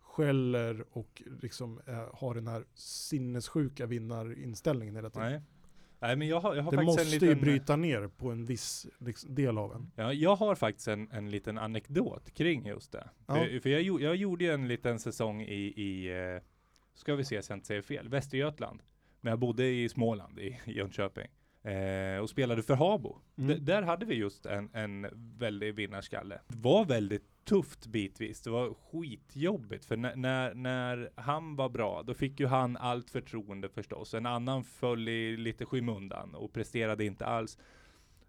skäller 0.00 0.84
och 0.90 1.22
liksom 1.42 1.80
eh, 1.86 2.08
har 2.12 2.34
den 2.34 2.46
här 2.46 2.64
sinnessjuka 2.74 3.86
vinnarinställningen 3.86 4.96
hela 4.96 5.10
tiden. 5.10 5.30
Nej. 5.30 5.42
Nej, 5.98 6.16
men 6.16 6.28
jag 6.28 6.40
har, 6.40 6.54
jag 6.54 6.62
har 6.62 6.70
Det 6.70 6.76
faktiskt 6.76 6.98
måste 6.98 7.02
en 7.02 7.10
liten, 7.10 7.28
ju 7.28 7.34
bryta 7.34 7.76
ner 7.76 8.08
på 8.08 8.30
en 8.30 8.44
viss 8.44 8.86
liksom, 8.98 9.34
del 9.34 9.58
av 9.58 9.74
en. 9.74 9.90
Ja, 9.94 10.12
jag 10.12 10.36
har 10.36 10.54
faktiskt 10.54 10.88
en, 10.88 11.10
en 11.10 11.30
liten 11.30 11.58
anekdot 11.58 12.30
kring 12.30 12.66
just 12.66 12.92
det. 12.92 13.08
Ja. 13.26 13.34
För, 13.34 13.60
för 13.60 13.70
jag, 13.70 14.00
jag 14.02 14.16
gjorde 14.16 14.44
ju 14.44 14.50
en 14.50 14.68
liten 14.68 14.98
säsong 14.98 15.42
i, 15.42 15.82
i 15.82 16.06
eh, 16.34 16.42
ska 16.94 17.14
vi 17.14 17.24
se 17.24 17.42
så 17.42 17.52
jag 17.52 17.56
inte 17.56 17.66
säger 17.66 17.82
fel, 17.82 18.08
Västergötland. 18.08 18.82
Men 19.26 19.30
jag 19.30 19.38
bodde 19.38 19.66
i 19.66 19.88
Småland, 19.88 20.38
i, 20.38 20.60
Jönköping. 20.64 21.26
Eh, 21.62 22.18
och 22.18 22.30
spelade 22.30 22.62
för 22.62 22.74
Habo. 22.74 23.18
Mm. 23.38 23.64
Där 23.64 23.82
hade 23.82 24.06
vi 24.06 24.14
just 24.14 24.46
en, 24.46 24.70
en 24.72 25.06
väldig 25.38 25.74
vinnarskalle. 25.74 26.40
Det 26.48 26.58
var 26.58 26.84
väldigt 26.84 27.44
tufft 27.44 27.86
bitvis. 27.86 28.40
Det 28.40 28.50
var 28.50 28.74
skitjobbigt. 28.74 29.84
För 29.84 29.96
när, 29.96 30.16
när, 30.16 30.54
när 30.54 31.10
han 31.14 31.56
var 31.56 31.68
bra, 31.68 32.02
då 32.02 32.14
fick 32.14 32.40
ju 32.40 32.46
han 32.46 32.76
allt 32.76 33.10
förtroende 33.10 33.68
förstås. 33.68 34.14
En 34.14 34.26
annan 34.26 34.64
föll 34.64 35.08
i 35.08 35.36
lite 35.36 35.66
skymundan 35.66 36.34
och 36.34 36.52
presterade 36.52 37.04
inte 37.04 37.26
alls. 37.26 37.58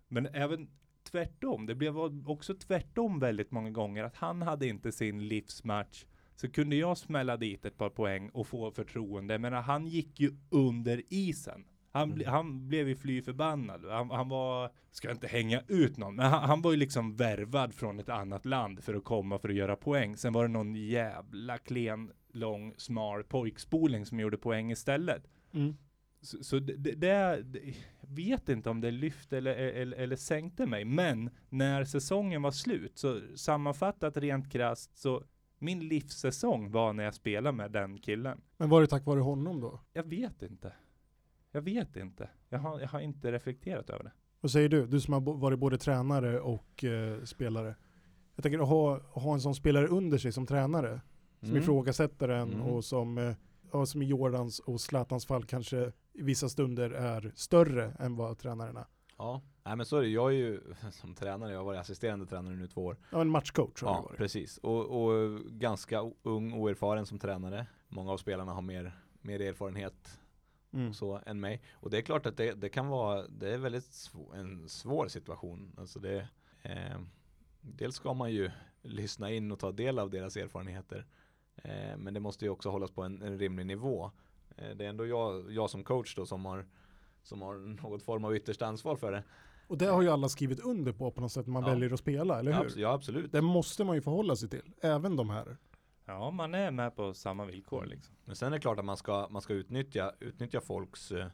Men 0.08 0.26
även 0.26 0.70
tvärtom. 1.12 1.66
Det 1.66 1.76
blev 1.76 1.98
också 2.30 2.54
tvärtom 2.54 3.20
väldigt 3.20 3.52
många 3.52 3.70
gånger. 3.70 4.04
Att 4.04 4.16
han 4.16 4.42
hade 4.42 4.68
inte 4.68 4.92
sin 4.92 5.28
livsmatch. 5.28 6.06
Så 6.38 6.50
kunde 6.50 6.76
jag 6.76 6.98
smälla 6.98 7.38
dit 7.38 7.66
ett 7.66 7.78
par 7.78 7.90
poäng 7.90 8.30
och 8.30 8.48
få 8.48 8.72
förtroende. 8.72 9.40
Menar, 9.40 9.62
han 9.62 9.88
gick 9.88 10.20
ju 10.20 10.32
under 10.50 11.02
isen. 11.10 11.66
Han, 11.92 12.14
ble, 12.14 12.30
han 12.30 12.68
blev 12.68 12.90
ju 12.90 12.96
fly 12.96 13.22
förbannad. 13.22 13.86
Han, 13.90 14.12
han 14.12 14.30
var, 14.30 14.72
ska 14.92 15.12
inte 15.12 15.28
hänga 15.28 15.62
ut 15.68 15.98
någon, 15.98 16.16
men 16.16 16.26
han, 16.26 16.44
han 16.44 16.62
var 16.62 16.72
ju 16.72 16.78
liksom 16.78 17.16
värvad 17.16 17.74
från 17.74 18.00
ett 18.00 18.10
annat 18.10 18.46
land 18.46 18.84
för 18.84 18.94
att 18.94 19.04
komma 19.04 19.40
för 19.40 19.50
att 19.50 19.56
göra 19.56 19.76
poäng. 19.76 20.18
Sen 20.18 20.34
var 20.34 20.44
det 20.44 20.54
någon 20.54 20.76
jävla 20.76 21.58
klen, 21.58 22.12
lång, 22.32 22.74
smal 22.78 23.24
pojkspoling 23.24 24.06
som 24.06 24.20
gjorde 24.20 24.38
poäng 24.38 24.72
istället. 24.72 25.24
Mm. 25.54 25.78
Så, 26.22 26.44
så 26.44 26.60
det, 26.60 26.74
det, 26.74 26.96
det, 26.96 27.74
vet 28.02 28.50
inte 28.50 28.70
om 28.70 28.82
det 28.82 28.92
lyfte 28.92 29.38
eller, 29.38 29.56
eller, 29.56 29.98
eller 29.98 30.16
sänkte 30.16 30.66
mig, 30.66 30.86
men 30.86 31.30
när 31.50 31.84
säsongen 31.84 32.42
var 32.42 32.52
slut, 32.52 32.98
så 32.98 33.22
sammanfattat 33.36 34.18
rent 34.18 34.52
krasst, 34.52 34.98
så 34.98 35.24
min 35.60 35.80
livssäsong 35.88 36.72
var 36.72 36.94
när 36.94 37.04
jag 37.04 37.14
spelade 37.14 37.58
med 37.58 37.72
den 37.72 37.98
killen. 37.98 38.42
Men 38.58 38.70
var 38.70 38.82
det 38.82 38.88
tack 38.88 39.06
vare 39.06 39.20
honom 39.20 39.62
då? 39.62 39.80
Jag 39.94 40.04
vet 40.04 40.42
inte. 40.42 40.74
Jag 41.52 41.62
vet 41.62 41.96
inte. 41.96 42.30
Jag 42.50 42.60
har, 42.60 42.80
jag 42.80 42.88
har 42.88 43.00
inte 43.00 43.32
reflekterat 43.32 43.90
över 43.90 44.04
det. 44.04 44.12
Vad 44.42 44.52
säger 44.52 44.70
du? 44.70 44.88
Du 44.88 45.02
som 45.02 45.14
har 45.14 45.22
varit 45.22 45.60
både 45.60 45.78
tränare 45.78 46.40
och 46.40 46.84
eh, 46.84 47.24
spelare. 47.24 47.76
Jag 48.36 48.44
tänker 48.44 48.60
att 48.60 48.68
ha, 48.68 49.00
ha 49.00 49.34
en 49.34 49.42
sån 49.42 49.56
spelare 49.56 49.88
under 49.88 50.18
sig 50.18 50.32
som 50.32 50.46
tränare. 50.46 51.02
Som 51.40 51.50
Mm. 51.50 51.62
ifrågasätter 51.62 52.30
en 52.30 52.54
Mm. 52.54 52.62
och 52.62 52.86
som, 52.86 53.18
eh, 53.18 53.34
ja, 53.72 53.86
som 53.86 54.02
i 54.02 54.06
Jordans 54.06 54.60
och 54.60 54.82
Zlatans 54.82 55.26
fall 55.26 55.46
kanske 55.46 55.92
i 56.14 56.22
vissa 56.24 56.50
stunder 56.50 56.92
är 56.92 57.32
större 57.36 57.92
än 58.00 58.16
vad 58.16 58.38
tränaren 58.38 58.78
är. 58.78 58.86
Ja, 59.18 59.42
nej 59.64 59.76
men 59.76 59.86
så 59.86 59.98
är 59.98 60.02
det. 60.02 60.08
Jag 60.08 60.28
är 60.32 60.36
ju 60.36 60.62
som 60.92 61.16
tränare, 61.16 61.52
jag 61.52 61.60
har 61.60 61.66
varit 61.66 61.80
assisterande 61.80 62.26
tränare 62.26 62.56
nu 62.56 62.68
två 62.68 62.86
år. 62.86 62.98
Ja, 63.12 63.22
en 63.22 63.30
matchcoach 63.30 63.82
har 63.84 63.90
Ja, 63.90 63.96
det 63.98 64.04
varit. 64.06 64.18
precis. 64.18 64.58
Och, 64.58 65.04
och 65.04 65.40
ganska 65.42 66.12
ung 66.24 66.54
och 66.54 66.70
erfaren 66.70 67.06
som 67.06 67.20
tränare. 67.20 67.68
Många 67.88 68.12
av 68.12 68.18
spelarna 68.18 68.54
har 68.54 68.62
mer, 68.62 68.92
mer 69.22 69.42
erfarenhet 69.42 70.20
Mm. 70.72 70.94
så 70.94 71.22
än 71.26 71.40
mig. 71.40 71.62
Och 71.74 71.90
det 71.90 71.98
är 71.98 72.02
klart 72.02 72.26
att 72.26 72.38
det, 72.38 72.54
det 72.54 72.70
kan 72.70 72.88
vara, 72.88 73.28
det 73.28 73.54
är 73.54 73.58
väldigt 73.58 73.84
svå, 73.94 74.34
en 74.34 74.70
svår 74.70 75.08
situation. 75.08 75.76
Alltså 75.78 76.00
det, 76.00 76.28
eh, 76.62 77.00
dels 77.62 77.96
ska 77.96 78.14
man 78.14 78.32
ju 78.32 78.52
lyssna 78.82 79.32
in 79.32 79.52
och 79.52 79.60
ta 79.60 79.72
del 79.72 80.00
av 80.00 80.10
deras 80.10 80.38
erfarenheter. 80.38 81.06
Eh, 81.56 81.98
men 81.98 82.14
det 82.14 82.20
måste 82.20 82.46
ju 82.46 82.52
också 82.52 82.70
hållas 82.70 82.92
på 82.92 83.04
en, 83.04 83.22
en 83.22 83.40
rimlig 83.40 83.66
nivå. 83.66 84.12
Eh, 84.58 84.70
det 84.76 84.86
är 84.86 84.90
ändå 84.90 85.06
jag, 85.06 85.52
jag 85.52 85.70
som 85.70 85.84
coach 85.84 86.16
då 86.16 86.26
som 86.26 86.46
har, 86.46 86.66
som 87.28 87.42
har 87.42 87.56
något 87.56 88.04
form 88.04 88.26
av 88.26 88.36
yttersta 88.36 88.66
ansvar 88.66 88.96
för 88.96 89.12
det. 89.12 89.24
Och 89.68 89.78
det 89.78 89.86
har 89.86 90.02
ju 90.02 90.10
alla 90.10 90.30
skrivit 90.30 90.60
under 90.60 90.92
på 90.92 91.12
på 91.12 91.22
något 91.22 91.32
sätt 91.32 91.48
man 91.48 91.64
Ja. 91.64 91.70
väljer 91.70 91.94
att 91.94 92.00
spela, 92.00 92.40
eller 92.40 92.52
Ja, 92.52 92.58
hur? 92.64 92.74
ja 92.82 92.94
absolut. 92.94 93.32
Det 93.32 93.42
måste 93.42 93.84
man 93.84 93.96
ju 93.96 94.02
förhålla 94.02 94.36
sig 94.36 94.50
till, 94.50 94.62
även 94.82 95.16
de 95.16 95.30
här. 95.30 95.58
Ja, 96.06 96.32
man 96.32 96.54
är 96.54 96.72
med 96.72 96.96
på 96.96 97.14
samma 97.14 97.46
villkor 97.46 97.86
liksom. 97.86 98.16
Men 98.26 98.36
sen 98.36 98.48
är 98.48 98.52
det 98.52 98.60
klart 98.62 98.80
att 98.80 98.86
man 98.86 98.98
ska, 98.98 99.28
man 99.30 99.42
ska 99.42 99.54
utnyttja, 99.54 100.12
utnyttja 100.20 100.62
folks 100.62 101.12
eh, 101.12 101.28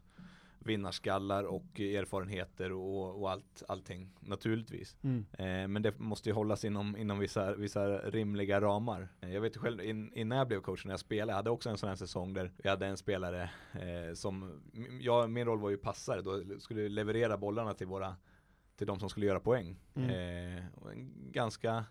vinnarskallar 0.65 1.43
och 1.43 1.80
erfarenheter 1.80 2.71
och, 2.71 3.21
och 3.21 3.32
allt, 3.32 3.63
allting 3.67 4.10
naturligtvis. 4.19 4.95
Eh, 5.34 5.67
men 5.67 5.82
det 5.82 5.99
måste 5.99 6.30
ju 6.30 6.34
hållas 6.34 6.65
inom, 6.65 6.97
inom 6.97 7.19
vissa, 7.19 7.56
vissa 7.56 7.88
rimliga 7.97 8.62
ramar. 8.62 9.08
Eh, 9.21 9.34
jag 9.34 9.41
vet 9.41 9.56
ju 9.56 9.60
själv 9.60 9.82
in, 9.82 10.13
innan 10.13 10.38
jag 10.38 10.47
blev 10.47 10.62
coach 10.62 10.86
när 10.86 10.91
jag 10.91 10.99
spelade, 10.99 11.32
jag 11.32 11.36
hade 11.36 11.49
också 11.49 11.69
en 11.69 11.78
sån 11.78 11.89
här 11.89 11.95
säsong 11.95 12.34
där 12.34 12.52
vi 12.58 12.69
hade 12.69 12.88
en 12.88 12.97
spelare 12.97 13.49
eh, 13.73 14.13
som, 14.13 14.62
jag, 15.02 15.30
min 15.30 15.45
roll 15.45 15.60
var 15.60 15.69
ju 15.69 15.78
passare, 15.78 16.21
då 16.21 16.60
skulle 16.60 16.82
jag 16.82 16.91
leverera 16.91 17.38
bollarna 17.38 17.73
till 17.73 17.88
våra, 17.88 18.15
till 18.76 18.88
de 18.88 18.99
som 18.99 19.10
skulle 19.10 19.26
göra 19.26 19.39
poäng. 19.39 19.80
Mm. 19.95 20.10
Eh, 20.10 20.63
en 20.91 21.32
ganska, 21.32 21.86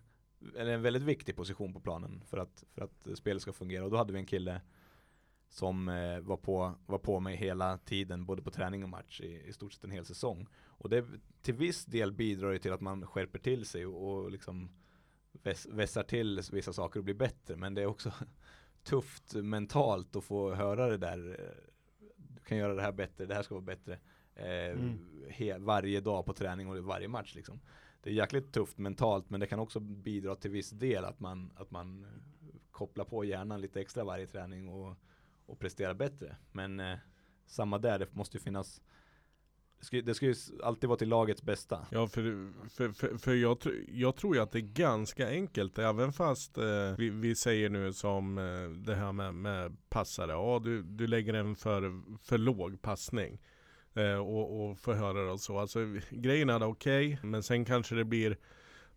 eller 0.57 0.73
en 0.73 0.83
väldigt 0.83 1.03
viktig 1.03 1.37
position 1.37 1.73
på 1.73 1.81
planen 1.81 2.23
för 2.27 2.39
att, 2.39 2.65
för 2.75 2.83
att 2.85 3.19
spelet 3.19 3.43
ska 3.43 3.53
fungera. 3.53 3.85
Och 3.85 3.91
då 3.91 3.97
hade 3.97 4.13
vi 4.13 4.19
en 4.19 4.27
kille 4.27 4.61
som 5.53 5.89
eh, 5.89 6.21
var, 6.21 6.37
på, 6.37 6.75
var 6.87 6.99
på 6.99 7.21
mig 7.21 7.37
hela 7.37 7.79
tiden, 7.79 8.25
både 8.27 8.43
på 8.43 8.51
träning 8.51 8.83
och 8.83 8.89
match 8.89 9.21
i, 9.21 9.43
i 9.49 9.53
stort 9.53 9.73
sett 9.73 9.85
en 9.85 9.91
hel 9.91 10.05
säsong. 10.05 10.47
Och 10.67 10.89
det 10.89 11.05
till 11.43 11.55
viss 11.55 11.85
del 11.85 12.13
bidrar 12.13 12.53
det 12.53 12.59
till 12.59 12.73
att 12.73 12.81
man 12.81 13.07
skärper 13.07 13.39
till 13.39 13.65
sig 13.65 13.87
och, 13.87 14.09
och 14.23 14.31
liksom 14.31 14.71
väss, 15.33 15.67
vässar 15.67 16.03
till 16.03 16.41
vissa 16.53 16.73
saker 16.73 17.01
och 17.01 17.05
blir 17.05 17.15
bättre. 17.15 17.57
Men 17.57 17.75
det 17.75 17.83
är 17.83 17.87
också 17.87 18.13
tufft 18.83 19.35
mentalt 19.35 20.17
att 20.17 20.25
få 20.25 20.55
höra 20.55 20.89
det 20.89 20.97
där. 20.99 21.37
eh, 21.41 21.71
Du 22.17 22.41
kan 22.45 22.59
göra 22.59 22.75
det 22.75 22.83
här 22.83 22.93
bättre, 22.93 23.27
det 23.27 23.35
här 23.35 23.43
ska 23.43 23.55
vara 23.55 23.65
bättre. 23.65 23.99
Eh, 24.35 24.73
Mm. 24.73 24.99
he, 25.31 25.59
varje 25.59 26.01
dag 26.01 26.25
på 26.27 26.33
träning 26.33 26.69
och 26.69 26.77
varje 26.79 27.09
match 27.09 27.35
liksom. 27.35 27.61
Det 28.01 28.11
är 28.11 28.15
jäkligt 28.15 28.53
tufft 28.53 28.79
mentalt 28.79 29.31
men 29.31 29.41
det 29.41 29.47
kan 29.47 29.59
också 29.59 29.81
bidra 29.81 30.35
till 30.35 30.51
viss 30.51 30.71
del 30.71 31.05
att 31.05 31.21
man, 31.21 31.53
att 31.57 31.71
man 31.71 32.07
kopplar 32.71 33.05
på 33.05 33.25
hjärnan 33.25 33.61
lite 33.61 33.81
extra 33.81 34.05
varje 34.05 34.27
träning 34.27 34.69
och, 34.69 34.97
och 35.47 35.59
prestera 35.59 35.95
bättre. 35.95 36.37
Men 36.53 36.81
eh, 36.81 36.97
samma 37.47 37.79
där, 37.79 37.99
det 37.99 38.15
måste 38.15 38.37
ju 38.37 38.43
finnas 38.43 38.81
det 39.79 39.87
ska, 39.87 39.97
ju- 39.97 40.03
det 40.03 40.15
ska 40.15 40.27
ju 40.27 40.35
alltid 40.63 40.89
vara 40.89 40.99
till 40.99 41.09
lagets 41.09 41.43
bästa. 41.43 41.87
Ja, 41.91 42.07
för, 42.07 42.53
för, 42.69 42.93
för, 42.93 43.19
för 43.19 43.35
jag, 43.35 43.57
tr- 43.59 43.85
jag 43.89 44.17
tror 44.17 44.37
ju 44.37 44.43
att 44.43 44.53
det 44.53 44.59
är 44.59 44.61
ganska 44.61 45.29
enkelt, 45.29 45.79
även 45.79 46.13
fast 46.13 46.59
eh, 46.59 46.95
vi, 46.99 47.11
vi 47.11 47.35
säger 47.35 47.69
nu 47.71 47.93
som 47.93 48.39
eh, 48.39 48.71
det 48.71 48.95
här 48.95 49.13
med, 49.13 49.35
med 49.35 49.77
passare, 49.89 50.33
ja 50.33 50.61
du, 50.65 50.83
du 50.83 51.07
lägger 51.07 51.35
en 51.35 51.57
för, 51.57 52.03
för 52.23 52.39
låg 52.39 52.83
passning. 52.83 53.41
Eh, 53.95 54.15
och, 54.19 54.71
och 54.71 54.79
får 54.79 54.95
höra 54.95 55.25
det 55.25 55.31
och 55.31 55.41
så. 55.41 55.59
Alltså 55.59 55.81
grejen 56.11 56.51
är 56.51 56.63
okej, 56.63 57.19
men 57.23 57.43
sen 57.43 57.65
kanske 57.65 57.95
det 57.95 58.05
blir 58.05 58.37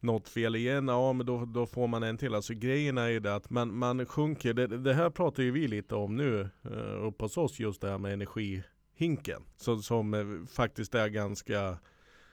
något 0.05 0.29
fel 0.29 0.55
igen, 0.55 0.87
ja 0.87 1.13
men 1.13 1.25
då, 1.25 1.45
då 1.45 1.65
får 1.65 1.87
man 1.87 2.03
en 2.03 2.17
till. 2.17 2.35
Alltså 2.35 2.53
grejen 2.53 2.97
är 2.97 3.07
ju 3.07 3.19
det 3.19 3.35
att 3.35 3.49
man, 3.49 3.77
man 3.77 4.05
sjunker, 4.05 4.53
det, 4.53 4.67
det 4.67 4.93
här 4.93 5.09
pratar 5.09 5.43
ju 5.43 5.51
vi 5.51 5.67
lite 5.67 5.95
om 5.95 6.15
nu 6.15 6.49
eh, 6.63 7.05
uppe 7.07 7.23
hos 7.23 7.37
oss, 7.37 7.59
just 7.59 7.81
det 7.81 7.89
här 7.89 7.97
med 7.97 8.13
energihinken. 8.13 9.41
Så, 9.57 9.77
som 9.77 10.13
eh, 10.13 10.25
faktiskt 10.47 10.95
är 10.95 11.07
ganska 11.07 11.77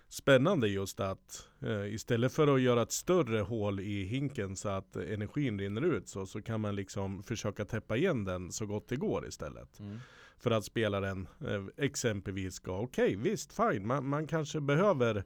spännande 0.09 0.69
just 0.69 1.01
att 1.01 1.49
eh, 1.63 1.95
istället 1.95 2.33
för 2.33 2.55
att 2.55 2.61
göra 2.61 2.83
ett 2.83 2.93
större 2.93 3.41
hål 3.41 3.81
i 3.81 4.05
hinken 4.05 4.57
så 4.57 4.69
att 4.69 4.97
energin 4.97 5.59
rinner 5.59 5.83
ut 5.83 6.09
så, 6.09 6.27
så 6.27 6.43
kan 6.43 6.61
man 6.61 6.75
liksom 6.75 7.23
försöka 7.23 7.65
täppa 7.65 7.97
igen 7.97 8.25
den 8.25 8.53
så 8.53 8.67
gott 8.67 8.89
det 8.89 8.97
går 8.97 9.27
istället. 9.29 9.81
För 10.39 10.51
att 10.51 10.65
spelaren 10.65 11.29
eh, 11.47 11.85
exempelvis 11.85 12.55
ska, 12.55 12.79
okej 12.79 13.17
visst 13.17 13.53
fine, 13.53 13.87
man, 13.87 14.09
man 14.09 14.27
kanske 14.27 14.61
behöver 14.61 15.25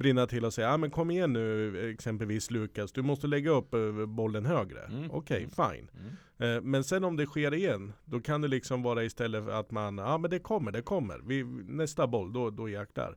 brinna 0.00 0.26
till 0.26 0.44
och 0.44 0.54
säga, 0.54 0.68
ja 0.68 0.76
men 0.76 0.90
kom 0.90 1.10
igen 1.10 1.32
nu 1.32 1.90
exempelvis 1.90 2.50
Lukas, 2.50 2.92
du 2.92 3.02
måste 3.02 3.26
lägga 3.26 3.50
upp 3.50 3.74
eh, 3.74 4.06
bollen 4.06 4.46
högre. 4.46 4.80
Mm. 4.82 5.10
Okej, 5.10 5.38
Mm. 5.38 5.50
fine. 5.50 5.90
Mm. 6.38 6.56
Eh, 6.56 6.62
Men 6.62 6.84
sen 6.84 7.04
om 7.04 7.16
det 7.16 7.26
sker 7.26 7.54
igen, 7.54 7.92
då 8.04 8.20
kan 8.20 8.40
det 8.40 8.48
liksom 8.48 8.82
vara 8.82 9.04
istället 9.04 9.44
för 9.44 9.52
att 9.52 9.70
man, 9.70 9.98
ja 9.98 10.18
men 10.18 10.30
det 10.30 10.38
kommer, 10.38 10.72
det 10.72 10.82
kommer. 10.82 11.18
Vi, 11.26 11.44
nästa 11.68 12.06
boll, 12.06 12.32
då, 12.32 12.50
då 12.50 12.68
jäklar. 12.68 13.16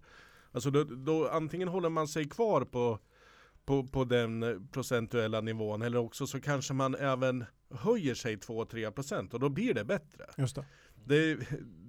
Alltså 0.52 0.72
då, 0.72 0.84
då 0.84 1.28
antingen 1.30 1.68
håller 1.68 1.90
man 1.90 2.08
sig 2.08 2.30
kvar 2.30 2.62
på, 2.66 3.00
på, 3.66 3.88
på 3.88 4.04
den 4.04 4.68
procentuella 4.72 5.42
nivån 5.42 5.82
eller 5.82 5.98
också 6.00 6.28
så 6.28 6.42
kanske 6.42 6.74
man 6.74 6.96
även 6.96 7.46
höjer 7.76 8.14
sig 8.16 8.36
2-3% 8.36 9.34
och 9.34 9.40
då 9.40 9.50
blir 9.50 9.74
det 9.74 9.84
bättre. 9.86 10.26
Just 10.38 10.56
det. 10.56 10.66
Det, 11.06 11.36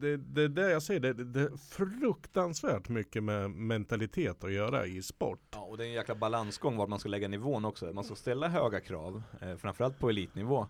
det, 0.00 0.16
det, 0.16 0.48
det 0.48 0.70
jag 0.70 0.82
säger, 0.82 1.00
det, 1.00 1.12
det 1.12 1.40
är 1.40 1.56
fruktansvärt 1.56 2.88
mycket 2.88 3.22
med 3.24 3.50
mentalitet 3.50 4.44
att 4.44 4.52
göra 4.52 4.86
i 4.86 5.02
sport. 5.02 5.40
Ja, 5.50 5.60
och 5.60 5.76
det 5.78 5.84
är 5.84 5.86
en 5.88 5.92
jäkla 5.92 6.14
balansgång 6.14 6.76
var 6.76 6.86
man 6.86 6.98
ska 6.98 7.08
lägga 7.08 7.28
nivån 7.28 7.64
också. 7.64 7.92
Man 7.92 8.04
ska 8.04 8.14
ställa 8.14 8.48
höga 8.48 8.80
krav, 8.80 9.22
eh, 9.40 9.56
framförallt 9.56 9.98
på 9.98 10.08
elitnivå. 10.10 10.60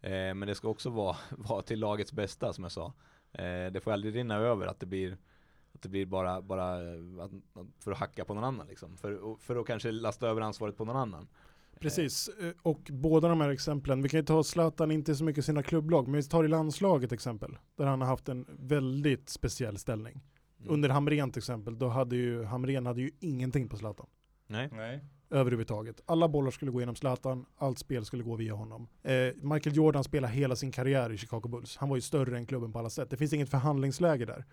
Eh, 0.00 0.10
men 0.10 0.40
det 0.40 0.54
ska 0.54 0.68
också 0.68 0.90
vara, 0.90 1.16
vara 1.30 1.62
till 1.62 1.80
lagets 1.80 2.12
bästa 2.12 2.52
som 2.52 2.64
jag 2.64 2.72
sa. 2.72 2.92
Eh, 3.32 3.72
det 3.72 3.80
får 3.82 3.92
aldrig 3.92 4.14
rinna 4.14 4.36
över 4.36 4.66
att 4.66 4.80
det 4.80 4.86
blir 4.86 5.16
att 5.74 5.82
det 5.82 5.88
blir 5.88 6.06
bara, 6.06 6.42
bara 6.42 6.74
att- 7.24 7.30
för 7.84 7.92
att 7.92 7.98
hacka 7.98 8.24
på 8.24 8.34
någon 8.34 8.44
annan 8.44 8.66
liksom. 8.66 8.96
För, 8.96 9.36
för 9.40 9.56
att 9.56 9.66
kanske 9.66 9.90
lasta 9.92 10.28
över 10.28 10.40
ansvaret 10.40 10.76
på 10.76 10.84
någon 10.84 10.96
annan. 10.96 11.28
Precis, 11.80 12.30
Eh, 12.40 12.50
och 12.62 12.90
båda 12.92 13.28
de 13.28 13.40
här 13.40 13.48
exemplen, 13.48 14.02
vi 14.02 14.08
kan 14.08 14.20
ju 14.20 14.26
ta 14.26 14.42
Zlatan, 14.42 14.90
inte 14.90 15.14
så 15.14 15.24
mycket 15.24 15.44
sina 15.44 15.62
klubblag, 15.62 16.08
men 16.08 16.20
vi 16.20 16.22
tar 16.22 16.44
i 16.44 16.48
landslaget 16.48 17.12
exempel, 17.12 17.56
där 17.76 17.86
han 17.86 18.00
har 18.00 18.08
haft 18.08 18.28
en 18.28 18.46
väldigt 18.58 19.28
speciell 19.28 19.78
ställning. 19.78 20.20
Mm. 20.60 20.72
Under 20.72 20.88
Hamrén 20.88 21.30
till 21.30 21.40
exempel, 21.40 21.78
då 21.78 21.88
hade 21.88 22.16
ju 22.16 22.44
Hamrén 22.44 22.86
hade 22.86 23.00
ju 23.00 23.10
ingenting 23.20 23.68
på 23.68 23.76
Zlatan. 23.76 24.06
Nej. 24.46 24.68
Nej. 24.72 25.04
Överhuvudtaget. 25.30 26.00
Alla 26.06 26.28
bollar 26.28 26.50
skulle 26.50 26.70
gå 26.70 26.80
genom 26.80 26.96
Zlatan, 26.96 27.46
allt 27.56 27.78
spel 27.78 28.04
skulle 28.04 28.22
gå 28.22 28.36
via 28.36 28.54
honom. 28.54 28.88
Eh, 29.02 29.12
Michael 29.42 29.76
Jordan 29.76 30.04
spelade 30.04 30.32
hela 30.32 30.56
sin 30.56 30.72
karriär 30.72 31.12
i 31.12 31.16
Chicago 31.18 31.48
Bulls. 31.48 31.76
Han 31.76 31.88
var 31.88 31.96
ju 31.96 32.00
större 32.00 32.36
än 32.36 32.46
klubben 32.46 32.72
på 32.72 32.78
alla 32.78 32.90
sätt. 32.90 33.10
Det 33.10 33.16
finns 33.16 33.32
inget 33.32 33.50
förhandlingsläge 33.50 34.24
där. 34.24 34.44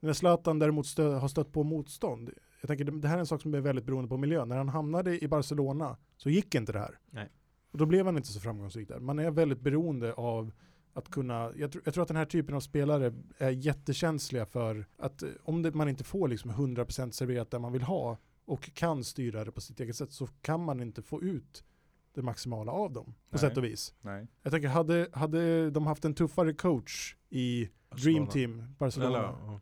När 0.00 0.12
Zlatan 0.12 0.58
däremot 0.58 0.86
stö 0.86 1.14
har 1.14 1.28
stött 1.28 1.52
på 1.52 1.62
motstånd, 1.62 2.30
jag 2.60 2.68
tänker 2.68 2.84
det 2.84 3.08
här 3.08 3.16
är 3.16 3.20
en 3.20 3.26
sak 3.26 3.42
som 3.42 3.54
är 3.54 3.60
väldigt 3.60 3.84
beroende 3.84 4.08
på 4.08 4.16
miljön. 4.16 4.48
När 4.48 4.56
han 4.56 4.68
hamnade 4.68 5.24
i 5.24 5.28
Barcelona 5.28 5.96
så 6.16 6.30
gick 6.30 6.54
inte 6.54 6.72
det 6.72 6.78
här. 6.78 6.98
Nej. 7.10 7.28
Och 7.70 7.78
då 7.78 7.86
blev 7.86 8.06
han 8.06 8.16
inte 8.16 8.28
så 8.28 8.40
framgångsrik 8.40 8.88
där. 8.88 9.00
Man 9.00 9.18
är 9.18 9.30
väldigt 9.30 9.60
beroende 9.60 10.12
av 10.12 10.52
att 10.92 11.10
kunna, 11.10 11.52
jag, 11.56 11.72
tr 11.72 11.78
jag 11.84 11.94
tror 11.94 12.02
att 12.02 12.08
den 12.08 12.16
här 12.16 12.24
typen 12.24 12.54
av 12.54 12.60
spelare 12.60 13.14
är 13.38 13.50
jättekänsliga 13.50 14.46
för 14.46 14.86
att 14.96 15.22
eh, 15.22 15.28
om 15.44 15.62
det, 15.62 15.74
man 15.74 15.88
inte 15.88 16.04
får 16.04 16.28
liksom 16.28 16.50
100% 16.50 17.10
serverat 17.10 17.50
där 17.50 17.58
man 17.58 17.72
vill 17.72 17.82
ha 17.82 18.18
och 18.44 18.74
kan 18.74 19.04
styra 19.04 19.44
det 19.44 19.52
på 19.52 19.60
sitt 19.60 19.80
eget 19.80 19.96
sätt 19.96 20.12
så 20.12 20.26
kan 20.26 20.64
man 20.64 20.80
inte 20.80 21.02
få 21.02 21.22
ut 21.22 21.64
det 22.14 22.22
maximala 22.22 22.72
av 22.72 22.92
dem 22.92 23.04
på 23.04 23.12
Nej. 23.30 23.40
sätt 23.40 23.56
och 23.56 23.64
vis. 23.64 23.94
Nej. 24.00 24.26
Jag 24.42 24.52
tänker, 24.52 24.68
hade, 24.68 25.08
hade 25.12 25.70
de 25.70 25.86
haft 25.86 26.04
en 26.04 26.14
tuffare 26.14 26.52
coach 26.52 27.16
i 27.28 27.68
Dream 28.02 28.24
Barcelona. 28.24 28.30
Team, 28.30 28.74
Barcelona, 28.78 29.18
Eller, 29.18 29.28
ja. 29.28 29.60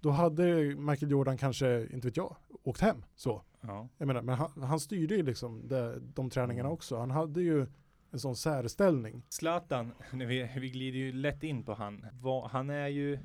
Då 0.00 0.10
hade 0.10 0.44
Michael 0.76 1.10
Jordan 1.12 1.38
kanske, 1.38 1.86
inte 1.92 2.06
vet 2.08 2.16
jag, 2.16 2.36
åkt 2.62 2.80
hem. 2.80 3.04
Så. 3.14 3.42
Ja. 3.60 3.88
Jag 3.98 4.06
menar, 4.06 4.22
men 4.22 4.34
han, 4.34 4.62
han 4.62 4.80
styrde 4.80 5.14
ju 5.16 5.22
liksom 5.22 5.68
det, 5.68 6.00
de 6.00 6.30
träningarna 6.30 6.68
Mm. 6.68 6.72
också. 6.74 6.96
Han 6.98 7.10
hade 7.10 7.42
ju 7.42 7.66
en 8.10 8.18
sån 8.18 8.36
särställning. 8.36 9.22
Zlatan, 9.28 9.92
när 10.12 10.26
vi, 10.26 10.50
vi 10.60 10.70
glider 10.70 10.98
ju 10.98 11.12
lätt 11.12 11.42
in 11.42 11.64
på 11.64 11.74
han. 11.74 12.06
Vad- 12.12 12.50
han 12.50 12.70
är 12.70 12.88
ju, 12.88 13.18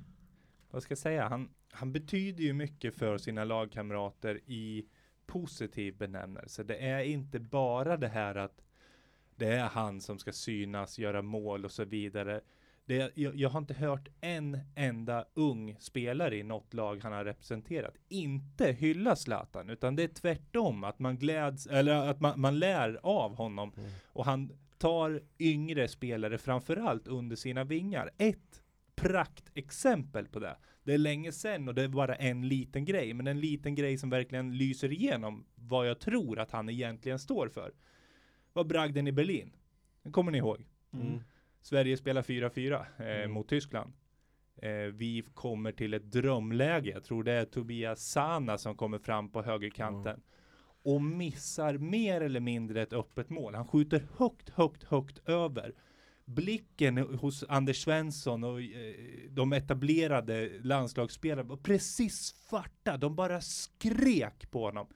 vad 0.72 0.84
ska 0.84 0.92
jag 0.92 0.98
säga, 0.98 1.28
han, 1.28 1.50
han 1.72 1.92
betyder 1.94 2.44
ju 2.44 2.54
mycket 2.54 2.96
för 2.96 3.18
sina 3.18 3.44
lagkamrater 3.44 4.40
i 4.46 4.86
positiv 5.26 5.98
benämnelse. 5.98 6.64
Det 6.64 6.78
är 6.78 7.00
inte 7.04 7.40
bara 7.40 7.98
det 7.98 8.08
här 8.08 8.36
att 8.36 8.62
det 9.36 9.48
är 9.48 9.64
han 9.68 10.02
som 10.02 10.20
ska 10.20 10.32
synas, 10.32 11.00
göra 11.00 11.22
mål 11.22 11.66
och 11.66 11.72
så 11.72 11.86
vidare. 11.86 12.42
Det, 12.88 13.12
jag, 13.16 13.36
jag 13.36 13.50
har 13.50 13.60
inte 13.60 13.74
hört 13.74 14.08
en 14.22 14.60
enda 14.76 15.26
ung 15.34 15.76
spelare 15.80 16.38
i 16.38 16.44
något 16.44 16.74
lag 16.74 17.00
han 17.04 17.14
har 17.14 17.26
representerat 17.26 17.96
inte 18.10 18.72
hylla 18.72 19.16
Zlatan, 19.16 19.70
utan 19.70 19.96
det 19.96 20.04
är 20.04 20.08
tvärtom 20.08 20.84
att 20.84 21.00
man 21.00 21.18
gläds, 21.18 21.68
eller 21.68 22.10
att 22.10 22.22
man, 22.22 22.40
man 22.40 22.60
lär 22.60 23.00
av 23.04 23.36
honom 23.36 23.74
Mm. 23.78 23.90
och 24.06 24.26
han 24.26 24.52
tar 24.78 25.22
yngre 25.40 25.88
spelare 25.88 26.38
framförallt 26.38 27.08
under 27.08 27.36
sina 27.36 27.64
vingar. 27.64 28.12
Ett 28.18 28.62
praktexempel 28.96 30.28
på 30.28 30.40
det. 30.40 30.58
Det 30.84 30.94
är 30.94 30.98
länge 30.98 31.32
sedan 31.32 31.68
och 31.68 31.76
det 31.76 31.84
är 31.84 31.88
bara 31.88 32.16
en 32.16 32.48
liten 32.48 32.86
grej, 32.86 33.14
men 33.14 33.28
en 33.28 33.40
liten 33.40 33.76
grej 33.76 33.98
som 33.98 34.10
verkligen 34.10 34.58
lyser 34.58 34.92
igenom 34.92 35.46
vad 35.56 35.90
jag 35.90 36.00
tror 36.00 36.40
att 36.40 36.52
han 36.52 36.70
egentligen 36.70 37.20
står 37.20 37.50
för. 37.50 37.74
Var 38.54 38.64
bragden 38.64 39.08
i 39.08 39.12
Berlin. 39.12 39.56
Den 40.04 40.12
kommer 40.12 40.32
ni 40.32 40.38
ihåg? 40.38 40.66
Mm. 40.94 41.22
Sverige 41.66 41.98
spelar 41.98 42.22
4-4 42.22 42.86
eh, 43.00 43.06
Mm. 43.08 43.32
mot 43.32 43.50
Tyskland. 43.50 43.94
Eh, 44.62 44.72
vi 44.72 45.24
kommer 45.34 45.72
till 45.72 45.94
ett 45.94 46.12
drömläge. 46.12 46.90
Jag 46.90 47.04
tror 47.04 47.24
det 47.24 47.32
är 47.32 47.46
Tobias 47.46 48.02
Sana 48.12 48.58
som 48.58 48.76
kommer 48.78 48.98
fram 49.00 49.30
på 49.32 49.42
högerkanten. 49.44 50.22
Och 50.84 51.02
missar 51.02 51.78
mer 51.78 52.22
eller 52.22 52.40
mindre 52.40 52.82
ett 52.82 52.94
öppet 52.94 53.30
mål. 53.30 53.56
Han 53.56 53.68
skjuter 53.68 54.08
högt, 54.18 54.50
högt, 54.50 54.84
högt 54.84 55.30
över. 55.30 55.74
Blicken 56.26 56.98
hos 56.98 57.44
Anders 57.50 57.84
Svensson 57.84 58.44
och 58.44 58.62
eh, 58.62 58.96
de 59.30 59.54
etablerade 59.54 60.50
landslagsspelarna 60.64 61.44
var 61.50 61.58
precis 61.58 62.16
svarta. 62.50 62.98
De 62.98 63.16
bara 63.16 63.42
skrek 63.42 64.52
på 64.52 64.66
honom. 64.66 64.88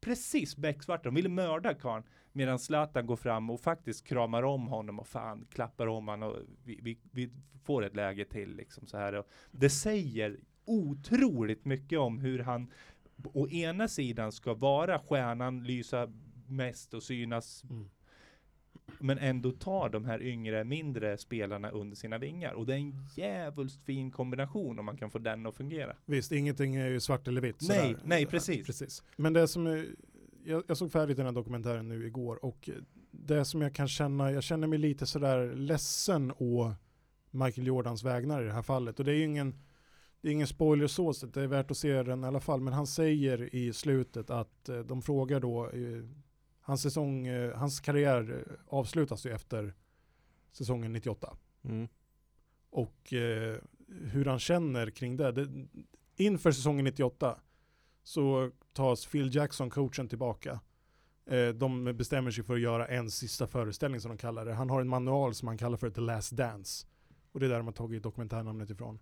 Precis 0.00 0.56
becksvarta. 0.56 1.02
De 1.04 1.14
ville 1.14 1.28
mörda 1.28 1.74
karln. 1.74 2.04
Medan 2.36 2.58
Zlatan 2.58 3.06
går 3.06 3.16
fram 3.16 3.50
och 3.50 3.60
faktiskt 3.60 4.06
kramar 4.06 4.42
om 4.42 4.66
honom 4.68 4.98
och 4.98 5.06
fan 5.06 5.46
klappar 5.50 5.86
om 5.86 6.08
honom 6.08 6.30
och 6.30 6.38
vi, 6.64 6.80
vi, 6.82 6.98
vi 7.10 7.30
får 7.64 7.84
ett 7.84 7.96
läge 7.96 8.24
till 8.24 8.56
liksom 8.56 8.86
så 8.86 8.98
här. 8.98 9.12
Och 9.12 9.26
det 9.50 9.70
säger 9.70 10.40
otroligt 10.64 11.64
mycket 11.64 11.98
om 11.98 12.18
hur 12.18 12.38
han 12.38 12.70
å 13.32 13.48
ena 13.48 13.88
sidan 13.88 14.32
ska 14.32 14.54
vara 14.54 14.98
stjärnan, 14.98 15.64
lysa 15.64 16.12
mest 16.46 16.94
och 16.94 17.02
synas 17.02 17.64
Mm. 17.64 17.88
men 18.98 19.18
ändå 19.18 19.52
tar 19.52 19.88
de 19.88 20.04
här 20.04 20.22
yngre, 20.22 20.64
mindre 20.64 21.18
spelarna 21.18 21.70
under 21.70 21.96
sina 21.96 22.18
vingar. 22.18 22.52
Och 22.52 22.66
det 22.66 22.74
är 22.74 22.78
en 22.78 23.06
jävulst 23.14 23.84
fin 23.84 24.10
kombination 24.10 24.78
om 24.78 24.84
man 24.84 24.96
kan 24.96 25.10
få 25.10 25.18
den 25.18 25.46
att 25.46 25.54
fungera. 25.56 25.96
Visst, 26.04 26.32
ingenting 26.32 26.76
är 26.76 26.88
ju 26.88 27.00
svart 27.00 27.28
eller 27.28 27.40
vitt. 27.40 27.56
Nej, 27.68 27.78
sådär. 27.78 28.00
nej, 28.04 28.26
precis. 28.26 28.66
precis. 28.66 29.02
Men 29.16 29.32
det 29.32 29.48
som 29.48 29.66
är, 29.66 29.86
jag, 30.46 30.62
jag 30.66 30.76
såg 30.76 30.92
färdigt 30.92 31.16
den 31.16 31.26
här 31.26 31.32
dokumentären 31.32 31.88
nu 31.88 32.06
igår 32.06 32.44
och 32.44 32.70
det 33.10 33.44
som 33.44 33.62
jag 33.62 33.74
kan 33.74 33.88
känna, 33.88 34.32
jag 34.32 34.42
känner 34.42 34.66
mig 34.66 34.78
lite 34.78 35.06
sådär 35.06 35.54
ledsen 35.54 36.32
å 36.38 36.74
Michael 37.30 37.66
Jordans 37.66 38.02
vägnar 38.04 38.42
i 38.42 38.46
det 38.46 38.52
här 38.52 38.62
fallet. 38.62 38.98
Och 38.98 39.04
det 39.04 39.12
är 39.12 39.16
ju 39.16 39.24
ingen, 39.24 39.54
det 40.20 40.28
är 40.28 40.32
ingen 40.32 40.46
spoiler 40.46 40.86
så, 40.86 41.12
så 41.14 41.26
det 41.26 41.42
är 41.42 41.46
värt 41.46 41.70
att 41.70 41.76
se 41.76 42.02
den 42.02 42.24
i 42.24 42.26
alla 42.26 42.40
fall. 42.40 42.60
Men 42.60 42.72
han 42.72 42.86
säger 42.86 43.54
i 43.54 43.72
slutet 43.72 44.30
att 44.30 44.68
eh, 44.68 44.78
de 44.78 45.02
frågar 45.02 45.40
då, 45.40 45.70
eh, 45.70 46.04
hans 46.60 46.82
säsong, 46.82 47.26
eh, 47.26 47.56
hans 47.56 47.80
karriär 47.80 48.44
avslutas 48.66 49.26
ju 49.26 49.30
efter 49.30 49.74
säsongen 50.52 50.92
98 50.92 51.36
Mm. 51.64 51.88
och 52.70 53.12
hur 53.88 54.24
han 54.24 54.38
känner 54.38 54.90
kring 54.90 55.16
det. 55.16 55.32
det. 55.32 55.48
Inför 56.16 56.52
säsongen 56.52 56.84
98 56.84 57.40
så 58.02 58.50
tas 58.76 59.06
Phil 59.06 59.34
Jackson, 59.34 59.70
coachen, 59.70 60.08
tillbaka. 60.08 60.60
Eh, 61.26 61.48
de 61.48 61.84
bestämmer 61.84 62.30
sig 62.30 62.44
för 62.44 62.54
att 62.54 62.60
göra 62.60 62.86
en 62.86 63.10
sista 63.10 63.46
föreställning 63.46 64.00
som 64.00 64.08
de 64.08 64.18
kallar 64.18 64.44
det. 64.44 64.54
Han 64.54 64.70
har 64.70 64.80
en 64.80 64.88
manual 64.88 65.34
som 65.34 65.48
han 65.48 65.58
kallar 65.58 65.76
för 65.76 65.90
The 65.90 66.00
Last 66.00 66.32
Dance. 66.32 66.86
Och 67.32 67.40
det 67.40 67.46
är 67.46 67.50
där 67.50 67.56
de 67.56 67.66
har 67.66 67.72
tagit 67.72 68.02
dokumentärnamnet 68.02 68.70
ifrån. 68.70 68.98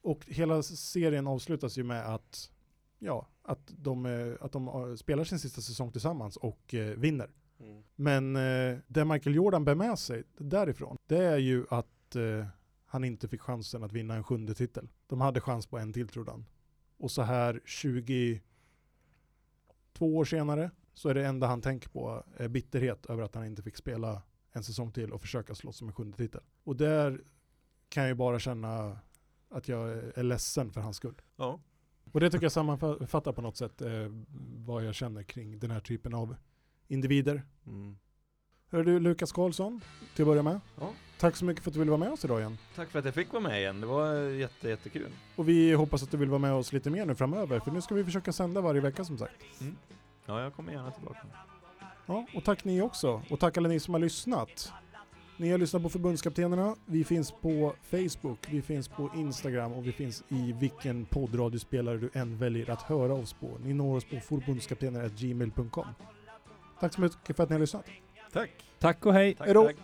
Och 0.00 0.24
hela 0.26 0.62
serien 0.62 1.26
avslutas 1.26 1.78
ju 1.78 1.84
med 1.84 2.14
att, 2.14 2.52
ja, 2.98 3.28
att 3.42 3.72
de, 3.76 4.06
eh, 4.06 4.34
att 4.40 4.52
de 4.52 4.68
eh, 4.68 4.94
spelar 4.94 5.24
sin 5.24 5.38
sista 5.38 5.60
säsong 5.60 5.92
tillsammans 5.92 6.36
och 6.36 6.74
eh, 6.74 6.98
vinner. 6.98 7.30
Mm. 7.60 7.82
Men 7.94 8.36
eh, 8.36 8.78
det 8.86 9.04
Michael 9.04 9.36
Jordan 9.36 9.64
bär 9.64 9.74
med 9.74 9.98
sig 9.98 10.24
därifrån, 10.38 10.96
det 11.06 11.24
är 11.24 11.38
ju 11.38 11.66
att 11.70 12.16
eh, 12.16 12.46
han 12.86 13.04
inte 13.04 13.28
fick 13.28 13.40
chansen 13.40 13.84
att 13.84 13.92
vinna 13.92 14.14
en 14.14 14.24
sjunde 14.24 14.54
titel. 14.54 14.88
De 15.06 15.20
hade 15.20 15.40
chans 15.40 15.66
på 15.66 15.78
en 15.78 15.92
till 15.92 16.08
trodde 16.08 16.30
han. 16.30 16.44
Och 16.98 17.10
så 17.10 17.22
här 17.22 17.60
22 19.96 20.16
år 20.16 20.24
senare 20.24 20.70
så 20.94 21.08
är 21.08 21.14
det 21.14 21.26
enda 21.26 21.46
han 21.46 21.62
tänker 21.62 21.88
på 21.88 22.24
är 22.36 22.48
bitterhet 22.48 23.06
över 23.06 23.22
att 23.22 23.34
han 23.34 23.44
inte 23.44 23.62
fick 23.62 23.76
spela 23.76 24.22
en 24.52 24.62
säsong 24.62 24.92
till 24.92 25.12
och 25.12 25.20
försöka 25.20 25.54
slåss 25.54 25.82
om 25.82 25.88
en 25.88 25.94
sjunde 25.94 26.16
titel. 26.16 26.40
Och 26.64 26.76
där 26.76 27.20
kan 27.88 28.02
jag 28.02 28.08
ju 28.08 28.14
bara 28.14 28.38
känna 28.38 28.98
att 29.48 29.68
jag 29.68 29.90
är 29.90 30.22
ledsen 30.22 30.72
för 30.72 30.80
hans 30.80 30.96
skull. 30.96 31.22
Ja. 31.36 31.60
Och 32.12 32.20
det 32.20 32.30
tycker 32.30 32.44
jag 32.44 32.52
sammanfattar 32.52 33.32
på 33.32 33.42
något 33.42 33.56
sätt 33.56 33.80
eh, 33.80 34.08
vad 34.56 34.84
jag 34.84 34.94
känner 34.94 35.22
kring 35.22 35.58
den 35.58 35.70
här 35.70 35.80
typen 35.80 36.14
av 36.14 36.36
individer. 36.88 37.42
Mm. 37.66 37.98
Hör 38.76 38.84
du 38.84 39.00
Lukas 39.00 39.32
Karlsson, 39.32 39.80
till 40.14 40.22
att 40.22 40.26
börja 40.26 40.42
med. 40.42 40.60
Ja. 40.80 40.92
Tack 41.18 41.36
så 41.36 41.44
mycket 41.44 41.64
för 41.64 41.70
att 41.70 41.74
du 41.74 41.78
ville 41.78 41.90
vara 41.90 42.00
med 42.00 42.12
oss 42.12 42.24
idag 42.24 42.40
igen. 42.40 42.58
Tack 42.74 42.90
för 42.90 42.98
att 42.98 43.04
jag 43.04 43.14
fick 43.14 43.32
vara 43.32 43.42
med 43.42 43.60
igen. 43.60 43.80
Det 43.80 43.86
var 43.86 44.14
jätte, 44.14 44.68
jättekul. 44.68 45.10
Och 45.36 45.48
vi 45.48 45.72
hoppas 45.72 46.02
att 46.02 46.10
du 46.10 46.16
vill 46.16 46.28
vara 46.28 46.38
med 46.38 46.52
oss 46.52 46.72
lite 46.72 46.90
mer 46.90 47.06
nu 47.06 47.14
framöver, 47.14 47.60
för 47.60 47.70
nu 47.70 47.80
ska 47.80 47.94
vi 47.94 48.04
försöka 48.04 48.32
sända 48.32 48.60
varje 48.60 48.80
vecka 48.80 49.04
som 49.04 49.18
sagt. 49.18 49.34
Ja, 50.26 50.42
jag 50.42 50.54
kommer 50.54 50.72
gärna 50.72 50.90
tillbaka. 50.90 51.20
Ja, 52.06 52.26
och 52.34 52.44
tack 52.44 52.64
ni 52.64 52.82
också. 52.82 53.22
Och 53.30 53.40
tack 53.40 53.56
alla 53.56 53.68
ni 53.68 53.80
som 53.80 53.94
har 53.94 54.00
lyssnat. 54.00 54.72
Ni 55.36 55.50
har 55.50 55.58
lyssnat 55.58 55.82
på 55.82 55.88
Förbundskaptenerna. 55.88 56.76
Vi 56.86 57.04
finns 57.04 57.30
på 57.30 57.74
Facebook, 57.90 58.38
vi 58.50 58.62
finns 58.62 58.88
på 58.88 59.10
Instagram 59.16 59.72
och 59.72 59.86
vi 59.86 59.92
finns 59.92 60.24
i 60.28 60.52
vilken 60.52 61.04
poddradiospelare 61.04 61.96
du 61.96 62.10
än 62.12 62.38
väljer 62.38 62.70
att 62.70 62.82
höra 62.82 63.14
oss 63.14 63.32
på. 63.32 63.58
Ni 63.64 63.74
når 63.74 63.96
oss 63.96 64.04
på 64.04 64.20
förbundskaptener.gmail.com. 64.20 65.86
Tack 66.80 66.94
så 66.94 67.00
mycket 67.00 67.36
för 67.36 67.42
att 67.42 67.48
ni 67.48 67.54
har 67.54 67.60
lyssnat. 67.60 67.84
Tack. 68.36 68.50
Tack 68.78 69.06
och 69.06 69.14
hej! 69.14 69.34
Tack. 69.34 69.76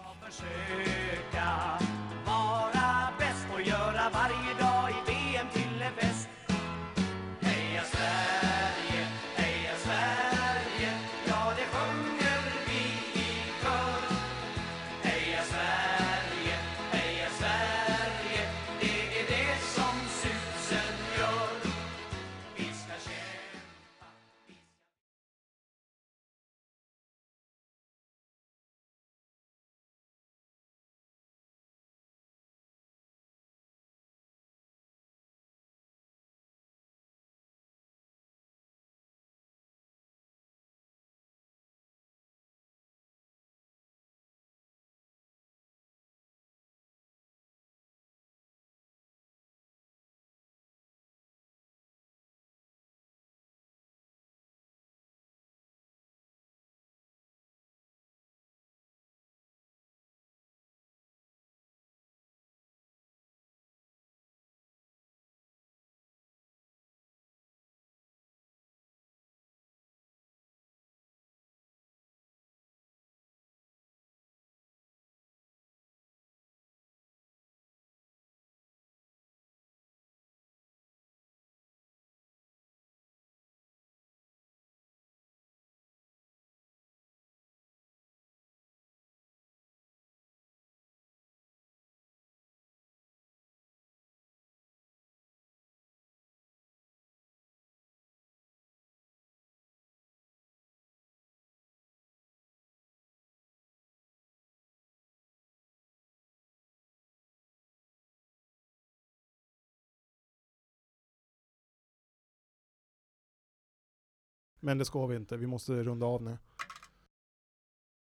Men 114.64 114.78
det 114.78 114.84
ska 114.84 115.06
vi 115.06 115.16
inte, 115.16 115.36
vi 115.36 115.46
måste 115.46 115.72
runda 115.72 116.06
av 116.06 116.22
nu. 116.22 116.38